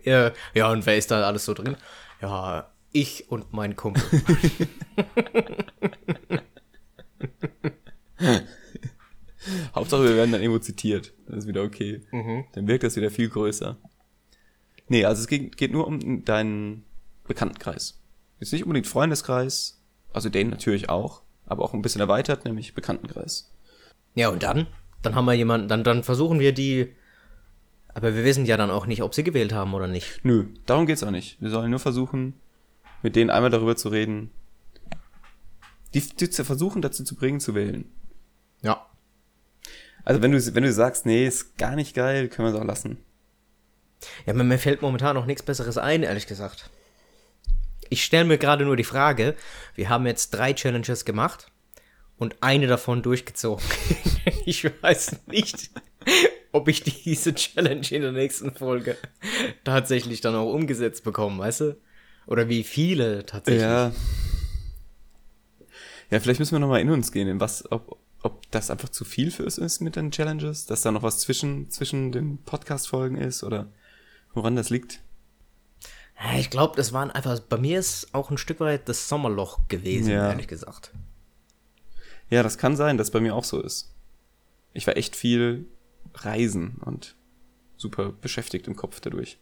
ja. 0.02 0.32
ja, 0.54 0.72
und 0.72 0.84
wer 0.86 0.96
ist 0.96 1.12
da 1.12 1.22
alles 1.22 1.44
so 1.44 1.54
drin? 1.54 1.76
Ja, 2.20 2.68
ich 2.90 3.30
und 3.30 3.52
mein 3.52 3.76
Kumpel. 3.76 4.02
Hauptsache, 9.74 10.04
wir 10.04 10.16
werden 10.16 10.32
dann 10.32 10.42
irgendwo 10.42 10.60
zitiert. 10.60 11.12
Das 11.26 11.38
ist 11.38 11.46
wieder 11.46 11.62
okay. 11.62 12.02
Dann 12.52 12.66
wirkt 12.66 12.84
das 12.84 12.96
wieder 12.96 13.10
viel 13.10 13.28
größer. 13.28 13.76
Nee, 14.88 15.04
also 15.04 15.20
es 15.20 15.28
geht, 15.28 15.56
geht 15.56 15.72
nur 15.72 15.86
um 15.86 16.24
deinen 16.24 16.84
Bekanntenkreis. 17.26 18.00
Jetzt 18.40 18.52
nicht 18.52 18.64
unbedingt 18.64 18.86
Freundeskreis, 18.86 19.80
also 20.12 20.28
den 20.28 20.50
natürlich 20.50 20.88
auch, 20.88 21.22
aber 21.46 21.62
auch 21.62 21.74
ein 21.74 21.82
bisschen 21.82 22.00
erweitert, 22.00 22.44
nämlich 22.44 22.74
Bekanntenkreis. 22.74 23.50
Ja, 24.14 24.28
und 24.28 24.42
dann? 24.42 24.66
Dann 25.00 25.14
haben 25.14 25.24
wir 25.24 25.34
jemanden, 25.34 25.68
dann, 25.68 25.84
dann 25.84 26.02
versuchen 26.02 26.40
wir 26.40 26.52
die. 26.52 26.92
Aber 27.94 28.14
wir 28.14 28.24
wissen 28.24 28.46
ja 28.46 28.56
dann 28.56 28.70
auch 28.70 28.86
nicht, 28.86 29.02
ob 29.02 29.14
sie 29.14 29.24
gewählt 29.24 29.52
haben 29.52 29.74
oder 29.74 29.86
nicht. 29.86 30.20
Nö, 30.24 30.46
darum 30.66 30.86
geht's 30.86 31.02
auch 31.02 31.10
nicht. 31.10 31.40
Wir 31.40 31.50
sollen 31.50 31.70
nur 31.70 31.80
versuchen, 31.80 32.34
mit 33.02 33.16
denen 33.16 33.30
einmal 33.30 33.50
darüber 33.50 33.76
zu 33.76 33.88
reden, 33.88 34.30
die, 35.94 36.00
die 36.00 36.30
zu 36.30 36.44
versuchen 36.44 36.80
dazu 36.80 37.04
zu 37.04 37.14
bringen, 37.16 37.40
zu 37.40 37.54
wählen. 37.54 37.90
Ja. 38.62 38.86
Also 40.04 40.22
wenn 40.22 40.32
du, 40.32 40.54
wenn 40.54 40.62
du 40.62 40.72
sagst, 40.72 41.06
nee, 41.06 41.26
ist 41.26 41.56
gar 41.58 41.76
nicht 41.76 41.94
geil, 41.94 42.28
können 42.28 42.48
wir 42.48 42.54
es 42.54 42.60
auch 42.60 42.66
lassen. 42.66 42.98
Ja, 44.26 44.32
mir, 44.32 44.58
fällt 44.58 44.82
momentan 44.82 45.14
noch 45.14 45.26
nichts 45.26 45.42
Besseres 45.42 45.78
ein, 45.78 46.02
ehrlich 46.02 46.26
gesagt. 46.26 46.70
Ich 47.88 48.04
stelle 48.04 48.24
mir 48.24 48.38
gerade 48.38 48.64
nur 48.64 48.76
die 48.76 48.84
Frage, 48.84 49.36
wir 49.74 49.88
haben 49.88 50.06
jetzt 50.06 50.30
drei 50.30 50.54
Challenges 50.54 51.04
gemacht 51.04 51.52
und 52.16 52.36
eine 52.40 52.66
davon 52.66 53.02
durchgezogen. 53.02 53.64
ich 54.46 54.64
weiß 54.64 55.20
nicht, 55.26 55.70
ob 56.52 56.68
ich 56.68 56.82
diese 56.82 57.34
Challenge 57.34 57.86
in 57.90 58.02
der 58.02 58.12
nächsten 58.12 58.52
Folge 58.54 58.96
tatsächlich 59.64 60.20
dann 60.20 60.34
auch 60.34 60.52
umgesetzt 60.52 61.04
bekomme, 61.04 61.38
weißt 61.38 61.60
du? 61.60 61.76
Oder 62.26 62.48
wie 62.48 62.62
viele 62.64 63.26
tatsächlich. 63.26 63.62
Ja. 63.62 63.92
Ja, 66.10 66.20
vielleicht 66.20 66.40
müssen 66.40 66.52
wir 66.52 66.58
nochmal 66.58 66.82
in 66.82 66.90
uns 66.90 67.10
gehen, 67.10 67.26
in 67.26 67.40
was, 67.40 67.70
ob, 67.72 67.98
ob 68.22 68.50
das 68.50 68.70
einfach 68.70 68.88
zu 68.88 69.04
viel 69.04 69.30
für 69.30 69.44
uns 69.44 69.58
ist 69.58 69.80
mit 69.80 69.96
den 69.96 70.10
Challenges, 70.10 70.66
dass 70.66 70.82
da 70.82 70.90
noch 70.92 71.02
was 71.02 71.18
zwischen, 71.20 71.70
zwischen 71.70 72.12
den 72.12 72.38
Podcast-Folgen 72.38 73.16
ist 73.16 73.42
oder 73.42 73.68
woran 74.34 74.56
das 74.56 74.70
liegt. 74.70 75.00
Ja, 76.22 76.38
Ich 76.38 76.50
glaube, 76.50 76.76
das 76.76 76.92
waren 76.92 77.10
einfach, 77.10 77.40
bei 77.40 77.56
mir 77.58 77.78
ist 77.80 78.14
auch 78.14 78.30
ein 78.30 78.38
Stück 78.38 78.60
weit 78.60 78.88
das 78.88 79.08
Sommerloch 79.08 79.66
gewesen, 79.68 80.10
Ja. 80.10 80.28
ehrlich 80.30 80.46
gesagt. 80.48 80.92
Ja, 82.30 82.42
das 82.42 82.58
kann 82.58 82.76
sein, 82.76 82.96
dass 82.96 83.10
bei 83.10 83.20
mir 83.20 83.34
auch 83.34 83.44
so 83.44 83.60
ist. 83.60 83.94
Ich 84.72 84.86
war 84.86 84.96
echt 84.96 85.16
viel 85.16 85.66
reisen 86.14 86.80
und 86.84 87.16
super 87.76 88.10
beschäftigt 88.12 88.68
im 88.68 88.76
Kopf 88.76 89.00
dadurch. 89.00 89.38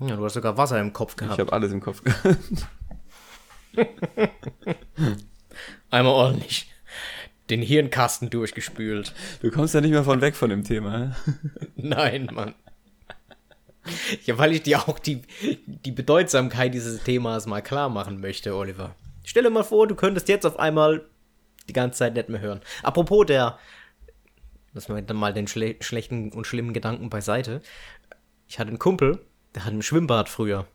Ja, 0.00 0.14
du 0.16 0.24
hast 0.24 0.34
sogar 0.34 0.56
Wasser 0.56 0.78
im 0.80 0.92
Kopf 0.92 1.12
Ich 1.12 1.16
gehabt. 1.16 1.38
habe 1.40 1.52
alles 1.52 1.72
im 1.72 1.80
Kopf 1.80 2.02
gehabt. 2.04 2.38
Einmal 5.90 6.12
ordentlich 6.12 6.70
den 7.50 7.62
Hirnkasten 7.62 8.30
durchgespült. 8.30 9.14
Du 9.42 9.50
kommst 9.50 9.74
ja 9.74 9.80
nicht 9.80 9.90
mehr 9.90 10.04
von 10.04 10.20
weg 10.20 10.36
von 10.36 10.50
dem 10.50 10.64
Thema. 10.64 11.16
Nein, 11.76 12.28
Mann. 12.32 12.54
Ja, 14.24 14.36
weil 14.38 14.52
ich 14.52 14.62
dir 14.62 14.86
auch 14.86 14.98
die, 14.98 15.22
die 15.66 15.92
Bedeutsamkeit 15.92 16.74
dieses 16.74 17.02
Themas 17.04 17.46
mal 17.46 17.62
klar 17.62 17.88
machen 17.88 18.20
möchte, 18.20 18.54
Oliver. 18.54 18.94
Stell 19.24 19.42
dir 19.42 19.50
mal 19.50 19.64
vor, 19.64 19.86
du 19.86 19.94
könntest 19.94 20.28
jetzt 20.28 20.44
auf 20.44 20.58
einmal 20.58 21.04
die 21.68 21.72
ganze 21.72 21.98
Zeit 21.98 22.14
nicht 22.14 22.28
mehr 22.28 22.40
hören. 22.40 22.60
Apropos 22.82 23.26
der, 23.26 23.58
lassen 24.72 24.94
wir 24.94 25.02
dann 25.02 25.16
mal 25.16 25.32
den 25.32 25.46
schle 25.46 25.76
schlechten 25.80 26.32
und 26.32 26.46
schlimmen 26.46 26.72
Gedanken 26.72 27.10
beiseite. 27.10 27.62
Ich 28.46 28.58
hatte 28.58 28.68
einen 28.68 28.78
Kumpel, 28.78 29.24
der 29.54 29.64
hat 29.64 29.72
im 29.72 29.82
Schwimmbad 29.82 30.28
früher, 30.28 30.66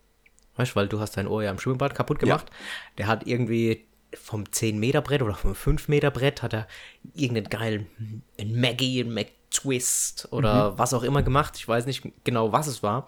weißt 0.55 0.71
du, 0.71 0.75
weil 0.75 0.88
du 0.88 0.99
hast 0.99 1.17
dein 1.17 1.27
Ohr 1.27 1.43
ja 1.43 1.51
im 1.51 1.59
Schwimmbad 1.59 1.95
kaputt 1.95 2.19
gemacht. 2.19 2.51
Der 2.97 3.07
hat 3.07 3.25
irgendwie 3.27 3.86
vom 4.21 4.43
10-Meter-Brett 4.43 5.21
oder 5.21 5.36
vom 5.36 5.54
5-Meter-Brett 5.54 6.41
hat 6.41 6.54
er 6.54 6.67
irgendeinen 7.13 7.49
geilen 7.49 8.23
Maggie, 8.45 9.02
einen 9.02 9.13
McTwist 9.13 10.28
oder 10.32 10.78
was 10.78 10.93
auch 10.93 11.04
immer 11.04 11.23
gemacht. 11.23 11.56
Ich 11.58 11.67
weiß 11.67 11.86
nicht 11.86 12.04
genau, 12.23 12.52
was 12.52 12.67
es 12.67 12.84
war. 12.84 13.08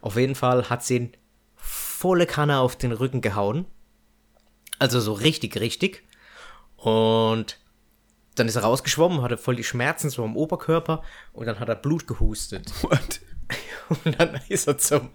Auf 0.00 0.16
jeden 0.16 0.34
Fall 0.34 0.68
hat 0.68 0.84
sie 0.84 0.96
ihn 0.96 1.12
volle 1.54 2.26
Kanne 2.26 2.58
auf 2.60 2.76
den 2.76 2.92
Rücken 2.92 3.20
gehauen. 3.20 3.66
Also 4.78 5.00
so 5.00 5.12
richtig, 5.12 5.58
richtig. 5.58 6.04
Und 6.76 7.58
dann 8.34 8.48
ist 8.48 8.56
er 8.56 8.62
rausgeschwommen, 8.62 9.22
hatte 9.22 9.38
voll 9.38 9.56
die 9.56 9.64
Schmerzen 9.64 10.10
so 10.10 10.22
am 10.22 10.36
Oberkörper 10.36 11.02
und 11.32 11.46
dann 11.46 11.58
hat 11.58 11.68
er 11.70 11.76
Blut 11.76 12.06
gehustet. 12.06 12.70
What? 12.82 13.20
Und 14.04 14.18
dann 14.18 14.40
ist 14.48 14.66
er 14.66 14.78
zum, 14.78 15.10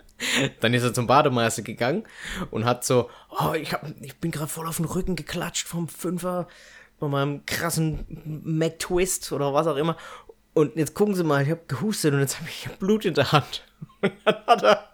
dann 0.59 0.73
ist 0.73 0.83
er 0.83 0.93
zum 0.93 1.07
Bademeister 1.07 1.61
gegangen 1.61 2.03
und 2.51 2.65
hat 2.65 2.85
so, 2.85 3.09
oh, 3.29 3.53
ich, 3.53 3.73
hab, 3.73 3.85
ich 4.01 4.17
bin 4.19 4.31
gerade 4.31 4.47
voll 4.47 4.67
auf 4.67 4.77
den 4.77 4.85
Rücken 4.85 5.15
geklatscht 5.15 5.67
vom 5.67 5.87
Fünfer 5.87 6.47
bei 6.99 7.07
meinem 7.07 7.45
krassen 7.45 8.41
McTwist 8.43 9.31
oder 9.31 9.53
was 9.53 9.67
auch 9.67 9.75
immer. 9.75 9.97
Und 10.53 10.75
jetzt 10.75 10.93
gucken 10.93 11.15
Sie 11.15 11.23
mal, 11.23 11.43
ich 11.43 11.49
habe 11.49 11.61
gehustet 11.67 12.13
und 12.13 12.19
jetzt 12.19 12.39
habe 12.39 12.49
ich 12.49 12.69
Blut 12.77 13.05
in 13.05 13.13
der 13.13 13.31
Hand. 13.31 13.63
Und 14.01 14.13
dann 14.25 14.45
hat 14.45 14.63
er, 14.63 14.89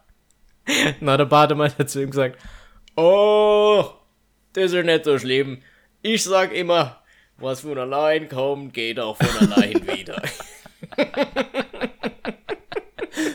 dann 1.00 1.10
hat 1.10 1.20
der 1.20 1.26
Bademeister 1.26 1.88
zu 1.88 2.02
ihm 2.02 2.12
gesagt, 2.12 2.38
oh, 2.96 3.86
das 4.54 4.72
ist 4.72 4.86
nicht 4.86 5.06
so 5.06 5.18
schlimm. 5.18 5.62
Ich 6.02 6.24
sag 6.24 6.54
immer, 6.54 7.02
was 7.38 7.62
von 7.62 7.78
allein 7.78 8.30
kommt, 8.30 8.74
geht 8.74 9.00
auch 9.00 9.18
von 9.18 9.52
allein 9.52 9.88
wieder. 9.88 10.22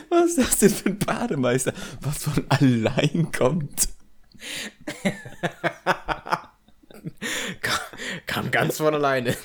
Was 0.09 0.31
ist 0.31 0.37
das 0.37 0.59
denn 0.59 0.69
für 0.69 0.89
ein 0.89 0.99
Bademeister? 0.99 1.73
Was 2.01 2.23
von 2.23 2.45
allein 2.49 3.31
kommt? 3.31 3.89
Kam 8.25 8.51
ganz 8.51 8.77
von 8.77 8.93
alleine. 8.93 9.35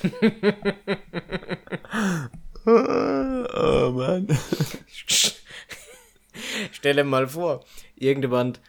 Oh 2.65 3.91
Mann. 3.91 4.27
Stell 6.71 6.95
dir 6.95 7.03
mal 7.03 7.27
vor, 7.27 7.65
irgendjemand 7.95 8.61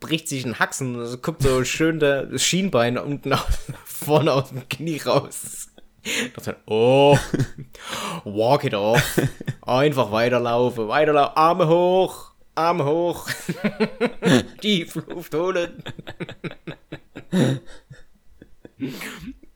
bricht 0.00 0.28
sich 0.28 0.44
einen 0.44 0.58
Haxen 0.58 0.96
und 0.96 1.22
guckt 1.22 1.42
so 1.42 1.64
schön 1.64 1.98
der 1.98 2.26
das 2.26 2.42
Schienbein 2.44 2.98
unten 2.98 3.32
aus, 3.32 3.58
vorne 3.84 4.32
aus 4.32 4.50
dem 4.50 4.68
Knie 4.68 4.98
raus. 4.98 5.68
Das 6.34 6.44
dann, 6.44 6.56
oh, 6.66 7.18
walk 8.24 8.64
it 8.64 8.74
off. 8.74 9.20
Einfach 9.68 10.10
weiterlaufen, 10.12 10.88
weiterlaufen, 10.88 11.36
Arme 11.36 11.68
hoch, 11.68 12.32
Arme 12.54 12.86
hoch. 12.86 13.28
Tief 14.62 14.94
Luft 14.94 15.34
holen. 15.34 15.82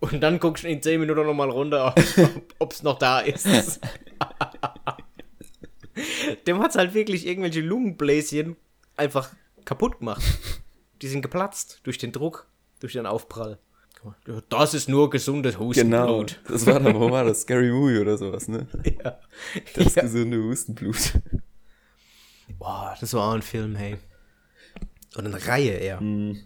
Und 0.01 0.21
dann 0.21 0.39
guckst 0.39 0.65
du 0.65 0.69
in 0.69 0.83
10 0.83 1.01
Minuten 1.01 1.25
nochmal 1.25 1.49
runter, 1.49 1.95
ob 2.59 2.73
es 2.73 2.83
noch 2.83 2.99
da 2.99 3.21
ist. 3.21 3.49
Dem 6.47 6.63
hat's 6.63 6.77
halt 6.77 6.93
wirklich 6.93 7.27
irgendwelche 7.27 7.63
Lungenbläschen 7.63 8.57
einfach 8.99 9.31
kaputt 9.65 10.01
gemacht. 10.01 10.23
Die 11.01 11.09
sind 11.09 11.23
geplatzt 11.23 11.81
durch 11.85 11.97
den 11.97 12.13
Druck, 12.13 12.47
durch 12.81 12.93
den 12.93 13.07
Aufprall. 13.07 13.59
Das 14.49 14.75
ist 14.75 14.89
nur 14.89 15.11
gesundes 15.11 15.55
Genau. 15.55 15.67
Hustenblut. 15.67 16.41
Das 16.49 16.67
war 16.67 16.81
dann, 16.81 16.95
wo 16.95 17.11
war 17.11 17.25
das? 17.25 17.43
Scary 17.43 17.71
Movie 17.71 17.99
oder 17.99 18.19
sowas, 18.19 18.49
ne? 18.49 18.67
Ja. 19.05 19.19
Das 19.75 19.95
ja. 19.95 20.03
gesunde 20.03 20.43
Hustenblut. 20.43 21.13
Boah, 22.59 22.97
das 23.01 23.15
war 23.15 23.29
auch 23.29 23.35
ein 23.35 23.43
Film, 23.43 23.77
hey. 23.77 23.97
Oder 25.17 25.27
eine 25.27 25.47
Reihe 25.47 25.73
eher. 25.73 26.01
Hm. 26.01 26.41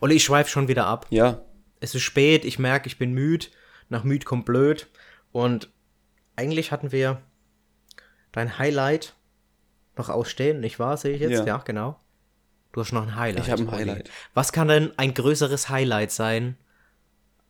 Olli, 0.00 0.16
ich 0.16 0.24
schweife 0.24 0.50
schon 0.50 0.68
wieder 0.68 0.86
ab. 0.86 1.06
Ja. 1.10 1.42
Es 1.80 1.94
ist 1.94 2.02
spät, 2.02 2.44
ich 2.44 2.58
merke, 2.58 2.88
ich 2.88 2.98
bin 2.98 3.12
müde. 3.12 3.46
Nach 3.88 4.04
müd 4.04 4.24
kommt 4.24 4.44
blöd. 4.44 4.88
Und 5.32 5.70
eigentlich 6.36 6.72
hatten 6.72 6.92
wir 6.92 7.20
dein 8.32 8.58
Highlight 8.58 9.14
noch 9.96 10.08
ausstehen, 10.08 10.60
nicht 10.60 10.78
wahr? 10.78 10.96
Sehe 10.96 11.14
ich 11.14 11.20
jetzt? 11.20 11.40
Ja. 11.40 11.46
Ja, 11.46 11.56
genau. 11.58 11.98
Du 12.72 12.80
hast 12.80 12.92
noch 12.92 13.02
ein 13.02 13.16
Highlight. 13.16 13.44
Ich 13.44 13.50
habe 13.50 13.62
ein 13.62 13.68
Olli. 13.68 13.78
Highlight. 13.78 14.10
Was 14.34 14.52
kann 14.52 14.68
denn 14.68 14.92
ein 14.98 15.14
größeres 15.14 15.68
Highlight 15.68 16.12
sein 16.12 16.56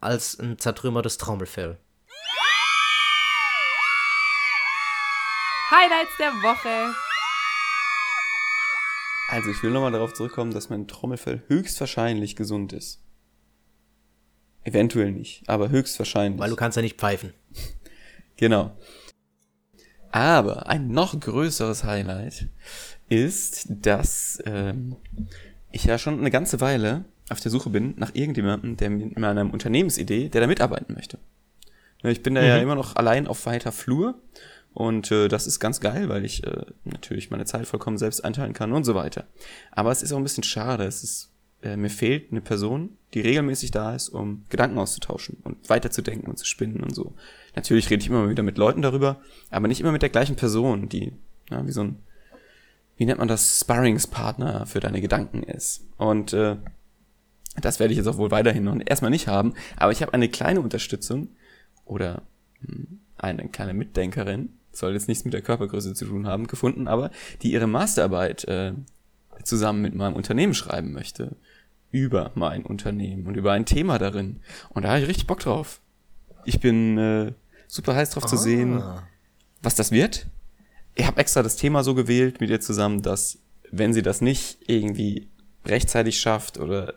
als 0.00 0.38
ein 0.38 0.59
zertrümmertes 0.59 1.18
Trommelfell? 1.18 1.78
Highlights 5.70 6.16
der 6.18 6.32
Woche. 6.43 6.95
Also 9.30 9.51
ich 9.51 9.62
will 9.62 9.70
nochmal 9.70 9.93
darauf 9.93 10.14
zurückkommen, 10.14 10.53
dass 10.53 10.70
mein 10.70 10.88
Trommelfell 10.88 11.43
höchstwahrscheinlich 11.49 12.36
gesund 12.36 12.72
ist. 12.72 13.03
Eventuell 14.64 15.12
nicht, 15.12 15.49
aber 15.49 15.68
höchstwahrscheinlich. 15.68 16.40
Weil 16.40 16.51
du 16.51 16.57
kannst 16.57 16.76
ja 16.76 16.82
nicht 16.82 16.99
pfeifen. 16.99 17.34
Genau. 18.36 18.76
Aber 20.11 20.68
ein 20.68 20.88
noch 20.88 21.18
größeres 21.18 21.84
Highlight 21.84 22.48
ist, 23.09 23.66
dass 23.68 24.42
ähm, 24.46 24.96
ich 25.70 25.84
ja 25.84 25.98
schon 25.98 26.18
eine 26.18 26.30
ganze 26.30 26.61
Weile 26.61 27.04
auf 27.30 27.40
der 27.40 27.50
Suche 27.50 27.70
bin 27.70 27.94
nach 27.96 28.14
irgendjemandem, 28.14 28.76
der 28.76 28.90
mit 28.90 29.18
meiner 29.18 29.52
Unternehmensidee, 29.52 30.28
der 30.28 30.40
da 30.40 30.46
mitarbeiten 30.46 30.94
möchte. 30.94 31.18
Ne, 32.02 32.11
Ich 32.11 32.22
bin 32.22 32.34
da 32.34 32.42
ja 32.42 32.56
immer 32.59 32.74
noch 32.74 32.96
allein 32.96 33.26
auf 33.26 33.44
weiter 33.46 33.72
Flur 33.72 34.14
und 34.72 35.11
äh, 35.11 35.28
das 35.28 35.46
ist 35.46 35.61
ganz 35.61 35.80
geil, 35.80 36.09
weil 36.09 36.24
ich 36.24 36.44
äh, 36.46 36.64
natürlich 36.84 37.30
meine 37.30 37.44
Zeit 37.44 37.66
vollkommen 37.66 37.98
selbst 37.98 38.24
einteilen 38.24 38.52
kann 38.52 38.72
und 38.72 38.84
so 38.84 38.94
weiter. 38.94 39.24
Aber 39.72 39.90
es 39.90 40.02
ist 40.02 40.12
auch 40.12 40.18
ein 40.18 40.22
bisschen 40.22 40.44
schade. 40.44 40.84
Es 40.84 41.02
ist 41.02 41.30
äh, 41.62 41.76
mir 41.76 41.90
fehlt 41.90 42.30
eine 42.30 42.40
Person, 42.40 42.90
die 43.14 43.20
regelmäßig 43.20 43.70
da 43.70 43.94
ist, 43.94 44.09
um 44.11 44.44
Gedanken 44.48 44.78
auszutauschen 44.78 45.38
und 45.44 45.68
weiterzudenken 45.68 46.28
und 46.28 46.38
zu 46.38 46.44
spinnen 46.44 46.80
und 46.80 46.94
so. 46.94 47.14
Natürlich 47.56 47.90
rede 47.90 48.02
ich 48.02 48.09
immer 48.09 48.28
wieder 48.28 48.42
mit 48.42 48.59
Leuten 48.59 48.82
darüber, 48.82 49.20
aber 49.50 49.68
nicht 49.68 49.80
immer 49.80 49.92
mit 49.92 50.02
der 50.02 50.11
gleichen 50.11 50.36
Person, 50.36 50.88
die 50.88 51.12
ja, 51.50 51.66
wie 51.66 51.72
so 51.72 51.82
ein, 51.82 51.96
wie 52.96 53.06
nennt 53.06 53.18
man 53.18 53.28
das, 53.28 53.61
Sparringspartner 53.61 54.66
für 54.66 54.80
deine 54.80 55.00
Gedanken 55.00 55.42
ist. 55.42 55.86
Und 55.96 56.32
äh, 56.32 56.56
das 57.61 57.80
werde 57.80 57.92
ich 57.92 57.98
jetzt 57.98 58.06
auch 58.06 58.18
wohl 58.18 58.30
weiterhin 58.30 58.64
noch 58.64 58.78
erstmal 58.84 59.11
nicht 59.11 59.26
haben, 59.26 59.54
aber 59.76 59.92
ich 59.92 60.02
habe 60.02 60.14
eine 60.14 60.28
kleine 60.28 60.61
Unterstützung 60.61 61.28
oder 61.84 62.22
hm, 62.61 63.00
eine 63.16 63.48
kleine 63.48 63.74
Mitdenkerin, 63.74 64.50
soll 64.70 64.92
jetzt 64.92 65.09
nichts 65.09 65.24
mit 65.24 65.34
der 65.34 65.42
Körpergröße 65.42 65.94
zu 65.94 66.04
tun 66.04 66.26
haben, 66.26 66.46
gefunden, 66.46 66.86
aber 66.86 67.11
die 67.42 67.52
ihre 67.52 67.66
Masterarbeit 67.66 68.44
äh, 68.44 68.74
zusammen 69.42 69.82
mit 69.82 69.94
meinem 69.94 70.14
Unternehmen 70.14 70.54
schreiben 70.54 70.92
möchte. 70.92 71.36
Über 71.91 72.32
mein 72.34 72.64
Unternehmen 72.64 73.26
und 73.26 73.36
über 73.36 73.53
ein 73.53 73.64
Thema 73.64 73.99
darin. 73.99 74.41
Und 74.70 74.82
da 74.84 74.91
habe 74.91 75.01
ich 75.01 75.09
richtig 75.09 75.26
Bock 75.26 75.41
drauf. 75.41 75.80
Ich 76.45 76.61
bin 76.61 76.99
äh, 76.99 77.32
super 77.66 77.95
heiß 77.95 78.11
drauf 78.11 78.24
ah. 78.24 78.28
zu 78.28 78.36
sehen, 78.36 78.82
was 79.62 79.74
das 79.74 79.91
wird. 79.91 80.26
Ich 80.95 81.07
habe 81.07 81.20
extra 81.20 81.43
das 81.43 81.57
Thema 81.57 81.84
so 81.84 81.95
gewählt 81.95 82.41
mit 82.41 82.51
ihr 82.51 82.61
zusammen, 82.61 83.03
dass 83.03 83.39
wenn 83.70 83.93
sie 83.93 84.03
das 84.03 84.20
nicht 84.20 84.59
irgendwie 84.66 85.28
rechtzeitig 85.64 86.20
schafft 86.20 86.59
oder 86.59 86.95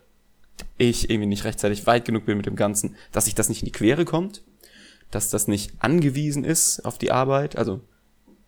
ich 0.77 1.09
irgendwie 1.09 1.27
nicht 1.27 1.43
rechtzeitig 1.43 1.85
weit 1.87 2.05
genug 2.05 2.25
bin 2.25 2.37
mit 2.37 2.45
dem 2.45 2.55
Ganzen, 2.55 2.95
dass 3.11 3.25
sich 3.25 3.35
das 3.35 3.49
nicht 3.49 3.61
in 3.61 3.65
die 3.65 3.71
Quere 3.71 4.05
kommt, 4.05 4.43
dass 5.09 5.29
das 5.29 5.47
nicht 5.47 5.73
angewiesen 5.79 6.43
ist 6.43 6.85
auf 6.85 6.97
die 6.97 7.11
Arbeit, 7.11 7.57
also 7.57 7.81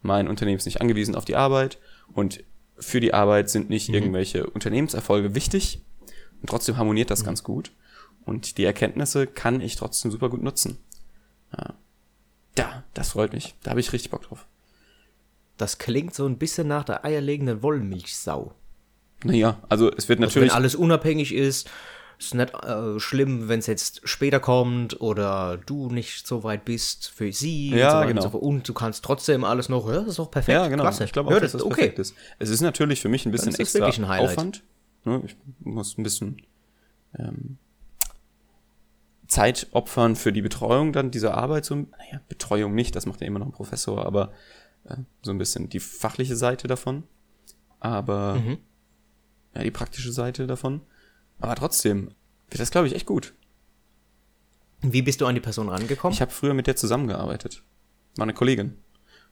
mein 0.02 0.28
Unternehmen 0.28 0.58
ist 0.58 0.66
nicht 0.66 0.82
angewiesen 0.82 1.16
auf 1.16 1.26
die 1.26 1.36
Arbeit 1.36 1.78
und 2.14 2.44
für 2.78 3.00
die 3.00 3.14
Arbeit 3.14 3.50
sind 3.50 3.70
nicht 3.70 3.90
mhm. 3.90 3.96
irgendwelche 3.96 4.48
Unternehmenserfolge 4.48 5.36
wichtig 5.36 5.82
und 6.44 6.50
trotzdem 6.50 6.78
harmoniert 6.78 7.10
das 7.10 7.22
mhm. 7.22 7.28
ganz 7.28 7.44
gut 7.44 7.72
und 8.26 8.58
die 8.58 8.66
Erkenntnisse 8.66 9.26
kann 9.26 9.62
ich 9.62 9.78
trotzdem 9.78 10.12
super 10.12 10.30
gut 10.30 10.44
nutzen. 10.44 10.78
Ja, 11.58 11.74
ja 12.58 12.84
das 12.94 13.12
freut 13.12 13.32
mich, 13.32 13.56
da 13.64 13.72
habe 13.72 13.80
ich 13.80 13.94
richtig 13.94 14.12
Bock 14.12 14.24
drauf. 14.24 14.46
Das 15.58 15.78
klingt 15.78 16.14
so 16.14 16.26
ein 16.26 16.38
bisschen 16.38 16.68
nach 16.68 16.84
der 16.84 17.06
eierlegenden 17.06 17.64
Wollmilchsau. 17.64 18.54
Naja, 19.24 19.58
also 19.70 19.90
es 19.90 20.10
wird 20.10 20.20
natürlich. 20.20 20.50
Also 20.50 20.56
wenn 20.56 20.64
alles 20.64 20.76
unabhängig 20.76 21.34
ist, 21.34 21.70
ist 22.20 22.34
nicht 22.34 22.54
äh, 22.54 23.00
schlimm, 23.00 23.48
wenn 23.48 23.60
es 23.60 23.68
jetzt 23.68 24.02
später 24.04 24.42
kommt 24.42 25.00
oder 25.00 25.58
du 25.66 25.90
nicht 25.90 26.28
so 26.28 26.44
weit 26.44 26.66
bist 26.66 27.10
für 27.10 27.32
sie. 27.32 27.70
Ja, 27.70 28.02
und 28.02 28.02
so 28.02 28.08
genau. 28.08 28.24
Und, 28.26 28.32
so 28.32 28.38
und, 28.38 28.68
du 28.68 28.74
kannst 28.74 29.06
trotzdem 29.06 29.46
alles 29.46 29.70
noch, 29.70 29.88
ja, 29.88 30.00
das 30.00 30.10
ist 30.10 30.20
doch 30.20 30.30
perfekt. 30.30 30.56
Ja, 30.56 30.68
genau. 30.68 30.84
Klasse. 30.84 31.06
Ich 31.06 31.14
glaube 31.14 31.30
auch, 31.30 31.34
ja, 31.34 31.40
das 31.40 31.54
dass 31.54 31.62
das 31.62 31.66
okay. 31.66 31.76
perfekt 31.76 32.00
ist. 32.00 32.16
Es 32.40 32.50
ist 32.50 32.62
natürlich 32.62 33.02
für 33.02 33.10
mich 33.10 33.26
ein 33.26 33.32
bisschen 33.32 33.56
extra 33.56 33.86
ein 33.86 34.06
Aufwand. 34.06 34.64
Ne? 35.06 35.22
Ich 35.26 35.36
muss 35.60 35.98
ein 35.98 36.04
bisschen 36.04 36.42
ähm, 37.18 37.58
Zeit 39.28 39.68
opfern 39.72 40.16
für 40.16 40.32
die 40.32 40.42
Betreuung 40.42 40.94
dann 40.94 41.12
dieser 41.12 41.36
Arbeit. 41.36 41.66
So, 41.66 41.76
naja, 41.76 42.22
Betreuung 42.30 42.76
nicht, 42.76 42.96
das 42.96 43.06
macht 43.06 43.22
ja 43.22 43.28
immer 43.28 43.40
noch 43.40 43.48
ein 43.48 43.52
Professor, 43.52 44.06
aber 44.06 44.32
äh, 44.86 44.98
so 45.22 45.32
ein 45.32 45.38
bisschen 45.38 45.70
die 45.70 45.80
fachliche 45.80 46.36
Seite 46.36 46.68
davon. 46.68 47.04
Aber 47.80 48.36
mhm. 48.36 48.58
ja, 49.56 49.64
die 49.64 49.72
praktische 49.72 50.12
Seite 50.12 50.48
davon. 50.48 50.82
Aber 51.40 51.56
trotzdem 51.56 52.12
wird 52.50 52.62
das, 52.62 52.72
glaube 52.72 52.88
ich, 52.88 52.96
echt 52.96 53.06
gut. 53.06 53.34
Wie 54.82 55.02
bist 55.02 55.22
du 55.22 55.26
an 55.26 55.36
die 55.36 55.42
Person 55.42 55.70
rangekommen? 55.70 56.14
Ich 56.14 56.22
habe 56.22 56.32
früher 56.32 56.54
mit 56.54 56.68
der 56.68 56.76
zusammengearbeitet. 56.76 57.64
War 58.16 58.24
eine 58.24 58.34
Kollegin. 58.34 58.78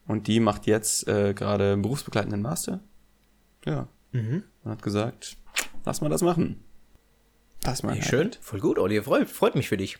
Und 0.08 0.28
die 0.28 0.40
macht 0.40 0.66
jetzt 0.66 1.08
äh, 1.08 1.34
gerade 1.34 1.74
einen 1.74 1.82
berufsbegleitenden 1.82 2.42
Master. 2.42 2.80
Ja. 3.66 3.88
Mhm. 4.12 4.44
Und 4.64 4.72
hat 4.72 4.82
gesagt, 4.82 5.38
lass 5.86 6.02
mal 6.02 6.10
das 6.10 6.22
machen. 6.22 6.64
Das 7.62 7.84
mal. 7.84 7.96
Hey, 7.96 8.02
schön, 8.02 8.32
voll 8.42 8.60
gut, 8.60 8.80
Olli. 8.80 9.02
Freut, 9.02 9.30
freut 9.30 9.56
mich 9.56 9.70
für 9.70 9.78
dich. 9.78 10.00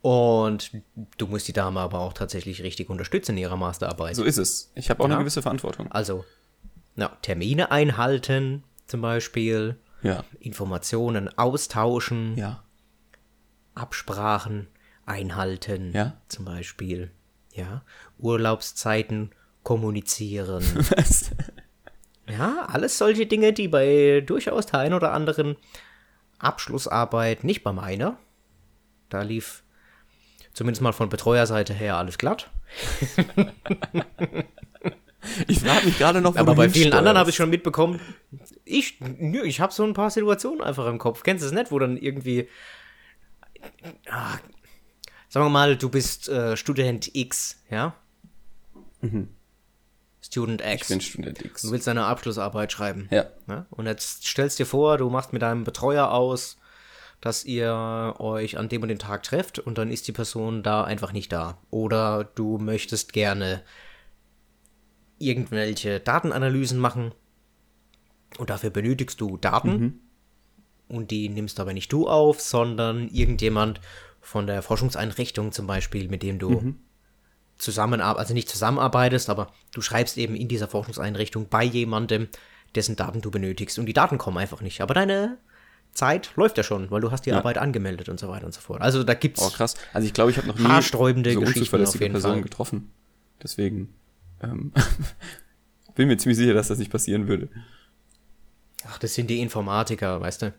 Und 0.00 0.70
du 1.16 1.26
musst 1.26 1.48
die 1.48 1.52
Dame 1.52 1.80
aber 1.80 2.00
auch 2.00 2.12
tatsächlich 2.12 2.62
richtig 2.62 2.88
unterstützen 2.88 3.32
in 3.32 3.38
ihrer 3.38 3.56
Masterarbeit. 3.56 4.14
So 4.14 4.24
ist 4.24 4.38
es. 4.38 4.70
Ich 4.74 4.90
habe 4.90 5.02
auch 5.02 5.08
ja. 5.08 5.14
eine 5.14 5.24
gewisse 5.24 5.42
Verantwortung. 5.42 5.90
Also, 5.90 6.24
na, 6.94 7.08
Termine 7.22 7.70
einhalten 7.70 8.64
zum 8.86 9.00
Beispiel 9.00 9.76
ja. 10.02 10.24
Informationen 10.40 11.28
austauschen, 11.36 12.36
ja. 12.36 12.62
Absprachen 13.74 14.68
einhalten, 15.04 15.92
ja. 15.92 16.16
zum 16.28 16.44
Beispiel, 16.44 17.10
ja, 17.52 17.82
Urlaubszeiten 18.18 19.30
kommunizieren. 19.62 20.62
Was? 20.96 21.30
Ja, 22.28 22.66
alles 22.70 22.98
solche 22.98 23.26
Dinge, 23.26 23.52
die 23.52 23.68
bei 23.68 24.22
durchaus 24.24 24.66
der 24.66 24.80
ein 24.80 24.94
oder 24.94 25.12
anderen 25.12 25.56
Abschlussarbeit, 26.38 27.44
nicht 27.44 27.62
bei 27.62 27.72
meiner, 27.72 28.18
da 29.08 29.22
lief 29.22 29.62
zumindest 30.52 30.82
mal 30.82 30.92
von 30.92 31.08
Betreuerseite 31.08 31.72
her 31.72 31.96
alles 31.96 32.18
glatt. 32.18 32.50
Ich 35.46 35.60
frage 35.60 35.86
mich 35.86 35.98
gerade 35.98 36.20
noch, 36.20 36.36
Aber 36.36 36.54
bei 36.54 36.68
vielen 36.68 36.92
anderen 36.92 37.18
habe 37.18 37.30
ich 37.30 37.36
schon 37.36 37.50
mitbekommen, 37.50 38.00
ich, 38.64 39.00
ich 39.44 39.60
habe 39.60 39.72
so 39.72 39.84
ein 39.84 39.92
paar 39.92 40.10
Situationen 40.10 40.62
einfach 40.62 40.86
im 40.86 40.98
Kopf. 40.98 41.22
Kennst 41.22 41.42
du 41.42 41.46
es 41.48 41.52
nicht, 41.52 41.70
wo 41.70 41.78
dann 41.78 41.96
irgendwie, 41.96 42.48
ach, 44.08 44.38
sagen 45.28 45.46
wir 45.46 45.50
mal, 45.50 45.76
du 45.76 45.88
bist 45.88 46.28
äh, 46.28 46.56
Student 46.56 47.14
X, 47.14 47.62
ja? 47.70 47.94
Mhm. 49.00 49.28
Student 50.28 50.62
X. 50.62 50.82
Ich 50.82 50.88
bin 50.88 51.00
Student 51.00 51.44
X. 51.44 51.62
Du 51.62 51.70
willst 51.70 51.86
deine 51.86 52.04
Abschlussarbeit 52.04 52.70
schreiben. 52.70 53.08
Ja. 53.10 53.26
ja. 53.48 53.66
Und 53.70 53.86
jetzt 53.86 54.26
stellst 54.26 54.58
dir 54.58 54.66
vor, 54.66 54.98
du 54.98 55.08
machst 55.08 55.32
mit 55.32 55.40
deinem 55.40 55.64
Betreuer 55.64 56.10
aus, 56.12 56.58
dass 57.20 57.44
ihr 57.44 58.14
euch 58.18 58.58
an 58.58 58.68
dem 58.68 58.82
und 58.82 58.88
dem 58.88 58.98
Tag 58.98 59.22
trefft 59.22 59.58
und 59.58 59.78
dann 59.78 59.90
ist 59.90 60.06
die 60.06 60.12
Person 60.12 60.62
da 60.62 60.84
einfach 60.84 61.12
nicht 61.12 61.32
da. 61.32 61.58
Oder 61.70 62.24
du 62.24 62.58
möchtest 62.58 63.12
gerne 63.12 63.62
irgendwelche 65.18 65.98
Datenanalysen 65.98 66.78
machen 66.78 67.12
und 68.36 68.50
dafür 68.50 68.70
benötigst 68.70 69.20
du 69.20 69.38
Daten 69.38 69.80
mhm. 69.80 70.00
und 70.88 71.10
die 71.10 71.30
nimmst 71.30 71.58
aber 71.58 71.72
nicht 71.72 71.90
du 71.90 72.06
auf, 72.06 72.40
sondern 72.40 73.08
irgendjemand 73.08 73.80
von 74.20 74.46
der 74.46 74.62
Forschungseinrichtung 74.62 75.52
zum 75.52 75.66
Beispiel, 75.66 76.08
mit 76.08 76.22
dem 76.22 76.38
du 76.38 76.50
mhm. 76.50 76.76
Zusammenarbeitest, 77.58 78.20
also 78.20 78.34
nicht 78.34 78.48
zusammenarbeitest, 78.48 79.30
aber 79.30 79.52
du 79.72 79.80
schreibst 79.80 80.16
eben 80.16 80.34
in 80.34 80.48
dieser 80.48 80.68
Forschungseinrichtung 80.68 81.48
bei 81.48 81.64
jemandem, 81.64 82.28
dessen 82.74 82.96
Daten 82.96 83.20
du 83.20 83.30
benötigst 83.30 83.78
und 83.78 83.86
die 83.86 83.92
Daten 83.92 84.18
kommen 84.18 84.38
einfach 84.38 84.60
nicht. 84.60 84.80
Aber 84.80 84.94
deine 84.94 85.38
Zeit 85.92 86.30
läuft 86.36 86.56
ja 86.56 86.62
schon, 86.62 86.90
weil 86.90 87.00
du 87.00 87.10
hast 87.10 87.26
die 87.26 87.30
ja. 87.30 87.36
Arbeit 87.36 87.58
angemeldet 87.58 88.08
und 88.08 88.20
so 88.20 88.28
weiter 88.28 88.46
und 88.46 88.52
so 88.52 88.60
fort. 88.60 88.80
Also 88.80 89.02
da 89.04 89.14
gibt's 89.14 89.42
oh, 89.42 89.50
krass. 89.50 89.74
Also 89.92 90.06
ich 90.06 90.14
glaube, 90.14 90.30
ich 90.30 90.36
habe 90.36 90.46
noch 90.46 90.58
nie 90.58 90.64
haarsträubende 90.64 91.32
so 91.32 91.40
jeden 91.42 92.12
Personen 92.12 92.42
getroffen. 92.42 92.90
Deswegen 93.42 93.94
ähm, 94.42 94.72
bin 95.94 96.08
mir 96.08 96.16
ziemlich 96.18 96.38
sicher, 96.38 96.54
dass 96.54 96.68
das 96.68 96.78
nicht 96.78 96.92
passieren 96.92 97.28
würde. 97.28 97.48
Ach, 98.86 98.98
das 98.98 99.14
sind 99.14 99.28
die 99.28 99.40
Informatiker, 99.40 100.20
weißt 100.20 100.42
du? 100.42 100.54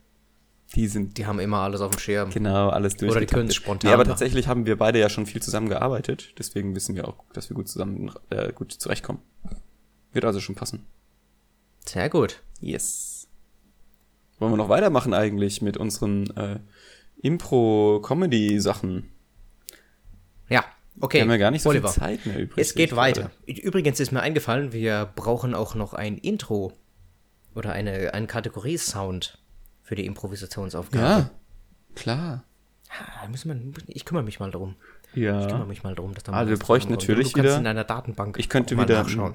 Die 0.76 0.88
sind. 0.88 1.18
Die 1.18 1.26
haben 1.26 1.40
immer 1.40 1.60
alles 1.60 1.82
auf 1.82 1.92
dem 1.92 2.00
Schirm. 2.00 2.30
Genau, 2.30 2.70
alles 2.70 2.96
durch. 2.96 3.12
Oder 3.12 3.22
die 3.22 3.26
können 3.26 3.50
es 3.50 3.56
spontan. 3.56 3.90
Ja, 3.90 3.96
aber 3.96 4.06
tatsächlich 4.06 4.48
haben 4.48 4.66
wir 4.66 4.78
beide 4.78 5.00
ja 5.00 5.10
schon 5.10 5.26
viel 5.26 5.42
zusammengearbeitet. 5.42 6.34
Deswegen 6.38 6.76
wissen 6.76 6.96
wir 6.96 7.08
auch, 7.08 7.24
dass 7.34 7.50
wir 7.50 7.56
gut 7.56 7.68
zusammen, 7.68 8.12
äh, 8.30 8.54
gut 8.54 8.72
zurechtkommen. 8.72 9.20
Wird 10.14 10.26
also 10.26 10.40
schon 10.40 10.56
passen. 10.56 10.86
Sehr 11.86 12.10
gut. 12.10 12.42
Yes. 12.62 13.28
Wollen 14.38 14.54
wir 14.54 14.58
noch 14.58 14.70
weitermachen 14.70 15.14
eigentlich 15.14 15.62
mit 15.62 15.76
unseren 15.76 16.30
äh, 16.38 16.60
Impro-Comedy-Sachen? 17.22 19.10
Ja, 20.50 20.64
okay. 21.00 21.18
Wir 21.18 21.22
haben 21.24 21.32
ja 21.32 21.38
gar 21.38 21.52
nicht 21.52 21.64
so 21.64 21.70
Oliver. 21.70 21.90
viel 21.90 22.02
Zeit 22.02 22.26
mehr 22.26 22.40
übrig. 22.40 22.58
Es 22.58 22.74
geht 22.76 22.96
weiter. 22.96 23.32
Gerade. 23.46 23.62
Übrigens 23.62 24.00
ist 24.00 24.12
mir 24.12 24.22
eingefallen, 24.22 24.72
wir 24.72 25.12
brauchen 25.16 25.54
auch 25.54 25.76
noch 25.76 25.94
ein 25.94 26.18
Intro 26.18 26.74
oder 27.56 27.72
eine, 27.72 28.14
einen 28.14 28.28
Kategorie-Sound 28.28 29.40
für 29.90 29.96
die 29.96 30.06
Improvisationsaufgabe. 30.06 31.04
Ja, 31.04 31.30
klar. 31.96 32.44
Ja, 33.24 33.28
müssen 33.28 33.74
wir, 33.76 33.84
ich 33.88 34.06
kümmere 34.06 34.24
mich 34.24 34.40
mal 34.40 34.52
drum. 34.52 34.76
Ja. 35.16 35.42
Ich 35.42 35.48
kümmere 35.48 35.66
mich 35.66 35.82
mal 35.82 35.96
drum, 35.96 36.14
dass 36.14 36.26
da 36.26 36.32
Also 36.32 36.52
wir 36.52 36.60
bräuchten 36.60 36.92
natürlich 36.92 37.34
du 37.34 37.40
wieder. 37.40 37.58
in 37.58 37.66
einer 37.66 37.86
Datenbank. 37.86 38.38
Ich 38.38 38.50
könnte 38.50 38.78
wieder 38.78 39.02
nachschauen. 39.02 39.34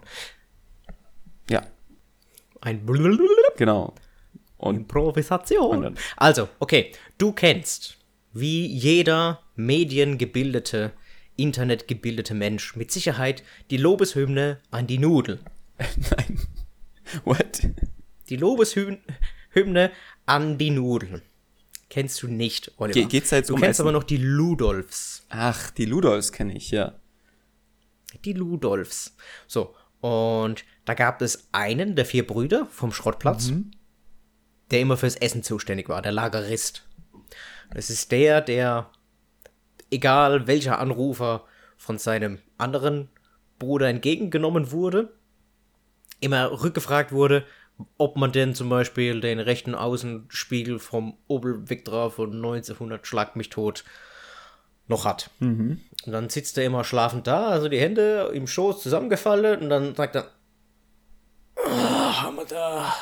Ja. 1.51 1.67
Ein 2.61 2.87
Genau. 3.57 3.95
Und 4.57 4.77
Improvisation. 4.77 5.87
Und 5.87 5.99
also, 6.17 6.49
okay, 6.61 6.93
du 7.19 7.33
kennst 7.33 7.97
wie 8.33 8.65
jeder 8.69 9.41
mediengebildete, 9.57 10.93
internetgebildete 11.35 12.35
Mensch 12.35 12.77
mit 12.77 12.93
Sicherheit 12.93 13.43
die 13.73 13.77
Lobeshymne 13.77 14.61
an 14.71 14.87
die 14.87 14.99
Nudel. 14.99 15.41
Nein. 15.79 16.39
What? 17.25 17.63
Die 18.29 18.37
Lobeshymne 18.37 19.01
an 20.27 20.59
die 20.59 20.71
Nudeln. 20.71 21.23
Kennst 21.91 22.23
du 22.23 22.29
nicht, 22.29 22.73
Oliver? 22.79 22.99
Ge 22.99 23.09
geht's 23.09 23.31
da 23.31 23.37
jetzt 23.37 23.51
du 23.51 23.55
um 23.55 23.61
kennst 23.61 23.79
Essen? 23.79 23.83
aber 23.83 23.93
noch 23.93 24.05
die 24.05 24.17
Ludolfs. 24.17 25.27
Ach, 25.29 25.71
die 25.71 25.85
Ludolfs 25.85 26.33
kenne 26.33 26.57
ich, 26.57 26.71
ja. 26.71 26.95
Die 28.25 28.33
Ludolfs. 28.33 29.17
So, 29.47 29.75
und 30.01 30.65
da 30.85 30.95
gab 30.95 31.23
es 31.23 31.49
einen 31.53 31.95
der 31.97 32.05
vier 32.05 32.27
Brüder 32.27 32.67
vom 32.67 32.93
Schrottplatz. 32.93 33.49
Mhm. 33.49 33.71
der 34.71 34.81
immer 34.81 34.97
fürs 34.97 35.17
Essen 35.17 35.43
zuständig 35.43 35.89
war, 35.89 36.03
der 36.03 36.13
Lagerist. 36.13 36.87
Das 37.73 37.91
ist 37.91 38.11
der, 38.13 38.41
der, 38.41 38.91
egal 39.91 40.47
welcher 40.47 40.79
Anrufer 40.79 41.45
von 41.77 41.99
seinem 41.99 42.39
anderen 42.57 43.09
Bruder 43.59 43.89
entgegengenommen 43.89 44.71
wurde, 44.73 45.13
immer 46.21 46.63
rückgefragt 46.63 47.13
wurde, 47.13 47.45
ob 47.99 48.17
man 48.17 48.33
denn 48.33 48.55
zum 48.55 48.69
Beispiel 48.69 49.21
den 49.21 49.41
rechten 49.41 49.75
Außenspiegel 49.75 50.79
vom 50.79 51.17
Opel 51.27 51.69
Victra 51.69 52.11
von 52.11 52.33
1900 52.33 53.07
Schlag 53.07 53.37
mich 53.37 53.51
tot 53.51 53.85
noch 54.87 55.05
hat. 55.05 55.31
Und 56.07 56.13
dann 56.13 56.29
sitzt 56.29 56.59
er 56.59 56.65
immer 56.65 56.85
schlafend 56.85 57.27
da, 57.27 57.49
also 57.49 57.69
die 57.69 57.81
Hände 57.81 58.31
im 58.35 58.47
Schoß 58.47 58.83
zusammengefallen 58.83 59.63
und 59.63 59.71
dann 59.71 59.95
sagt 59.95 60.17
er, 60.17 60.31
ah, 61.57 62.23
haben 62.23 62.37
wir 62.37 62.45
da, 62.45 62.95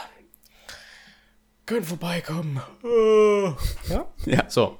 können 1.67 1.85
vorbeikommen. 1.85 2.61
Ah. 2.85 3.57
Ja? 3.89 4.07
Ja. 4.27 4.45
So. 4.49 4.79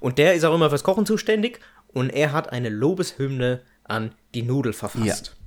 Und 0.00 0.18
der 0.18 0.34
ist 0.34 0.44
auch 0.44 0.54
immer 0.54 0.68
fürs 0.68 0.84
Kochen 0.84 1.06
zuständig 1.06 1.60
und 1.88 2.10
er 2.10 2.32
hat 2.32 2.52
eine 2.52 2.68
Lobeshymne 2.68 3.62
an 3.84 4.14
die 4.34 4.42
Nudel 4.42 4.72
verfasst. 4.72 5.37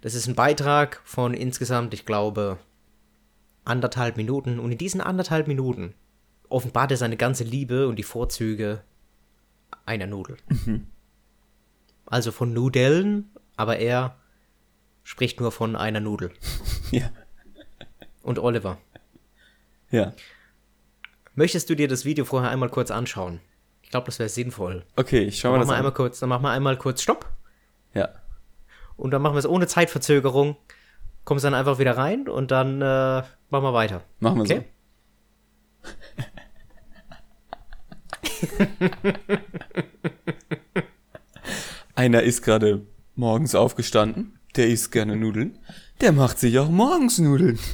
Das 0.00 0.14
ist 0.14 0.26
ein 0.26 0.34
Beitrag 0.34 1.00
von 1.04 1.34
insgesamt, 1.34 1.92
ich 1.94 2.06
glaube, 2.06 2.58
anderthalb 3.64 4.16
Minuten. 4.16 4.58
Und 4.58 4.72
in 4.72 4.78
diesen 4.78 5.00
anderthalb 5.00 5.46
Minuten 5.48 5.94
offenbart 6.48 6.90
er 6.92 6.96
seine 6.96 7.16
ganze 7.16 7.44
Liebe 7.44 7.88
und 7.88 7.96
die 7.96 8.02
Vorzüge 8.02 8.82
einer 9.84 10.06
Nudel. 10.06 10.36
Also 12.06 12.32
von 12.32 12.52
Nudeln, 12.52 13.30
aber 13.56 13.78
er 13.78 14.16
spricht 15.02 15.40
nur 15.40 15.52
von 15.52 15.76
einer 15.76 16.00
Nudel. 16.00 16.30
Ja. 16.92 17.10
Und 18.22 18.38
Oliver, 18.38 18.78
Ja. 19.90 20.12
möchtest 21.34 21.68
du 21.68 21.74
dir 21.74 21.88
das 21.88 22.04
Video 22.04 22.24
vorher 22.24 22.50
einmal 22.50 22.68
kurz 22.70 22.92
anschauen? 22.92 23.40
Ich 23.82 23.90
glaube, 23.90 24.06
das 24.06 24.18
wäre 24.20 24.28
sinnvoll. 24.28 24.84
Okay, 24.94 25.22
ich 25.22 25.38
schau 25.40 25.50
mal 25.50 25.58
das 25.58 25.66
mal 25.66 25.74
an. 25.74 25.78
einmal 25.78 25.92
kurz, 25.92 26.20
dann 26.20 26.28
machen 26.28 26.42
wir 26.42 26.50
einmal 26.50 26.76
kurz 26.76 27.02
Stopp. 27.02 27.28
Ja. 27.94 28.08
Und 28.96 29.10
dann 29.10 29.22
machen 29.22 29.34
wir 29.34 29.40
es 29.40 29.48
ohne 29.48 29.66
Zeitverzögerung. 29.66 30.56
Kommst 31.24 31.44
dann 31.44 31.54
einfach 31.54 31.78
wieder 31.78 31.96
rein 31.96 32.28
und 32.28 32.50
dann 32.50 32.80
äh, 32.80 33.22
machen 33.50 33.50
wir 33.50 33.74
weiter. 33.74 34.02
Machen 34.20 34.38
wir 34.38 34.44
Okay. 34.44 34.64
so. 35.82 35.90
Einer 41.94 42.22
ist 42.22 42.42
gerade 42.42 42.86
morgens 43.14 43.54
aufgestanden. 43.54 44.38
Der 44.56 44.68
isst 44.68 44.92
gerne 44.92 45.16
Nudeln. 45.16 45.58
Der 46.00 46.12
macht 46.12 46.38
sich 46.38 46.58
auch 46.58 46.68
morgens 46.68 47.18
Nudeln. 47.18 47.58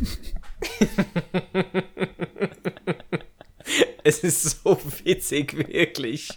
Es 4.05 4.25
ist 4.25 4.63
so 4.63 4.77
witzig, 5.05 5.57
wirklich. 5.57 6.29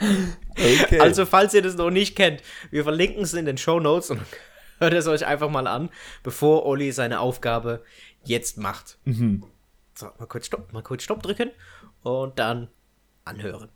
Okay. 0.00 0.98
Also, 0.98 1.26
falls 1.26 1.54
ihr 1.54 1.62
das 1.62 1.76
noch 1.76 1.90
nicht 1.90 2.16
kennt, 2.16 2.42
wir 2.70 2.84
verlinken 2.84 3.22
es 3.22 3.34
in 3.34 3.44
den 3.44 3.58
Show 3.58 3.80
Notes 3.80 4.10
und 4.10 4.20
hört 4.78 4.92
es 4.92 5.06
euch 5.06 5.26
einfach 5.26 5.50
mal 5.50 5.66
an, 5.66 5.90
bevor 6.22 6.66
Olli 6.66 6.92
seine 6.92 7.20
Aufgabe 7.20 7.84
jetzt 8.24 8.58
macht. 8.58 8.98
So, 9.94 10.06
mal 10.18 10.26
kurz 10.26 10.46
Stopp, 10.46 10.72
mal 10.72 10.82
kurz 10.82 11.02
Stopp 11.02 11.22
drücken 11.22 11.50
und 12.02 12.38
dann 12.38 12.68
anhören. 13.24 13.68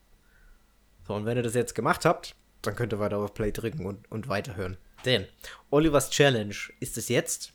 So, 1.06 1.14
und 1.14 1.26
wenn 1.26 1.36
ihr 1.36 1.42
das 1.42 1.54
jetzt 1.54 1.74
gemacht 1.74 2.04
habt, 2.04 2.34
dann 2.62 2.74
könnt 2.74 2.92
ihr 2.92 2.98
weiter 2.98 3.18
auf 3.18 3.34
Play 3.34 3.52
drücken 3.52 3.84
und, 3.84 4.10
und 4.10 4.28
weiterhören. 4.28 4.78
Denn 5.04 5.26
Olivers 5.70 6.10
Challenge 6.10 6.54
ist 6.80 6.96
es 6.96 7.08
jetzt, 7.08 7.52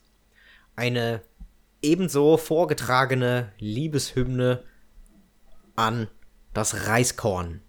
eine 0.75 1.21
ebenso 1.81 2.37
vorgetragene 2.37 3.51
Liebeshymne 3.57 4.63
an 5.75 6.07
das 6.53 6.87
Reiskorn. 6.87 7.61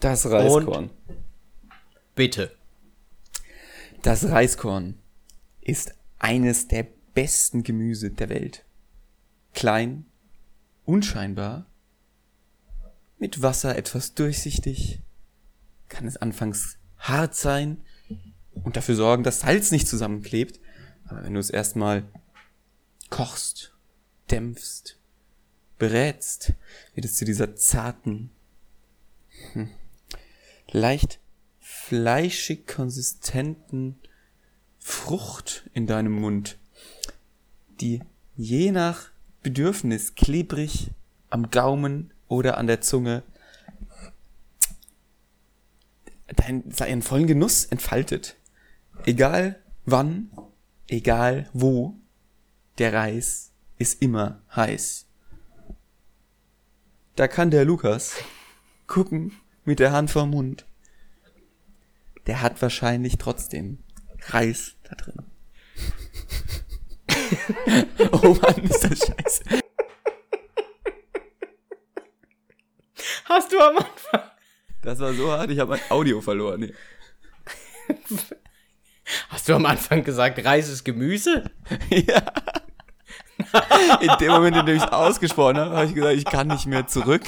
Das 0.00 0.26
Reiskorn. 0.30 0.90
Bitte. 2.14 2.54
Das 4.02 4.28
Reiskorn 4.28 4.94
ist 5.60 5.94
eines 6.18 6.68
der 6.68 6.86
besten 7.14 7.62
Gemüse 7.62 8.10
der 8.10 8.28
Welt. 8.28 8.64
Klein, 9.54 10.06
unscheinbar, 10.84 11.66
mit 13.18 13.42
Wasser 13.42 13.76
etwas 13.76 14.14
durchsichtig, 14.14 15.00
kann 15.88 16.06
es 16.06 16.16
anfangs 16.16 16.78
hart 16.98 17.34
sein 17.34 17.78
und 18.64 18.76
dafür 18.76 18.94
sorgen, 18.94 19.24
dass 19.24 19.40
Salz 19.40 19.70
nicht 19.70 19.88
zusammenklebt. 19.88 20.60
Aber 21.06 21.24
wenn 21.24 21.34
du 21.34 21.40
es 21.40 21.50
erstmal 21.50 22.04
kochst, 23.10 23.72
dämpfst, 24.30 24.98
berätst, 25.78 26.52
wird 26.94 27.04
es 27.04 27.16
zu 27.16 27.24
dieser 27.24 27.56
zarten, 27.56 28.30
hm, 29.52 29.70
leicht 30.70 31.20
fleischig 31.60 32.66
konsistenten 32.66 33.98
Frucht 34.78 35.68
in 35.74 35.86
deinem 35.86 36.12
Mund, 36.12 36.58
die 37.80 38.02
je 38.36 38.70
nach 38.72 39.10
Bedürfnis 39.42 40.14
klebrig 40.14 40.90
am 41.30 41.50
Gaumen 41.50 42.12
oder 42.28 42.58
an 42.58 42.66
der 42.66 42.80
Zunge 42.80 43.22
seinen 46.70 47.02
vollen 47.02 47.26
Genuss 47.26 47.64
entfaltet. 47.64 48.36
Egal 49.04 49.60
wann, 49.84 50.30
egal 50.86 51.48
wo, 51.52 51.96
der 52.78 52.92
Reis 52.92 53.52
ist 53.78 54.02
immer 54.02 54.42
heiß. 54.54 55.06
Da 57.16 57.28
kann 57.28 57.50
der 57.50 57.64
Lukas 57.64 58.14
gucken 58.86 59.32
mit 59.68 59.78
der 59.80 59.92
Hand 59.92 60.10
vorm 60.10 60.30
Mund. 60.30 60.66
Der 62.26 62.40
hat 62.40 62.60
wahrscheinlich 62.62 63.18
trotzdem 63.18 63.78
Reis 64.28 64.76
da 64.82 64.96
drin. 64.96 65.26
oh 68.12 68.34
Mann, 68.40 68.64
ist 68.64 68.82
das 68.82 68.98
scheiße. 68.98 69.60
Hast 73.26 73.52
du 73.52 73.60
am 73.60 73.76
Anfang. 73.76 74.30
Das 74.80 74.98
war 75.00 75.12
so 75.12 75.30
hart, 75.30 75.50
ich 75.50 75.58
habe 75.58 75.72
mein 75.72 75.90
Audio 75.90 76.22
verloren. 76.22 76.60
Nee. 76.60 76.74
Hast 79.28 79.50
du 79.50 79.54
am 79.54 79.66
Anfang 79.66 80.02
gesagt, 80.02 80.42
Reis 80.42 80.70
ist 80.70 80.84
Gemüse? 80.84 81.50
ja. 81.90 82.22
In 84.00 84.16
dem 84.18 84.32
Moment, 84.32 84.56
in 84.56 84.64
dem 84.64 84.76
ich 84.76 84.82
es 84.82 84.88
ausgesprochen 84.88 85.58
habe, 85.58 85.76
habe 85.76 85.86
ich 85.86 85.94
gesagt, 85.94 86.16
ich 86.16 86.24
kann 86.24 86.48
nicht 86.48 86.66
mehr 86.66 86.86
zurück. 86.86 87.24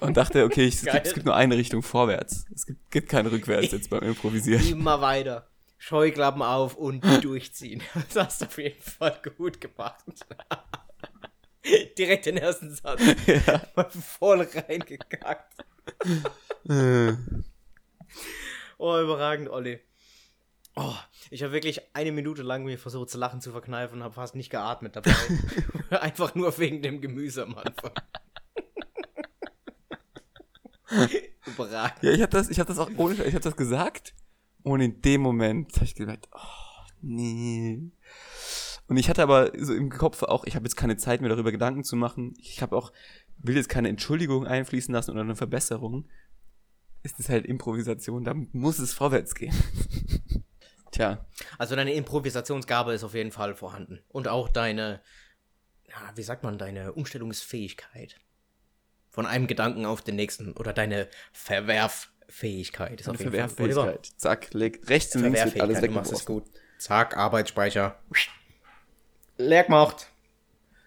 Und 0.00 0.16
dachte, 0.16 0.44
okay, 0.44 0.66
ich, 0.66 0.76
es, 0.76 0.84
gibt, 0.84 1.06
es 1.06 1.14
gibt 1.14 1.26
nur 1.26 1.34
eine 1.34 1.56
Richtung 1.56 1.82
vorwärts. 1.82 2.46
Es 2.54 2.66
gibt, 2.66 2.90
gibt 2.90 3.08
kein 3.08 3.26
Rückwärts 3.26 3.72
jetzt 3.72 3.90
beim 3.90 4.02
Improvisieren. 4.02 4.66
Immer 4.68 5.00
weiter. 5.00 5.48
Scheuklappen 5.78 6.42
auf 6.42 6.76
und 6.76 7.02
durchziehen. 7.24 7.82
Das 8.12 8.26
hast 8.26 8.40
du 8.40 8.46
auf 8.46 8.58
jeden 8.58 8.80
Fall 8.80 9.20
gut 9.36 9.60
gemacht. 9.60 10.04
Direkt 11.98 12.26
den 12.26 12.36
ersten 12.36 12.74
Satz. 12.74 13.00
Mal 13.74 13.90
voll 13.90 14.42
reingekackt. 14.42 15.64
oh, 18.78 19.00
überragend, 19.00 19.48
Olli. 19.48 19.80
Oh, 20.76 20.94
ich 21.30 21.42
habe 21.42 21.52
wirklich 21.52 21.80
eine 21.94 22.12
Minute 22.12 22.42
lang 22.42 22.64
mir 22.64 22.78
versucht, 22.78 23.08
zu 23.08 23.16
lachen 23.16 23.40
zu 23.40 23.52
verkneifen 23.52 23.98
und 23.98 24.04
habe 24.04 24.14
fast 24.14 24.34
nicht 24.34 24.50
geatmet 24.50 24.96
dabei. 24.96 25.14
Einfach 25.90 26.34
nur 26.34 26.58
wegen 26.58 26.82
dem 26.82 27.00
Gemüse 27.00 27.44
am 27.44 27.56
Anfang. 27.56 27.92
Überragend. 31.46 32.02
Ja, 32.02 32.12
ich 32.12 32.22
habe 32.22 32.30
das, 32.30 32.48
ich 32.48 32.58
habe 32.58 32.68
das 32.68 32.78
auch 32.78 32.90
ohne, 32.96 33.14
ich 33.14 33.34
habe 33.34 33.40
das 33.40 33.56
gesagt. 33.56 34.14
Und 34.62 34.80
in 34.80 35.02
dem 35.02 35.20
Moment 35.20 35.74
habe 35.76 35.84
ich 35.84 35.94
gedacht, 35.94 36.28
oh, 36.32 36.84
nee. 37.02 37.92
Und 38.86 38.96
ich 38.96 39.08
hatte 39.08 39.22
aber 39.22 39.52
so 39.58 39.74
im 39.74 39.90
Kopf 39.90 40.22
auch, 40.22 40.44
ich 40.44 40.56
habe 40.56 40.64
jetzt 40.64 40.76
keine 40.76 40.96
Zeit 40.96 41.20
mehr 41.20 41.30
darüber 41.30 41.52
Gedanken 41.52 41.84
zu 41.84 41.96
machen. 41.96 42.34
Ich 42.38 42.62
habe 42.62 42.76
auch, 42.76 42.92
will 43.38 43.56
jetzt 43.56 43.68
keine 43.68 43.88
Entschuldigung 43.88 44.46
einfließen 44.46 44.92
lassen 44.92 45.10
oder 45.10 45.22
eine 45.22 45.36
Verbesserung. 45.36 46.08
Ist 47.02 47.20
es 47.20 47.28
halt 47.28 47.44
Improvisation, 47.46 48.24
da 48.24 48.34
muss 48.52 48.78
es 48.78 48.94
vorwärts 48.94 49.34
gehen. 49.34 49.54
Tja, 50.90 51.26
Also 51.58 51.74
deine 51.76 51.92
Improvisationsgabe 51.92 52.94
ist 52.94 53.04
auf 53.04 53.14
jeden 53.14 53.32
Fall 53.32 53.54
vorhanden. 53.54 54.00
Und 54.08 54.28
auch 54.28 54.48
deine, 54.48 55.02
ja, 55.88 56.12
wie 56.14 56.22
sagt 56.22 56.44
man, 56.44 56.56
deine 56.56 56.92
Umstellungsfähigkeit. 56.92 58.20
Von 59.14 59.26
einem 59.26 59.46
Gedanken 59.46 59.86
auf 59.86 60.02
den 60.02 60.16
nächsten. 60.16 60.54
Oder 60.54 60.72
deine 60.72 61.06
Verwerffähigkeit. 61.32 63.00
Ist 63.00 63.06
eine 63.08 63.14
auf 63.14 63.20
jeden 63.20 63.30
Fall- 63.32 63.42
Oliver, 63.64 63.82
Verwerffähigkeit. 63.82 64.12
Zack, 64.16 64.52
leg, 64.52 64.80
rechts 64.90 65.14
und 65.14 65.22
links 65.22 65.44
wird 65.44 65.60
alles 65.60 65.80
du 65.80 65.88
machst 65.90 66.12
es 66.12 66.24
gut. 66.26 66.44
Zack, 66.78 67.16
Arbeitsspeicher. 67.16 67.96
Leer 69.38 69.62
gemacht. 69.62 70.08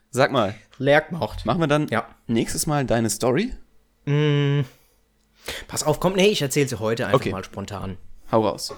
Sag 0.10 0.32
mal, 0.32 0.56
Leer 0.78 1.02
gemacht. 1.02 1.46
machen 1.46 1.62
wir 1.62 1.68
dann 1.68 1.88
Ja. 1.88 2.14
nächstes 2.28 2.66
Mal 2.68 2.86
deine 2.86 3.10
Story? 3.10 3.54
Mm, 4.06 4.62
pass 5.70 5.84
auf, 5.84 6.00
komm, 6.02 6.14
nee, 6.14 6.28
ich 6.28 6.42
erzähle 6.42 6.68
sie 6.68 6.80
heute 6.80 7.06
einfach 7.06 7.20
Okay. 7.22 7.32
mal 7.32 7.44
spontan. 7.46 7.98
Hau 8.30 8.46
raus. 8.46 8.74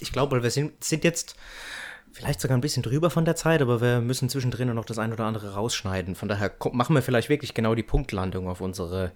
Ich 0.00 0.12
glaube, 0.12 0.42
wir 0.42 0.50
sind, 0.50 0.82
sind 0.82 1.04
jetzt 1.04 1.36
Vielleicht 2.12 2.40
sogar 2.40 2.56
ein 2.56 2.62
bisschen 2.62 2.82
drüber 2.82 3.10
von 3.10 3.24
der 3.24 3.36
Zeit, 3.36 3.62
aber 3.62 3.80
wir 3.80 4.00
müssen 4.00 4.28
zwischendrin 4.28 4.74
noch 4.74 4.84
das 4.84 4.98
ein 4.98 5.12
oder 5.12 5.24
andere 5.24 5.54
rausschneiden. 5.54 6.14
Von 6.14 6.28
daher 6.28 6.52
machen 6.72 6.94
wir 6.94 7.02
vielleicht 7.02 7.28
wirklich 7.28 7.54
genau 7.54 7.74
die 7.74 7.82
Punktlandung 7.82 8.48
auf 8.48 8.60
unsere 8.60 9.12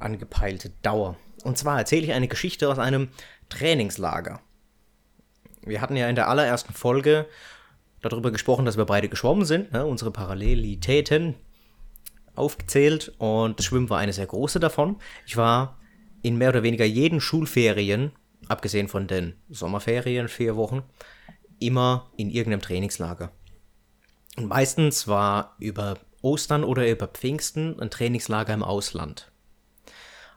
angepeilte 0.00 0.70
Dauer. 0.82 1.16
Und 1.44 1.58
zwar 1.58 1.78
erzähle 1.78 2.02
ich 2.02 2.12
eine 2.12 2.28
Geschichte 2.28 2.68
aus 2.68 2.78
einem 2.78 3.08
Trainingslager. 3.48 4.40
Wir 5.62 5.80
hatten 5.80 5.96
ja 5.96 6.08
in 6.08 6.16
der 6.16 6.28
allerersten 6.28 6.74
Folge 6.74 7.26
darüber 8.02 8.30
gesprochen, 8.30 8.64
dass 8.66 8.76
wir 8.76 8.84
beide 8.84 9.08
geschwommen 9.08 9.44
sind, 9.44 9.72
ne, 9.72 9.86
unsere 9.86 10.10
Parallelitäten 10.10 11.34
aufgezählt 12.34 13.12
und 13.18 13.58
das 13.58 13.66
Schwimmen 13.66 13.90
war 13.90 13.98
eine 13.98 14.12
sehr 14.12 14.26
große 14.26 14.60
davon. 14.60 14.96
Ich 15.26 15.36
war 15.36 15.78
in 16.22 16.36
mehr 16.36 16.48
oder 16.50 16.62
weniger 16.62 16.84
jeden 16.84 17.20
Schulferien, 17.20 18.12
abgesehen 18.48 18.88
von 18.88 19.06
den 19.06 19.34
Sommerferien, 19.48 20.28
vier 20.28 20.56
Wochen, 20.56 20.82
immer 21.66 22.10
in 22.16 22.30
irgendeinem 22.30 22.62
Trainingslager. 22.62 23.30
Und 24.36 24.48
meistens 24.48 25.06
war 25.06 25.56
über 25.58 25.98
Ostern 26.22 26.64
oder 26.64 26.88
über 26.90 27.06
Pfingsten 27.06 27.78
ein 27.80 27.90
Trainingslager 27.90 28.54
im 28.54 28.62
Ausland. 28.62 29.30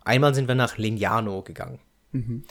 Einmal 0.03 0.35
sind 0.35 0.47
wir 0.47 0.55
nach 0.55 0.77
Lignano 0.77 1.41
gegangen. 1.41 1.79
Mhm. 2.11 2.43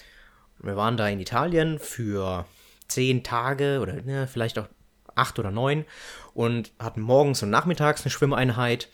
Wir 0.59 0.77
waren 0.77 0.97
da 0.97 1.09
in 1.09 1.21
Italien 1.21 1.79
für 1.79 2.47
zehn 2.89 3.23
Tage 3.23 3.81
oder 3.81 3.95
ne, 4.03 4.27
vielleicht 4.27 4.59
auch 4.59 4.69
acht 5.15 5.39
oder 5.39 5.51
neun 5.51 5.85
und 6.35 6.73
hatten 6.79 7.01
morgens 7.01 7.43
und 7.43 7.51
nachmittags 7.51 8.03
eine 8.03 8.11
Schwimmeinheit. 8.11 8.89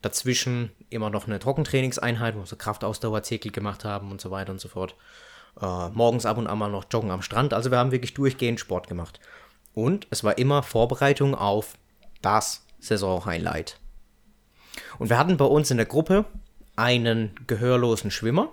Dazwischen 0.00 0.70
immer 0.90 1.10
noch 1.10 1.26
eine 1.26 1.40
Trockentrainingseinheit, 1.40 2.36
wo 2.36 2.40
wir 2.40 2.46
so 2.46 2.56
Kraftausdauerzirkel 2.56 3.50
gemacht 3.50 3.84
haben 3.84 4.12
und 4.12 4.20
so 4.20 4.30
weiter 4.30 4.52
und 4.52 4.60
so 4.60 4.68
fort. 4.68 4.94
Äh, 5.60 5.88
morgens 5.90 6.26
ab 6.26 6.38
und 6.38 6.46
an 6.46 6.58
mal 6.58 6.70
noch 6.70 6.86
joggen 6.90 7.10
am 7.10 7.22
Strand. 7.22 7.52
Also 7.52 7.70
wir 7.70 7.78
haben 7.78 7.90
wirklich 7.92 8.14
durchgehend 8.14 8.60
Sport 8.60 8.88
gemacht. 8.88 9.20
Und 9.74 10.06
es 10.10 10.24
war 10.24 10.38
immer 10.38 10.62
Vorbereitung 10.62 11.34
auf 11.34 11.74
das 12.22 12.64
Saisonhighlight. 12.78 13.78
Und 14.98 15.10
wir 15.10 15.18
hatten 15.18 15.36
bei 15.36 15.44
uns 15.44 15.70
in 15.70 15.76
der 15.76 15.86
Gruppe 15.86 16.24
einen 16.76 17.34
gehörlosen 17.46 18.10
Schwimmer. 18.10 18.52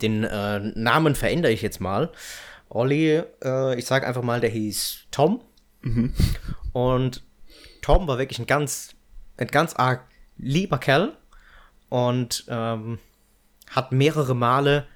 Den 0.00 0.24
äh, 0.24 0.60
Namen 0.60 1.14
verändere 1.14 1.52
ich 1.52 1.62
jetzt 1.62 1.80
mal. 1.80 2.12
Olli, 2.68 3.22
äh, 3.42 3.78
ich 3.78 3.86
sage 3.86 4.06
einfach 4.06 4.22
mal, 4.22 4.40
der 4.40 4.50
hieß 4.50 5.06
Tom. 5.10 5.42
Mhm. 5.82 6.14
Und 6.72 7.24
Tom 7.82 8.06
war 8.06 8.18
wirklich 8.18 8.38
ein 8.38 8.46
ganz, 8.46 8.94
ein 9.36 9.48
ganz 9.48 9.74
arg 9.74 10.04
lieber 10.36 10.78
Kerl 10.78 11.16
und 11.88 12.44
ähm, 12.48 12.98
hat 13.70 13.92
mehrere 13.92 14.34
Male 14.34 14.86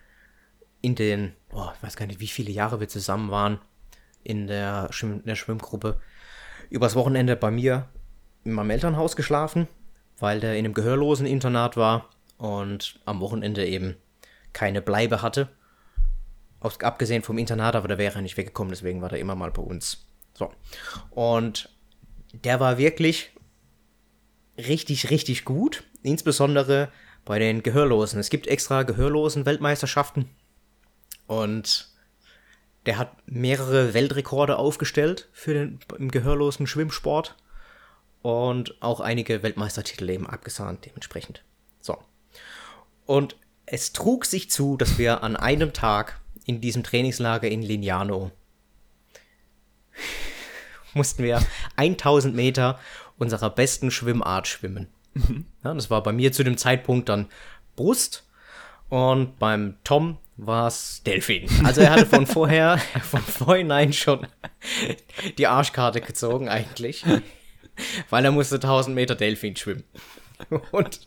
in 0.83 0.95
den, 0.95 1.33
oh, 1.53 1.69
ich 1.75 1.83
weiß 1.83 1.97
gar 1.97 2.07
nicht, 2.07 2.21
wie 2.21 2.29
viele 2.29 2.51
Jahre 2.51 2.81
wir 2.81 2.89
zusammen 2.89 3.31
waren 3.31 3.59
in 4.25 4.47
der, 4.47 4.89
Schwimm 4.93 5.21
in 5.21 5.27
der 5.27 5.37
Schwimmgruppe, 5.37 5.99
übers 6.71 6.95
Wochenende 6.95 7.37
bei 7.37 7.51
mir 7.51 7.89
in 8.45 8.53
meinem 8.53 8.71
Elternhaus 8.71 9.17
geschlafen, 9.17 9.69
weil 10.19 10.41
der 10.41 10.53
in 10.55 10.65
einem 10.65 10.75
gehörlosen 10.75 11.27
Internat 11.27 11.77
war 11.77 12.11
und 12.37 13.01
am 13.05 13.21
Wochenende 13.21 13.67
eben 13.67 13.97
keine 14.53 14.83
Bleibe 14.83 15.23
hatte. 15.23 15.49
Aus, 16.61 16.79
abgesehen 16.81 17.23
vom 17.23 17.39
Internat, 17.39 17.77
aber 17.77 17.89
da 17.89 17.99
wäre 17.99 18.17
er 18.17 18.23
nicht 18.23 18.37
weggekommen, 18.37 18.73
deswegen 18.73 19.01
war 19.01 19.13
er 19.13 19.19
immer 19.19 19.35
mal 19.35 19.51
bei 19.51 19.63
uns. 19.63 20.07
So. 20.35 20.53
Und 21.11 21.69
der 22.33 22.61
war 22.61 22.79
wirklich 22.79 23.31
richtig, 24.57 25.11
richtig 25.11 25.45
gut. 25.45 25.85
Insbesondere 26.03 26.91
bei 27.25 27.39
den 27.39 27.63
Gehörlosen. 27.63 28.19
Es 28.19 28.31
gibt 28.31 28.47
extra 28.47 28.83
Gehörlosen-Weltmeisterschaften. 28.83 30.29
Und 31.27 31.89
der 32.87 32.99
hat 32.99 33.17
mehrere 33.27 33.95
Weltrekorde 33.95 34.57
aufgestellt 34.57 35.29
für 35.33 35.55
den 35.55 35.81
im 35.99 36.11
gehörlosen 36.11 36.67
Schwimmsport. 36.67 37.37
Und 38.23 38.81
auch 38.81 39.01
einige 39.01 39.43
Weltmeistertitel 39.43 40.09
eben 40.09 40.29
abgesahnt, 40.29 40.87
dementsprechend. 40.87 41.43
So. 41.81 41.99
Und 43.05 43.37
es 43.67 43.93
trug 43.93 44.27
sich 44.27 44.51
zu, 44.51 44.77
dass 44.77 44.99
wir 44.99 45.25
an 45.25 45.37
einem 45.37 45.73
Tag 45.73 46.21
in 46.45 46.61
diesem 46.61 46.83
Trainingslager 46.83 47.49
in 47.49 47.63
Lignano 47.63 48.31
mussten 50.95 51.23
wir 51.23 51.45
1000 51.77 52.35
Meter 52.35 52.79
unserer 53.19 53.51
besten 53.51 53.91
Schwimmart 53.91 54.49
schwimmen. 54.49 54.89
Mhm. 55.15 55.47
Ja, 55.65 55.75
das 55.75 55.91
war 55.91 56.03
bei 56.03 56.13
mir 56.13 56.33
zu 56.33 56.43
dem 56.45 56.57
Zeitpunkt 56.57 57.09
dann 57.09 57.29
Brust 57.77 58.27
und 58.93 59.39
beim 59.39 59.79
Tom 59.85 60.19
war 60.37 60.67
es 60.67 61.03
Delfin. 61.03 61.49
Also 61.65 61.81
er 61.81 61.93
hatte 61.93 62.05
von 62.05 62.27
vorher, 62.27 62.77
von 62.77 63.23
vorhinein 63.23 63.95
schon 63.95 64.27
die 65.39 65.47
Arschkarte 65.47 66.03
gezogen 66.03 66.51
eigentlich, 66.51 67.03
weil 68.11 68.23
er 68.27 68.33
musste 68.33 68.57
1000 68.57 68.95
Meter 68.95 69.15
Delfin 69.15 69.57
schwimmen. 69.57 69.85
Und 70.73 71.01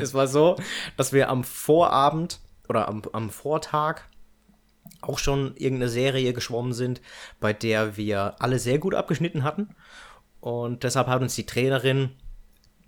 es 0.00 0.12
war 0.12 0.26
so, 0.26 0.56
dass 0.96 1.12
wir 1.12 1.28
am 1.28 1.44
Vorabend 1.44 2.40
oder 2.68 2.88
am, 2.88 3.02
am 3.12 3.30
Vortag 3.30 4.00
auch 5.02 5.20
schon 5.20 5.54
irgendeine 5.54 5.88
Serie 5.88 6.32
geschwommen 6.32 6.72
sind, 6.72 7.00
bei 7.38 7.52
der 7.52 7.96
wir 7.96 8.34
alle 8.40 8.58
sehr 8.58 8.80
gut 8.80 8.96
abgeschnitten 8.96 9.44
hatten. 9.44 9.68
Und 10.40 10.82
deshalb 10.82 11.06
hat 11.06 11.22
uns 11.22 11.36
die 11.36 11.46
Trainerin 11.46 12.10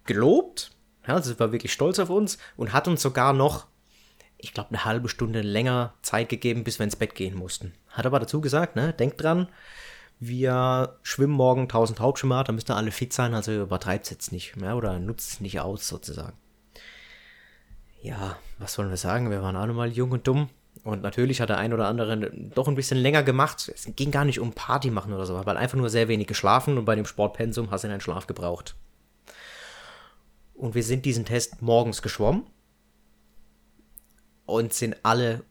gelobt. 0.05 0.73
Ja, 1.07 1.23
sie 1.23 1.39
war 1.39 1.53
wirklich 1.53 1.73
stolz 1.73 2.01
auf 2.01 2.11
uns 2.11 2.39
und 2.57 2.73
hat 2.73 2.89
uns 2.89 3.01
sogar 3.01 3.33
noch, 3.33 3.69
ich 4.45 4.55
glaube, 4.55 4.71
eine 4.71 4.85
halbe 4.85 5.09
Stunde 5.09 5.41
länger 5.41 5.95
Zeit 6.03 6.29
gegeben, 6.29 6.65
bis 6.65 6.79
wir 6.79 6.85
ins 6.85 6.97
Bett 6.97 7.15
gehen 7.15 7.35
mussten. 7.35 7.73
Hat 7.89 8.07
aber 8.07 8.21
dazu 8.21 8.41
gesagt, 8.41 8.77
ne, 8.77 8.93
denkt 8.93 9.23
dran, 9.23 9.49
wir 10.21 10.99
schwimmen 11.03 11.33
morgen 11.33 11.63
1000 11.63 11.99
Hauptschwimmer, 11.99 12.45
da 12.45 12.53
müsst 12.53 12.71
ihr 12.71 12.77
alle 12.77 12.91
fit 12.91 13.13
sein, 13.13 13.35
also 13.35 13.53
übertreibt 13.53 14.05
es 14.05 14.11
jetzt 14.11 14.33
nicht, 14.33 14.55
ja, 14.61 14.75
oder 14.75 14.99
nutzt 14.99 15.33
es 15.33 15.41
nicht 15.41 15.61
aus 15.61 15.89
sozusagen. 15.89 16.37
Ja, 18.03 18.37
was 18.59 18.75
sollen 18.75 18.91
wir 18.91 18.99
sagen? 18.99 19.31
Wir 19.31 19.43
waren 19.43 19.57
alle 19.57 19.73
mal 19.73 19.91
jung 19.91 20.13
und 20.13 20.27
dumm. 20.27 20.51
Und 20.83 21.03
natürlich 21.03 21.41
hat 21.41 21.49
der 21.49 21.57
ein 21.57 21.73
oder 21.73 21.87
andere 21.87 22.31
doch 22.55 22.69
ein 22.69 22.75
bisschen 22.75 22.99
länger 22.99 23.23
gemacht. 23.23 23.71
Es 23.75 23.89
ging 23.97 24.11
gar 24.11 24.27
nicht 24.27 24.41
um 24.41 24.53
Party 24.53 24.91
machen 24.91 25.15
oder 25.15 25.25
so, 25.25 25.47
weil 25.47 25.57
einfach 25.57 25.79
nur 25.79 25.89
sehr 25.89 26.09
wenig 26.09 26.27
geschlafen 26.27 26.77
und 26.77 26.85
bei 26.85 26.97
dem 26.97 27.07
Sportpensum 27.07 27.71
hast 27.71 27.85
du 27.85 27.89
einen 27.89 28.03
Schlaf 28.03 28.27
gebraucht. 28.27 28.77
Und 30.55 30.75
wir 30.75 30.83
sind 30.83 31.07
diesen 31.07 31.25
Test 31.25 31.63
morgens 31.63 32.03
geschwommen 32.03 32.45
und 34.47 34.73
sind 34.73 34.97
alle 35.03 35.45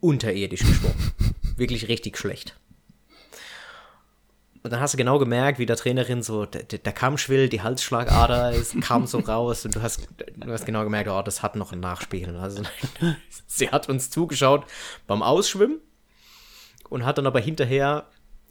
unterirdisch 0.00 0.60
geschwommen. 0.60 1.12
Wirklich 1.56 1.88
richtig 1.88 2.16
schlecht. 2.16 2.56
Und 4.62 4.72
dann 4.72 4.80
hast 4.80 4.92
du 4.92 4.98
genau 4.98 5.18
gemerkt, 5.18 5.58
wie 5.58 5.64
der 5.64 5.76
Trainerin 5.76 6.22
so, 6.22 6.44
der, 6.44 6.62
der 6.62 6.92
Kammschwill, 6.92 7.48
die 7.48 7.62
Halsschlagader, 7.62 8.50
es 8.54 8.76
kam 8.80 9.06
so 9.06 9.18
raus 9.18 9.64
und 9.64 9.74
du 9.74 9.82
hast, 9.82 10.08
du 10.36 10.52
hast 10.52 10.66
genau 10.66 10.84
gemerkt, 10.84 11.08
oh, 11.08 11.22
das 11.22 11.42
hat 11.42 11.56
noch 11.56 11.72
ein 11.72 11.80
Nachspiel. 11.80 12.36
Also, 12.36 12.62
sie 13.46 13.70
hat 13.70 13.88
uns 13.88 14.10
zugeschaut 14.10 14.64
beim 15.06 15.22
Ausschwimmen 15.22 15.80
und 16.88 17.06
hat 17.06 17.18
dann 17.18 17.26
aber 17.26 17.40
hinterher, 17.40 18.06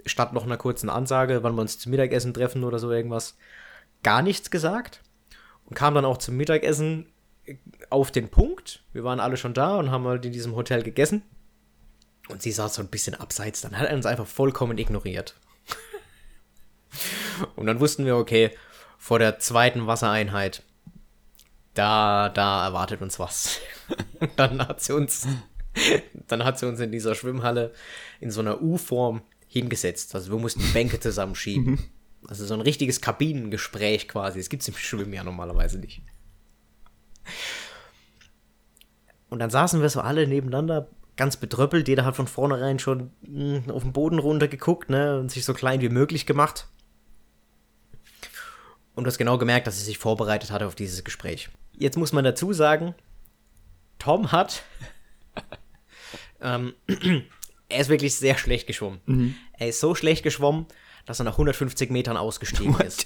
statt 0.06 0.34
noch 0.34 0.46
einer 0.46 0.58
kurzen 0.58 0.90
Ansage, 0.90 1.44
wann 1.44 1.56
wir 1.56 1.62
uns 1.62 1.78
zum 1.78 1.92
Mittagessen 1.92 2.34
treffen 2.34 2.64
oder 2.64 2.80
so 2.80 2.92
irgendwas, 2.92 3.38
gar 4.02 4.22
nichts 4.22 4.50
gesagt 4.50 5.02
und 5.66 5.76
kam 5.76 5.94
dann 5.94 6.06
auch 6.06 6.18
zum 6.18 6.38
Mittagessen 6.38 7.12
auf 7.90 8.12
den 8.12 8.30
Punkt. 8.30 8.84
Wir 8.94 9.04
waren 9.04 9.20
alle 9.20 9.38
schon 9.38 9.54
da 9.54 9.76
und 9.78 9.92
haben 9.92 10.06
halt 10.06 10.26
in 10.26 10.32
diesem 10.32 10.56
Hotel 10.56 10.84
gegessen. 10.84 11.24
Und 12.30 12.42
sie 12.42 12.52
saß 12.52 12.76
so 12.76 12.82
ein 12.82 12.90
bisschen 12.90 13.16
abseits. 13.16 13.62
Dann 13.62 13.78
hat 13.78 13.88
er 13.88 13.96
uns 13.96 14.06
einfach 14.06 14.28
vollkommen 14.28 14.78
ignoriert. 14.78 15.36
Und 17.56 17.66
dann 17.66 17.80
wussten 17.80 18.06
wir, 18.06 18.18
okay, 18.18 18.52
vor 19.00 19.18
der 19.18 19.40
zweiten 19.40 19.88
Wassereinheit, 19.88 20.62
da, 21.74 22.30
da 22.30 22.66
erwartet 22.66 23.02
uns 23.02 23.18
was. 23.18 23.60
Dann 24.36 24.68
hat 24.68 24.82
sie 24.82 24.94
uns, 24.94 25.28
dann 26.28 26.44
hat 26.44 26.60
sie 26.60 26.68
uns 26.68 26.80
in 26.82 26.92
dieser 26.92 27.16
Schwimmhalle 27.16 27.74
in 28.20 28.32
so 28.32 28.42
einer 28.42 28.62
U-Form 28.62 29.22
hingesetzt. 29.48 30.14
Also 30.14 30.32
wir 30.32 30.40
mussten 30.40 30.74
Bänke 30.74 31.00
zusammenschieben. 31.00 31.72
Mhm. 31.72 31.80
Also 32.28 32.46
so 32.46 32.54
ein 32.54 32.62
richtiges 32.62 33.02
Kabinengespräch 33.02 34.08
quasi. 34.08 34.40
Das 34.40 34.50
gibt 34.50 34.62
es 34.64 34.68
im 34.68 34.76
Schwimmen 34.76 35.14
ja 35.14 35.24
normalerweise 35.24 35.80
nicht. 35.80 36.02
Und 39.30 39.40
dann 39.40 39.50
saßen 39.50 39.82
wir 39.82 39.90
so 39.90 40.02
alle 40.02 40.28
nebeneinander, 40.28 40.90
ganz 41.16 41.38
betröppelt. 41.38 41.88
Jeder 41.88 42.06
hat 42.06 42.16
von 42.16 42.28
vornherein 42.28 42.80
schon 42.80 43.12
mh, 43.22 43.66
hm, 43.66 43.72
auf 43.72 43.84
den 43.84 43.94
Boden 43.94 44.20
runtergeguckt 44.20 44.90
ne, 44.90 45.20
und 45.20 45.30
sich 45.30 45.46
so 45.46 45.54
klein 45.54 45.82
wie 45.82 45.90
möglich 45.90 46.26
gemacht. 46.26 46.68
Und 48.96 49.04
du 49.04 49.10
hast 49.10 49.18
genau 49.18 49.38
gemerkt, 49.38 49.68
dass 49.68 49.78
sie 49.78 49.86
sich 49.86 49.98
vorbereitet 49.98 50.52
hatte 50.52 50.66
auf 50.66 50.76
dieses 50.76 51.04
Gespräch. 51.04 51.50
Jetzt 51.78 51.98
muss 51.98 52.14
man 52.14 52.24
dazu 52.24 52.54
sagen, 52.54 52.96
Tom 53.98 54.32
hat. 54.32 54.64
ähm, 56.42 56.74
er 57.70 57.80
ist 57.80 57.90
wirklich 57.90 58.16
sehr 58.16 58.38
schlecht 58.38 58.66
geschwommen. 58.66 59.00
Mhm. 59.06 59.36
Er 59.54 59.68
ist 59.68 59.80
so 59.80 59.96
schlecht 59.96 60.24
geschwommen, 60.24 60.66
dass 61.06 61.20
er 61.20 61.26
nach 61.26 61.34
150 61.34 61.92
Metern 61.92 62.18
ausgestiegen 62.18 62.74
What? 62.74 62.86
ist. 62.86 63.06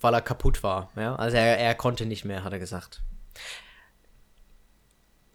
Weil 0.00 0.14
er 0.14 0.20
kaputt 0.20 0.62
war. 0.62 0.90
Ja? 0.94 1.16
Also 1.16 1.36
er, 1.38 1.58
er 1.58 1.74
konnte 1.74 2.06
nicht 2.06 2.24
mehr, 2.24 2.44
hat 2.44 2.52
er 2.52 2.58
gesagt. 2.58 3.02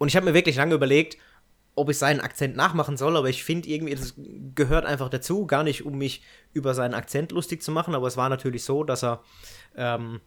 Und 0.01 0.07
ich 0.07 0.15
habe 0.15 0.25
mir 0.25 0.33
wirklich 0.33 0.55
lange 0.55 0.73
überlegt, 0.73 1.19
ob 1.75 1.87
ich 1.91 1.99
seinen 1.99 2.21
Akzent 2.21 2.55
nachmachen 2.55 2.97
soll, 2.97 3.15
aber 3.15 3.29
ich 3.29 3.43
finde 3.43 3.69
irgendwie, 3.69 3.93
das 3.93 4.15
gehört 4.55 4.83
einfach 4.83 5.09
dazu, 5.09 5.45
gar 5.45 5.61
nicht, 5.61 5.85
um 5.85 5.95
mich 5.95 6.23
über 6.53 6.73
seinen 6.73 6.95
Akzent 6.95 7.31
lustig 7.31 7.61
zu 7.61 7.71
machen, 7.71 7.93
aber 7.93 8.07
es 8.07 8.17
war 8.17 8.27
natürlich 8.27 8.63
so, 8.63 8.83
dass 8.83 9.03
er, 9.03 9.21
ähm, 9.75 10.19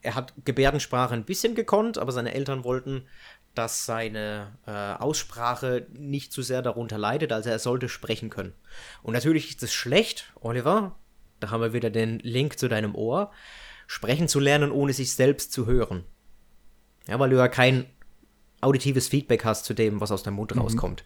er 0.00 0.16
hat 0.16 0.34
Gebärdensprache 0.44 1.14
ein 1.14 1.24
bisschen 1.24 1.54
gekonnt, 1.54 1.98
aber 1.98 2.10
seine 2.10 2.34
Eltern 2.34 2.64
wollten, 2.64 3.06
dass 3.54 3.86
seine 3.86 4.58
äh, 4.66 5.00
Aussprache 5.00 5.86
nicht 5.92 6.32
zu 6.32 6.42
sehr 6.42 6.60
darunter 6.60 6.98
leidet, 6.98 7.30
also 7.30 7.48
er 7.48 7.60
sollte 7.60 7.88
sprechen 7.88 8.28
können. 8.28 8.54
Und 9.04 9.12
natürlich 9.12 9.50
ist 9.50 9.62
es 9.62 9.72
schlecht, 9.72 10.32
Oliver, 10.40 10.96
da 11.38 11.50
haben 11.50 11.60
wir 11.60 11.72
wieder 11.72 11.90
den 11.90 12.18
Link 12.18 12.58
zu 12.58 12.68
deinem 12.68 12.96
Ohr, 12.96 13.30
sprechen 13.86 14.26
zu 14.26 14.40
lernen, 14.40 14.72
ohne 14.72 14.92
sich 14.92 15.14
selbst 15.14 15.52
zu 15.52 15.66
hören. 15.66 16.02
Ja, 17.06 17.20
weil 17.20 17.30
du 17.30 17.36
ja 17.36 17.46
kein 17.46 17.86
auditives 18.62 19.08
Feedback 19.08 19.44
hast 19.44 19.64
zu 19.64 19.74
dem, 19.74 20.00
was 20.00 20.10
aus 20.10 20.22
deinem 20.22 20.34
Mund 20.34 20.54
mhm. 20.54 20.62
rauskommt. 20.62 21.04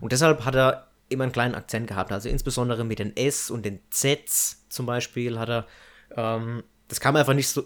Und 0.00 0.12
deshalb 0.12 0.44
hat 0.44 0.54
er 0.54 0.88
immer 1.08 1.24
einen 1.24 1.32
kleinen 1.32 1.54
Akzent 1.54 1.86
gehabt. 1.86 2.12
Also 2.12 2.28
insbesondere 2.28 2.84
mit 2.84 2.98
den 2.98 3.16
S 3.16 3.50
und 3.50 3.64
den 3.64 3.80
Zs 3.90 4.66
zum 4.68 4.86
Beispiel 4.86 5.38
hat 5.38 5.48
er, 5.48 5.66
ähm, 6.16 6.62
das 6.88 7.00
kam 7.00 7.16
einfach 7.16 7.34
nicht 7.34 7.48
so 7.48 7.64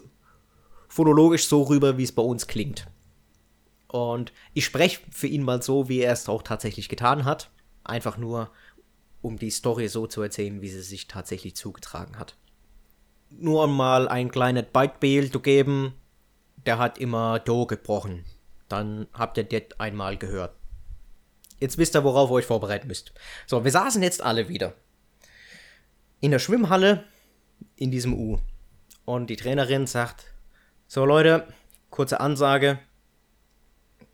phonologisch 0.89 1.47
so 1.47 1.63
rüber, 1.63 1.97
wie 1.97 2.03
es 2.03 2.11
bei 2.11 2.21
uns 2.21 2.47
klingt. 2.47 2.87
Und 3.87 4.33
ich 4.53 4.65
spreche 4.65 4.99
für 5.11 5.27
ihn 5.27 5.43
mal 5.43 5.61
so, 5.61 5.89
wie 5.89 5.99
er 5.99 6.13
es 6.13 6.27
auch 6.27 6.43
tatsächlich 6.43 6.89
getan 6.89 7.25
hat. 7.25 7.49
Einfach 7.83 8.17
nur, 8.17 8.51
um 9.21 9.37
die 9.37 9.49
Story 9.49 9.87
so 9.87 10.07
zu 10.07 10.21
erzählen, 10.21 10.61
wie 10.61 10.69
sie 10.69 10.81
sich 10.81 11.07
tatsächlich 11.07 11.55
zugetragen 11.55 12.19
hat. 12.19 12.35
Nur 13.29 13.67
mal 13.67 14.07
ein 14.07 14.31
kleines 14.31 14.65
Beispiel 14.71 15.31
zu 15.31 15.39
geben, 15.39 15.93
der 16.65 16.77
hat 16.77 16.97
immer 16.97 17.39
Do 17.39 17.65
gebrochen. 17.65 18.25
Dann 18.69 19.07
habt 19.13 19.37
ihr 19.37 19.43
das 19.43 19.79
einmal 19.79 20.17
gehört. 20.17 20.55
Jetzt 21.59 21.77
wisst 21.77 21.95
ihr, 21.95 22.03
worauf 22.03 22.29
ihr 22.29 22.35
euch 22.35 22.45
vorbereiten 22.45 22.87
müsst. 22.87 23.13
So, 23.45 23.63
wir 23.63 23.71
saßen 23.71 24.03
jetzt 24.03 24.21
alle 24.21 24.49
wieder. 24.49 24.73
In 26.19 26.31
der 26.31 26.39
Schwimmhalle 26.39 27.05
in 27.75 27.91
diesem 27.91 28.13
U. 28.13 28.39
Und 29.05 29.29
die 29.29 29.37
Trainerin 29.37 29.87
sagt: 29.87 30.25
So, 30.87 31.05
Leute, 31.05 31.47
kurze 31.89 32.19
Ansage, 32.19 32.79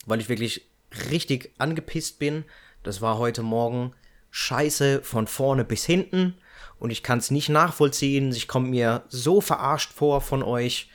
weil 0.05 0.19
ich 0.19 0.29
wirklich 0.29 0.69
richtig 1.09 1.53
angepisst 1.57 2.19
bin. 2.19 2.45
Das 2.83 3.01
war 3.01 3.17
heute 3.17 3.43
Morgen 3.43 3.93
scheiße 4.31 5.01
von 5.03 5.27
vorne 5.27 5.65
bis 5.65 5.85
hinten. 5.85 6.37
Und 6.79 6.91
ich 6.91 7.03
kann 7.03 7.19
es 7.19 7.31
nicht 7.31 7.49
nachvollziehen. 7.49 8.31
Ich 8.31 8.47
komme 8.47 8.67
mir 8.67 9.03
so 9.07 9.41
verarscht 9.41 9.91
vor 9.91 10.21
von 10.21 10.43
euch 10.43 10.89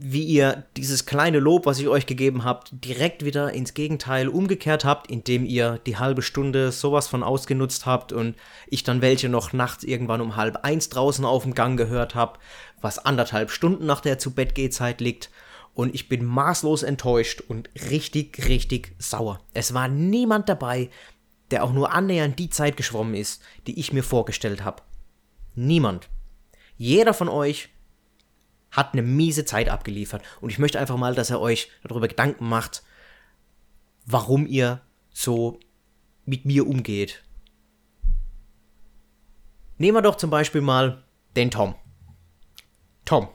wie 0.00 0.24
ihr 0.24 0.64
dieses 0.76 1.06
kleine 1.06 1.38
Lob, 1.38 1.66
was 1.66 1.78
ich 1.78 1.88
euch 1.88 2.06
gegeben 2.06 2.44
habt, 2.44 2.70
direkt 2.72 3.24
wieder 3.24 3.52
ins 3.52 3.74
Gegenteil 3.74 4.28
umgekehrt 4.28 4.84
habt, 4.84 5.10
indem 5.10 5.44
ihr 5.44 5.80
die 5.86 5.96
halbe 5.96 6.22
Stunde 6.22 6.72
sowas 6.72 7.08
von 7.08 7.22
ausgenutzt 7.22 7.86
habt 7.86 8.12
und 8.12 8.36
ich 8.66 8.84
dann 8.84 9.02
welche 9.02 9.28
noch 9.28 9.52
nachts 9.52 9.84
irgendwann 9.84 10.20
um 10.20 10.36
halb 10.36 10.64
eins 10.64 10.88
draußen 10.88 11.24
auf 11.24 11.42
dem 11.42 11.54
Gang 11.54 11.76
gehört 11.76 12.14
habe, 12.14 12.38
was 12.80 12.98
anderthalb 12.98 13.50
Stunden 13.50 13.86
nach 13.86 14.00
der 14.00 14.18
zu 14.18 14.32
Bett 14.32 14.54
Zeit 14.72 15.00
liegt. 15.00 15.30
Und 15.74 15.94
ich 15.94 16.08
bin 16.08 16.24
maßlos 16.24 16.84
enttäuscht 16.84 17.40
und 17.40 17.68
richtig, 17.90 18.46
richtig 18.46 18.94
sauer. 18.98 19.40
Es 19.54 19.74
war 19.74 19.88
niemand 19.88 20.48
dabei, 20.48 20.88
der 21.50 21.64
auch 21.64 21.72
nur 21.72 21.92
annähernd 21.92 22.38
die 22.38 22.50
Zeit 22.50 22.76
geschwommen 22.76 23.14
ist, 23.14 23.42
die 23.66 23.78
ich 23.78 23.92
mir 23.92 24.02
vorgestellt 24.04 24.64
habe. 24.64 24.82
Niemand. 25.54 26.08
Jeder 26.76 27.14
von 27.14 27.28
euch 27.28 27.70
hat 28.74 28.92
eine 28.92 29.02
miese 29.02 29.44
Zeit 29.44 29.68
abgeliefert. 29.68 30.22
Und 30.40 30.50
ich 30.50 30.58
möchte 30.58 30.78
einfach 30.78 30.96
mal, 30.96 31.14
dass 31.14 31.30
er 31.30 31.40
euch 31.40 31.70
darüber 31.84 32.08
Gedanken 32.08 32.48
macht, 32.48 32.82
warum 34.04 34.46
ihr 34.46 34.82
so 35.10 35.60
mit 36.24 36.44
mir 36.44 36.66
umgeht. 36.66 37.22
Nehmen 39.78 39.96
wir 39.96 40.02
doch 40.02 40.16
zum 40.16 40.30
Beispiel 40.30 40.60
mal 40.60 41.04
den 41.36 41.50
Tom. 41.50 41.74
Tom, 43.04 43.28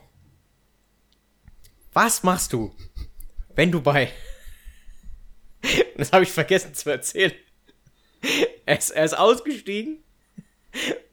was 1.92 2.22
machst 2.22 2.52
du, 2.52 2.74
wenn 3.54 3.72
du 3.72 3.80
bei... 3.80 4.12
das 5.96 6.12
habe 6.12 6.24
ich 6.24 6.30
vergessen 6.30 6.74
zu 6.74 6.90
erzählen. 6.90 7.32
Er 8.66 8.78
ist, 8.78 8.90
er 8.90 9.04
ist 9.04 9.18
ausgestiegen 9.18 10.04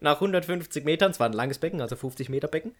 nach 0.00 0.16
150 0.16 0.84
Metern, 0.84 1.10
es 1.10 1.20
war 1.20 1.26
ein 1.26 1.32
langes 1.32 1.58
Becken, 1.58 1.80
also 1.80 1.96
50 1.96 2.28
Meter 2.28 2.48
Becken. 2.48 2.74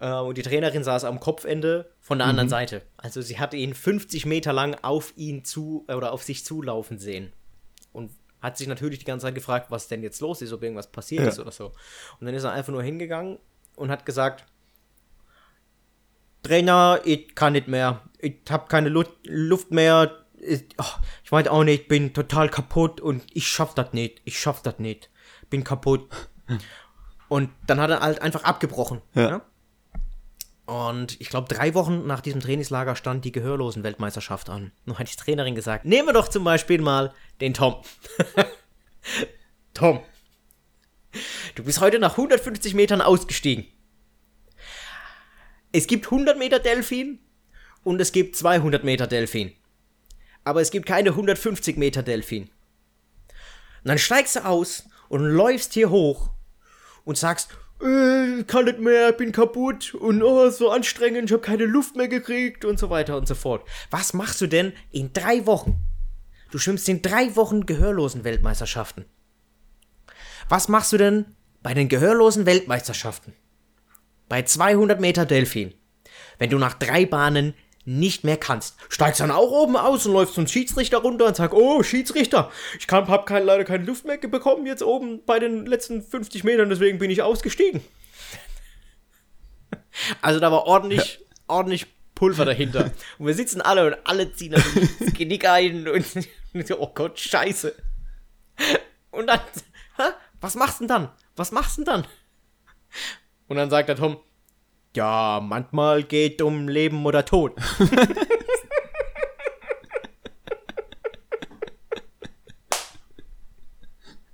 Äh, 0.00 0.12
und 0.14 0.36
die 0.36 0.42
Trainerin 0.42 0.84
saß 0.84 1.04
am 1.04 1.20
Kopfende 1.20 1.90
von 2.00 2.18
der 2.18 2.26
anderen 2.26 2.48
mhm. 2.48 2.50
Seite. 2.50 2.82
Also 2.96 3.22
sie 3.22 3.38
hatte 3.38 3.56
ihn 3.56 3.74
50 3.74 4.26
Meter 4.26 4.52
lang 4.52 4.76
auf 4.82 5.12
ihn 5.16 5.44
zu 5.44 5.84
äh, 5.88 5.94
oder 5.94 6.12
auf 6.12 6.22
sich 6.22 6.44
zulaufen 6.44 6.98
sehen. 6.98 7.32
Und 7.92 8.10
hat 8.40 8.58
sich 8.58 8.66
natürlich 8.66 8.98
die 8.98 9.04
ganze 9.04 9.26
Zeit 9.26 9.34
gefragt, 9.34 9.66
was 9.70 9.88
denn 9.88 10.02
jetzt 10.02 10.20
los 10.20 10.42
ist, 10.42 10.52
ob 10.52 10.62
irgendwas 10.62 10.90
passiert 10.90 11.22
ja. 11.22 11.28
ist 11.28 11.38
oder 11.38 11.52
so. 11.52 11.66
Und 12.20 12.26
dann 12.26 12.34
ist 12.34 12.44
er 12.44 12.52
einfach 12.52 12.72
nur 12.72 12.82
hingegangen 12.82 13.38
und 13.76 13.90
hat 13.90 14.04
gesagt, 14.04 14.44
Trainer, 16.42 17.00
ich 17.04 17.36
kann 17.36 17.52
nicht 17.52 17.68
mehr. 17.68 18.02
Ich 18.18 18.40
habe 18.50 18.66
keine 18.66 18.88
Luft 18.88 19.70
mehr. 19.70 20.18
Ich, 20.38 20.64
oh, 20.76 20.84
ich 21.22 21.30
weiß 21.30 21.46
auch 21.46 21.62
nicht, 21.62 21.82
ich 21.82 21.88
bin 21.88 22.12
total 22.14 22.48
kaputt 22.48 23.00
und 23.00 23.22
ich 23.32 23.46
schaff 23.46 23.74
das 23.74 23.92
nicht. 23.92 24.20
Ich 24.24 24.40
schaff 24.40 24.60
das 24.60 24.80
nicht 24.80 25.08
bin 25.52 25.62
kaputt. 25.62 26.08
Und 27.28 27.50
dann 27.68 27.80
hat 27.80 27.90
er 27.90 28.00
halt 28.00 28.20
einfach 28.20 28.42
abgebrochen. 28.42 29.00
Ja. 29.14 29.28
ja? 29.28 29.46
Und 30.64 31.20
ich 31.20 31.28
glaube, 31.28 31.52
drei 31.52 31.74
Wochen 31.74 32.06
nach 32.06 32.20
diesem 32.20 32.40
Trainingslager 32.40 32.96
stand 32.96 33.24
die 33.24 33.32
Gehörlosen-Weltmeisterschaft 33.32 34.48
an. 34.48 34.72
Nun 34.86 34.98
hat 34.98 35.12
die 35.12 35.16
Trainerin 35.16 35.54
gesagt, 35.54 35.84
nehmen 35.84 36.08
wir 36.08 36.14
doch 36.14 36.28
zum 36.28 36.44
Beispiel 36.44 36.80
mal 36.80 37.14
den 37.40 37.52
Tom. 37.52 37.76
Tom, 39.74 40.00
du 41.54 41.64
bist 41.64 41.80
heute 41.80 41.98
nach 41.98 42.12
150 42.12 42.74
Metern 42.74 43.00
ausgestiegen. 43.00 43.66
Es 45.72 45.86
gibt 45.86 46.06
100 46.06 46.38
Meter 46.38 46.58
Delfin 46.58 47.18
und 47.82 48.00
es 48.00 48.12
gibt 48.12 48.36
200 48.36 48.84
Meter 48.84 49.06
Delfin. 49.06 49.52
Aber 50.44 50.60
es 50.60 50.70
gibt 50.70 50.86
keine 50.86 51.10
150 51.10 51.76
Meter 51.76 52.02
Delfin. 52.02 52.44
Und 52.44 53.88
dann 53.88 53.98
steigst 53.98 54.36
du 54.36 54.44
aus 54.44 54.84
und 55.12 55.26
läufst 55.26 55.74
hier 55.74 55.90
hoch 55.90 56.30
und 57.04 57.18
sagst, 57.18 57.50
äh, 57.82 58.44
kann 58.44 58.64
nicht 58.64 58.78
mehr, 58.78 59.12
bin 59.12 59.30
kaputt 59.30 59.92
und 59.92 60.22
oh, 60.22 60.48
so 60.48 60.70
anstrengend, 60.70 61.28
ich 61.28 61.32
habe 61.34 61.42
keine 61.42 61.66
Luft 61.66 61.96
mehr 61.96 62.08
gekriegt 62.08 62.64
und 62.64 62.78
so 62.78 62.88
weiter 62.88 63.18
und 63.18 63.28
so 63.28 63.34
fort. 63.34 63.68
Was 63.90 64.14
machst 64.14 64.40
du 64.40 64.46
denn 64.46 64.72
in 64.90 65.12
drei 65.12 65.44
Wochen? 65.44 65.76
Du 66.50 66.56
schwimmst 66.56 66.88
in 66.88 67.02
drei 67.02 67.36
Wochen 67.36 67.66
gehörlosen 67.66 68.24
Weltmeisterschaften. 68.24 69.04
Was 70.48 70.68
machst 70.68 70.94
du 70.94 70.96
denn 70.96 71.26
bei 71.62 71.74
den 71.74 71.90
gehörlosen 71.90 72.46
Weltmeisterschaften? 72.46 73.34
Bei 74.30 74.40
200 74.40 74.98
Meter 74.98 75.26
Delfin. 75.26 75.74
Wenn 76.38 76.48
du 76.48 76.56
nach 76.56 76.74
drei 76.74 77.04
Bahnen 77.04 77.52
nicht 77.84 78.24
mehr 78.24 78.36
kannst. 78.36 78.76
Steigst 78.88 79.20
dann 79.20 79.30
auch 79.30 79.50
oben 79.50 79.76
aus 79.76 80.06
und 80.06 80.12
läufst 80.12 80.34
zum 80.34 80.46
Schiedsrichter 80.46 80.98
runter 80.98 81.26
und 81.26 81.36
sagst, 81.36 81.56
oh, 81.56 81.82
Schiedsrichter, 81.82 82.50
ich 82.78 82.86
kann, 82.86 83.08
hab 83.08 83.26
kein, 83.26 83.44
leider 83.44 83.64
keine 83.64 83.84
Luft 83.84 84.04
mehr 84.04 84.18
bekommen 84.18 84.66
jetzt 84.66 84.82
oben 84.82 85.24
bei 85.24 85.38
den 85.38 85.66
letzten 85.66 86.02
50 86.02 86.44
Metern, 86.44 86.68
deswegen 86.68 86.98
bin 86.98 87.10
ich 87.10 87.22
ausgestiegen. 87.22 87.82
Also 90.22 90.40
da 90.40 90.50
war 90.50 90.64
ordentlich, 90.64 91.18
ja. 91.20 91.26
ordentlich 91.48 91.86
Pulver 92.14 92.46
dahinter. 92.46 92.92
Und 93.18 93.26
wir 93.26 93.34
sitzen 93.34 93.60
alle 93.60 93.88
und 93.88 93.96
alle 94.04 94.32
ziehen 94.32 94.52
das 94.52 94.64
Genick 95.14 95.46
ein 95.46 95.86
und, 95.86 96.06
und 96.54 96.66
so, 96.66 96.80
oh 96.80 96.90
Gott, 96.94 97.18
scheiße. 97.18 97.74
Und 99.10 99.26
dann, 99.26 99.40
hä? 99.98 100.04
was 100.40 100.54
machst 100.54 100.80
du 100.80 100.84
denn 100.84 100.88
dann? 100.88 101.08
Was 101.36 101.52
machst 101.52 101.76
du 101.76 101.84
denn 101.84 101.92
dann? 101.92 102.06
Und 103.48 103.56
dann 103.56 103.68
sagt 103.68 103.90
der 103.90 103.96
Tom, 103.96 104.18
ja, 104.96 105.40
manchmal 105.42 106.02
geht 106.02 106.42
um 106.42 106.68
Leben 106.68 107.04
oder 107.06 107.24
Tod. 107.24 107.54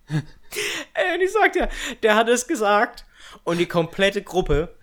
Ey, 0.08 1.14
und 1.14 1.20
ich 1.22 1.32
sag 1.32 1.52
dir, 1.52 1.68
der 2.02 2.16
hat 2.16 2.28
es 2.28 2.48
gesagt 2.48 3.04
und 3.44 3.58
die 3.58 3.66
komplette 3.66 4.22
Gruppe 4.22 4.74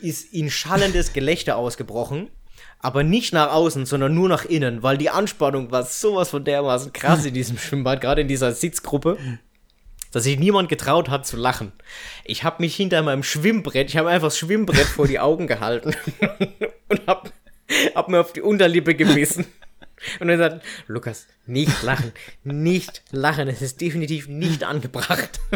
ist 0.00 0.32
in 0.32 0.50
schallendes 0.50 1.12
Gelächter 1.12 1.56
ausgebrochen. 1.56 2.30
Aber 2.78 3.04
nicht 3.04 3.32
nach 3.32 3.52
außen, 3.52 3.86
sondern 3.86 4.12
nur 4.12 4.28
nach 4.28 4.44
innen, 4.44 4.82
weil 4.82 4.98
die 4.98 5.08
Anspannung 5.08 5.70
war 5.70 5.84
sowas 5.84 6.30
von 6.30 6.44
dermaßen 6.44 6.92
krass 6.92 7.24
in 7.24 7.32
diesem 7.32 7.56
Schwimmbad, 7.56 8.00
gerade 8.00 8.22
in 8.22 8.28
dieser 8.28 8.50
Sitzgruppe 8.52 9.18
dass 10.12 10.24
sich 10.24 10.38
niemand 10.38 10.68
getraut 10.68 11.08
hat 11.08 11.26
zu 11.26 11.36
lachen. 11.36 11.72
Ich 12.24 12.44
habe 12.44 12.62
mich 12.62 12.76
hinter 12.76 13.02
meinem 13.02 13.22
Schwimmbrett, 13.22 13.88
ich 13.88 13.96
habe 13.96 14.10
einfach 14.10 14.28
das 14.28 14.38
Schwimmbrett 14.38 14.86
vor 14.86 15.06
die 15.06 15.18
Augen 15.18 15.46
gehalten 15.46 15.96
und 16.88 17.06
habe 17.06 17.30
hab 17.94 18.08
mir 18.08 18.20
auf 18.20 18.32
die 18.32 18.42
Unterlippe 18.42 18.94
gebissen. 18.94 19.46
Und 20.20 20.28
er 20.28 20.38
sagt, 20.38 20.64
Lukas, 20.86 21.28
nicht 21.46 21.82
lachen, 21.82 22.12
nicht 22.44 23.02
lachen, 23.10 23.48
es 23.48 23.62
ist 23.62 23.80
definitiv 23.80 24.28
nicht 24.28 24.64
angebracht. 24.64 25.40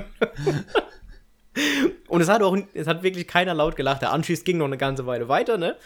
Und 2.09 2.21
es 2.21 2.29
hat 2.29 2.43
auch, 2.43 2.57
es 2.75 2.87
hat 2.87 3.03
wirklich 3.03 3.27
keiner 3.27 3.55
laut 3.55 3.77
gelacht. 3.77 4.03
Der 4.03 4.13
Anschluss 4.13 4.45
ging 4.45 4.59
noch 4.59 4.67
eine 4.67 4.77
ganze 4.77 5.07
Weile 5.07 5.29
weiter, 5.29 5.57
ne? 5.59 5.77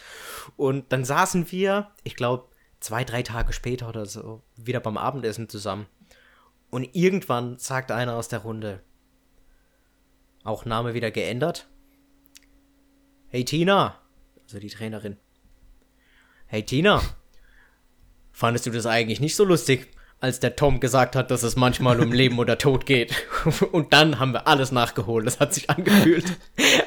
Und 0.57 0.91
dann 0.91 1.05
saßen 1.05 1.49
wir, 1.51 1.91
ich 2.03 2.15
glaube, 2.15 2.45
zwei, 2.79 3.03
drei 3.03 3.23
Tage 3.23 3.53
später 3.53 3.87
oder 3.87 4.05
so 4.05 4.41
wieder 4.57 4.79
beim 4.79 4.97
Abendessen 4.97 5.49
zusammen. 5.49 5.87
Und 6.71 6.95
irgendwann 6.95 7.57
sagt 7.59 7.91
einer 7.91 8.15
aus 8.15 8.29
der 8.29 8.39
Runde, 8.39 8.81
auch 10.43 10.65
Name 10.65 10.93
wieder 10.93 11.11
geändert. 11.11 11.67
Hey 13.27 13.43
Tina, 13.43 13.99
also 14.43 14.57
die 14.57 14.69
Trainerin. 14.69 15.17
Hey 16.47 16.63
Tina, 16.63 17.01
fandest 18.31 18.65
du 18.65 18.71
das 18.71 18.85
eigentlich 18.85 19.19
nicht 19.19 19.35
so 19.35 19.43
lustig, 19.43 19.89
als 20.21 20.39
der 20.39 20.55
Tom 20.55 20.79
gesagt 20.79 21.17
hat, 21.17 21.29
dass 21.29 21.43
es 21.43 21.57
manchmal 21.57 21.99
um 21.99 22.13
Leben 22.13 22.39
oder 22.39 22.57
Tod 22.57 22.85
geht? 22.85 23.13
Und 23.73 23.91
dann 23.91 24.17
haben 24.19 24.31
wir 24.31 24.47
alles 24.47 24.71
nachgeholt. 24.71 25.27
Das 25.27 25.41
hat 25.41 25.53
sich 25.53 25.69
angefühlt, 25.69 26.37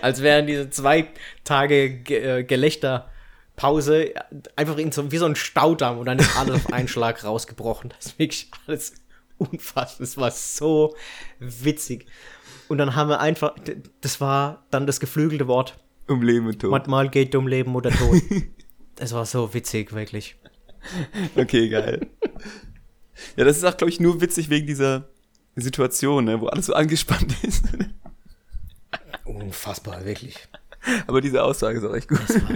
als 0.01 0.23
wären 0.23 0.47
diese 0.47 0.71
zwei 0.71 1.09
Tage 1.45 1.91
Ge 1.91 2.39
äh, 2.39 2.45
Gelächterpause 2.45 4.15
einfach 4.57 4.79
in 4.79 4.93
so, 4.93 5.13
wie 5.13 5.19
so 5.19 5.27
ein 5.27 5.37
Staudamm 5.37 5.99
und 5.99 6.07
dann 6.07 6.19
ist 6.19 6.39
alles 6.39 6.55
auf 6.55 6.73
einen 6.73 6.89
Schlag 6.89 7.23
rausgebrochen. 7.23 7.91
Das 7.91 8.07
ist 8.07 8.19
wirklich 8.19 8.51
alles 8.67 9.04
unfassbar. 9.39 10.05
Es 10.05 10.17
war 10.17 10.31
so 10.31 10.95
witzig. 11.39 12.07
Und 12.69 12.79
dann 12.79 12.95
haben 12.95 13.09
wir 13.09 13.21
einfach, 13.21 13.55
das 14.01 14.21
war 14.21 14.67
dann 14.71 14.87
das 14.87 15.01
geflügelte 15.01 15.47
Wort. 15.47 15.79
Um 16.07 16.23
Leben 16.23 16.47
und 16.47 16.61
Tod. 16.61 16.71
Manchmal 16.71 17.09
geht 17.09 17.35
um 17.35 17.47
Leben 17.47 17.75
oder 17.75 17.91
Tod. 17.91 18.21
Es 18.97 19.13
war 19.13 19.27
so 19.27 19.53
witzig, 19.53 19.93
wirklich. 19.93 20.37
Okay, 21.35 21.69
geil. 21.69 22.07
ja, 23.37 23.45
das 23.45 23.57
ist 23.57 23.65
auch, 23.65 23.77
glaube 23.77 23.91
ich, 23.91 23.99
nur 23.99 24.21
witzig 24.21 24.51
wegen 24.51 24.69
dieser 24.69 25.09
Situation, 25.57 26.27
ne, 26.27 26.41
wo 26.41 26.47
alles 26.47 26.67
so 26.67 26.75
angespannt 26.75 27.35
ist. 27.43 27.65
Unfassbar, 29.25 30.05
wirklich. 30.05 30.49
Aber 31.07 31.21
diese 31.21 31.43
Aussage 31.43 31.79
ist 31.79 31.85
auch 31.85 31.95
echt 31.95 32.09
gut. 32.09 32.21
Es 32.29 32.41
war, 32.41 32.51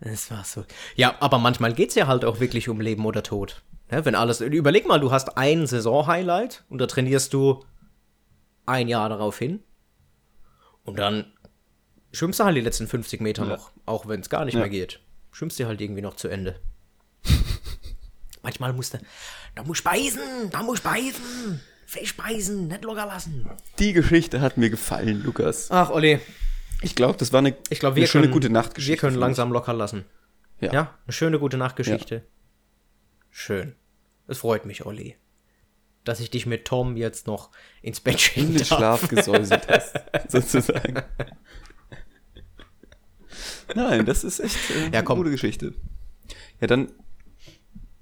es 0.00 0.30
war 0.30 0.44
so. 0.44 0.64
Ja, 0.96 1.14
aber 1.20 1.38
manchmal 1.38 1.74
geht 1.74 1.90
es 1.90 1.94
ja 1.94 2.06
halt 2.06 2.24
auch 2.24 2.40
wirklich 2.40 2.68
um 2.68 2.80
Leben 2.80 3.04
oder 3.04 3.22
Tod. 3.22 3.62
Ja, 3.92 4.04
wenn 4.04 4.14
alles. 4.14 4.40
Überleg 4.40 4.86
mal, 4.88 4.98
du 4.98 5.12
hast 5.12 5.36
ein 5.36 5.66
Saison-Highlight 5.66 6.64
und 6.70 6.78
da 6.78 6.86
trainierst 6.86 7.32
du 7.34 7.64
ein 8.66 8.88
Jahr 8.88 9.08
darauf 9.08 9.38
hin. 9.38 9.60
Und 10.84 10.98
dann 10.98 11.26
schwimmst 12.12 12.40
du 12.40 12.44
halt 12.44 12.56
die 12.56 12.60
letzten 12.62 12.88
50 12.88 13.20
Meter 13.20 13.42
Ja. 13.44 13.50
noch, 13.50 13.70
auch 13.86 14.08
wenn 14.08 14.20
es 14.20 14.30
gar 14.30 14.44
nicht 14.46 14.54
Ja. 14.54 14.60
mehr 14.60 14.70
geht. 14.70 15.00
Schwimmst 15.30 15.60
du 15.60 15.66
halt 15.66 15.80
irgendwie 15.80 16.02
noch 16.02 16.16
zu 16.16 16.28
Ende. 16.28 16.58
Manchmal 18.42 18.72
musst 18.72 18.94
du. 18.94 18.98
Da 19.54 19.62
muss 19.62 19.78
speisen, 19.78 20.20
da 20.50 20.62
muss 20.62 20.78
speisen. 20.78 21.60
Verspeisen, 21.86 22.68
nicht 22.68 22.84
locker 22.84 23.04
lassen. 23.06 23.48
Die 23.78 23.92
Geschichte 23.92 24.40
hat 24.40 24.56
mir 24.56 24.70
gefallen, 24.70 25.22
Lukas. 25.22 25.70
Ach, 25.70 25.90
Olli, 25.90 26.18
Ich 26.80 26.94
glaube, 26.94 27.18
das 27.18 27.32
war 27.32 27.38
eine, 27.38 27.54
ich 27.68 27.78
glaube, 27.80 27.94
eine 27.94 28.00
wir 28.02 28.08
schöne 28.08 28.22
können, 28.24 28.32
gute 28.32 28.50
Nachtgeschichte. 28.50 28.92
Wir 28.92 28.96
können 29.10 29.16
langsam 29.20 29.52
locker 29.52 29.74
lassen. 29.74 30.04
Ja. 30.60 30.72
Ja, 30.72 30.98
eine 31.04 31.12
schöne 31.12 31.38
gute 31.38 31.58
Nachtgeschichte. 31.58 32.24
Schön. 33.30 33.74
Es 34.26 34.38
freut 34.38 34.64
mich, 34.66 34.86
Olli, 34.86 35.16
dass 36.04 36.20
ich 36.20 36.30
dich 36.30 36.46
mit 36.46 36.64
Tom 36.64 36.96
jetzt 36.96 37.26
noch 37.26 37.50
ins 37.82 38.00
Bett 38.00 38.14
in 38.14 38.20
schicken 38.20 38.48
den 38.54 38.58
darf. 38.58 38.66
Schlaf 38.66 39.08
gesäuselt 39.08 39.68
hast, 39.68 39.94
sozusagen. 40.28 41.02
Nein, 43.74 44.04
das 44.06 44.24
ist 44.24 44.40
echt 44.40 44.56
äh, 44.70 44.90
Ja, 44.92 45.02
komm. 45.02 45.16
eine 45.16 45.24
gute 45.24 45.30
Geschichte. 45.30 45.74
Ja, 46.60 46.66
dann 46.66 46.92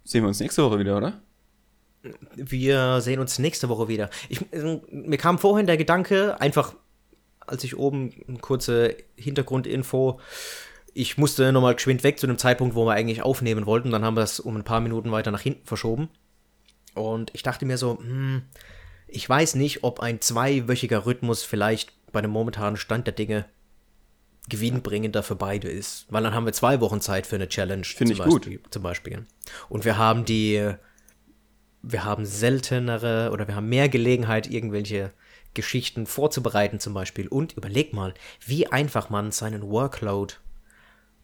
sehen 0.04 0.22
wir 0.22 0.28
uns 0.28 0.40
nächste 0.40 0.62
Woche 0.64 0.78
wieder, 0.78 0.96
oder? 0.96 1.22
Wir 2.34 3.00
sehen 3.00 3.20
uns 3.20 3.38
nächste 3.38 3.68
Woche 3.68 3.88
wieder. 3.88 4.10
Ich, 4.28 4.40
äh, 4.52 4.80
mir 4.90 5.18
kam 5.18 5.38
vorhin 5.38 5.66
der 5.66 5.76
Gedanke, 5.76 6.40
einfach 6.40 6.74
als 7.46 7.64
ich 7.64 7.76
oben 7.76 8.12
eine 8.28 8.38
kurze 8.38 8.96
Hintergrundinfo, 9.16 10.20
ich 10.94 11.18
musste 11.18 11.52
nochmal 11.52 11.74
geschwind 11.74 12.02
weg 12.02 12.18
zu 12.18 12.26
dem 12.26 12.38
Zeitpunkt, 12.38 12.74
wo 12.74 12.86
wir 12.86 12.92
eigentlich 12.92 13.22
aufnehmen 13.22 13.66
wollten. 13.66 13.90
Dann 13.90 14.04
haben 14.04 14.16
wir 14.16 14.22
es 14.22 14.40
um 14.40 14.56
ein 14.56 14.64
paar 14.64 14.80
Minuten 14.80 15.12
weiter 15.12 15.30
nach 15.30 15.40
hinten 15.40 15.66
verschoben. 15.66 16.08
Und 16.94 17.30
ich 17.34 17.42
dachte 17.42 17.66
mir 17.66 17.78
so, 17.78 17.98
hm, 17.98 18.42
ich 19.06 19.28
weiß 19.28 19.54
nicht, 19.56 19.84
ob 19.84 20.00
ein 20.00 20.20
zweiwöchiger 20.20 21.06
Rhythmus 21.06 21.42
vielleicht 21.42 21.92
bei 22.12 22.20
dem 22.20 22.30
momentanen 22.30 22.76
Stand 22.76 23.06
der 23.06 23.14
Dinge 23.14 23.44
gewinnbringender 24.48 25.22
für 25.22 25.36
beide 25.36 25.68
ist. 25.68 26.06
Weil 26.08 26.22
dann 26.22 26.34
haben 26.34 26.46
wir 26.46 26.52
zwei 26.52 26.80
Wochen 26.80 27.00
Zeit 27.00 27.26
für 27.26 27.36
eine 27.36 27.48
Challenge. 27.48 27.84
Finde 27.84 28.14
ich 28.14 28.22
gut. 28.22 28.48
Zum 28.70 28.82
Beispiel. 28.82 29.26
Und 29.68 29.84
wir 29.84 29.96
haben 29.96 30.24
die, 30.24 30.74
wir 31.82 32.04
haben 32.04 32.26
seltenere 32.26 33.30
oder 33.32 33.46
wir 33.46 33.54
haben 33.54 33.68
mehr 33.68 33.88
Gelegenheit, 33.88 34.50
irgendwelche 34.50 35.12
Geschichten 35.54 36.06
vorzubereiten 36.06 36.80
zum 36.80 36.94
Beispiel. 36.94 37.28
Und 37.28 37.52
überleg 37.52 37.92
mal, 37.92 38.14
wie 38.44 38.66
einfach 38.66 39.10
man 39.10 39.30
seinen 39.30 39.62
Workload 39.62 40.34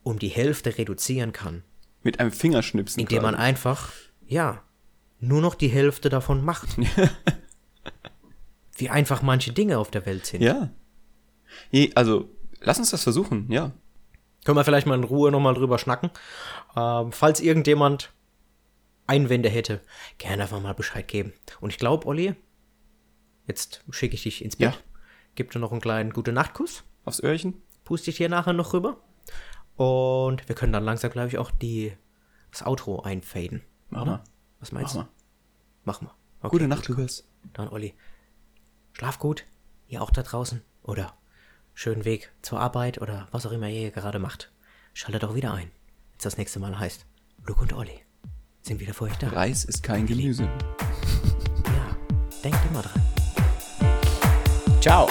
um 0.06 0.20
die 0.20 0.28
Hälfte 0.28 0.78
reduzieren 0.78 1.32
kann, 1.32 1.64
Mit 2.04 2.20
einem 2.20 2.30
Fingerschnipsen. 2.30 3.00
indem 3.00 3.22
man 3.22 3.34
einfach, 3.34 3.92
ja, 4.24 4.62
nur 5.18 5.40
noch 5.40 5.56
die 5.56 5.66
Hälfte 5.66 6.10
davon 6.10 6.44
macht. 6.44 6.76
wie 8.76 8.88
einfach 8.88 9.22
manche 9.22 9.52
Dinge 9.52 9.78
auf 9.78 9.90
der 9.90 10.06
Welt 10.06 10.24
sind. 10.24 10.42
Ja. 10.42 10.70
Also, 11.96 12.30
lass 12.60 12.78
uns 12.78 12.90
das 12.90 13.02
versuchen, 13.02 13.50
ja. 13.50 13.72
Können 14.44 14.56
wir 14.56 14.64
vielleicht 14.64 14.86
mal 14.86 14.94
in 14.94 15.02
Ruhe 15.02 15.32
nochmal 15.32 15.54
drüber 15.54 15.76
schnacken. 15.76 16.10
Ähm, 16.76 17.10
falls 17.10 17.40
irgendjemand 17.40 18.12
Einwände 19.08 19.48
hätte, 19.48 19.80
gerne 20.18 20.44
einfach 20.44 20.60
mal 20.60 20.74
Bescheid 20.74 21.08
geben. 21.08 21.32
Und 21.60 21.70
ich 21.70 21.78
glaube, 21.78 22.06
Olli, 22.06 22.36
jetzt 23.48 23.82
schicke 23.90 24.14
ich 24.14 24.22
dich 24.22 24.44
ins 24.44 24.54
Bett. 24.54 24.74
Ja. 24.74 24.80
Gib 25.34 25.50
dir 25.50 25.58
noch 25.58 25.72
einen 25.72 25.80
kleinen 25.80 26.12
gute 26.12 26.30
Nachtkuss. 26.30 26.84
Aufs 27.04 27.20
Öhrchen. 27.20 27.60
Puste 27.82 28.10
ich 28.10 28.18
dir 28.18 28.28
nachher 28.28 28.52
noch 28.52 28.72
rüber. 28.72 29.00
Und 29.76 30.48
wir 30.48 30.54
können 30.54 30.72
dann 30.72 30.84
langsam, 30.84 31.10
glaube 31.10 31.28
ich, 31.28 31.38
auch 31.38 31.50
die, 31.50 31.92
das 32.50 32.64
Outro 32.66 33.00
einfaden. 33.02 33.62
Mach 33.90 34.02
oder? 34.02 34.10
mal. 34.10 34.24
Was 34.60 34.72
meinst 34.72 34.94
Mach 34.94 35.02
du? 35.04 35.08
mal. 35.08 35.14
Mach 35.84 36.00
mal. 36.00 36.14
Okay, 36.40 36.48
Gute 36.50 36.68
Nacht, 36.68 36.88
Lukas. 36.88 37.26
Dann, 37.52 37.68
Olli. 37.68 37.94
Schlaf 38.92 39.18
gut. 39.18 39.44
Ihr 39.88 40.02
auch 40.02 40.10
da 40.10 40.22
draußen. 40.22 40.62
Oder 40.82 41.14
schönen 41.74 42.04
Weg 42.04 42.32
zur 42.42 42.60
Arbeit 42.60 43.00
oder 43.00 43.28
was 43.30 43.44
auch 43.46 43.52
immer 43.52 43.68
ihr 43.68 43.90
gerade 43.90 44.18
macht. 44.18 44.50
Schaltet 44.94 45.24
auch 45.24 45.34
wieder 45.34 45.52
ein, 45.52 45.64
wenn 45.68 46.16
es 46.18 46.22
das 46.24 46.38
nächste 46.38 46.58
Mal 46.58 46.78
heißt. 46.78 47.04
Luke 47.46 47.60
und 47.60 47.72
Olli 47.74 48.00
sind 48.62 48.80
wieder 48.80 48.94
für 48.94 49.04
euch 49.04 49.16
da. 49.16 49.28
Reis 49.28 49.64
ist 49.64 49.82
kein 49.82 50.06
Gemüse. 50.06 50.44
Ja, 50.44 51.96
denkt 52.42 52.58
immer 52.70 52.82
dran. 52.82 53.02
Ciao. 54.80 55.06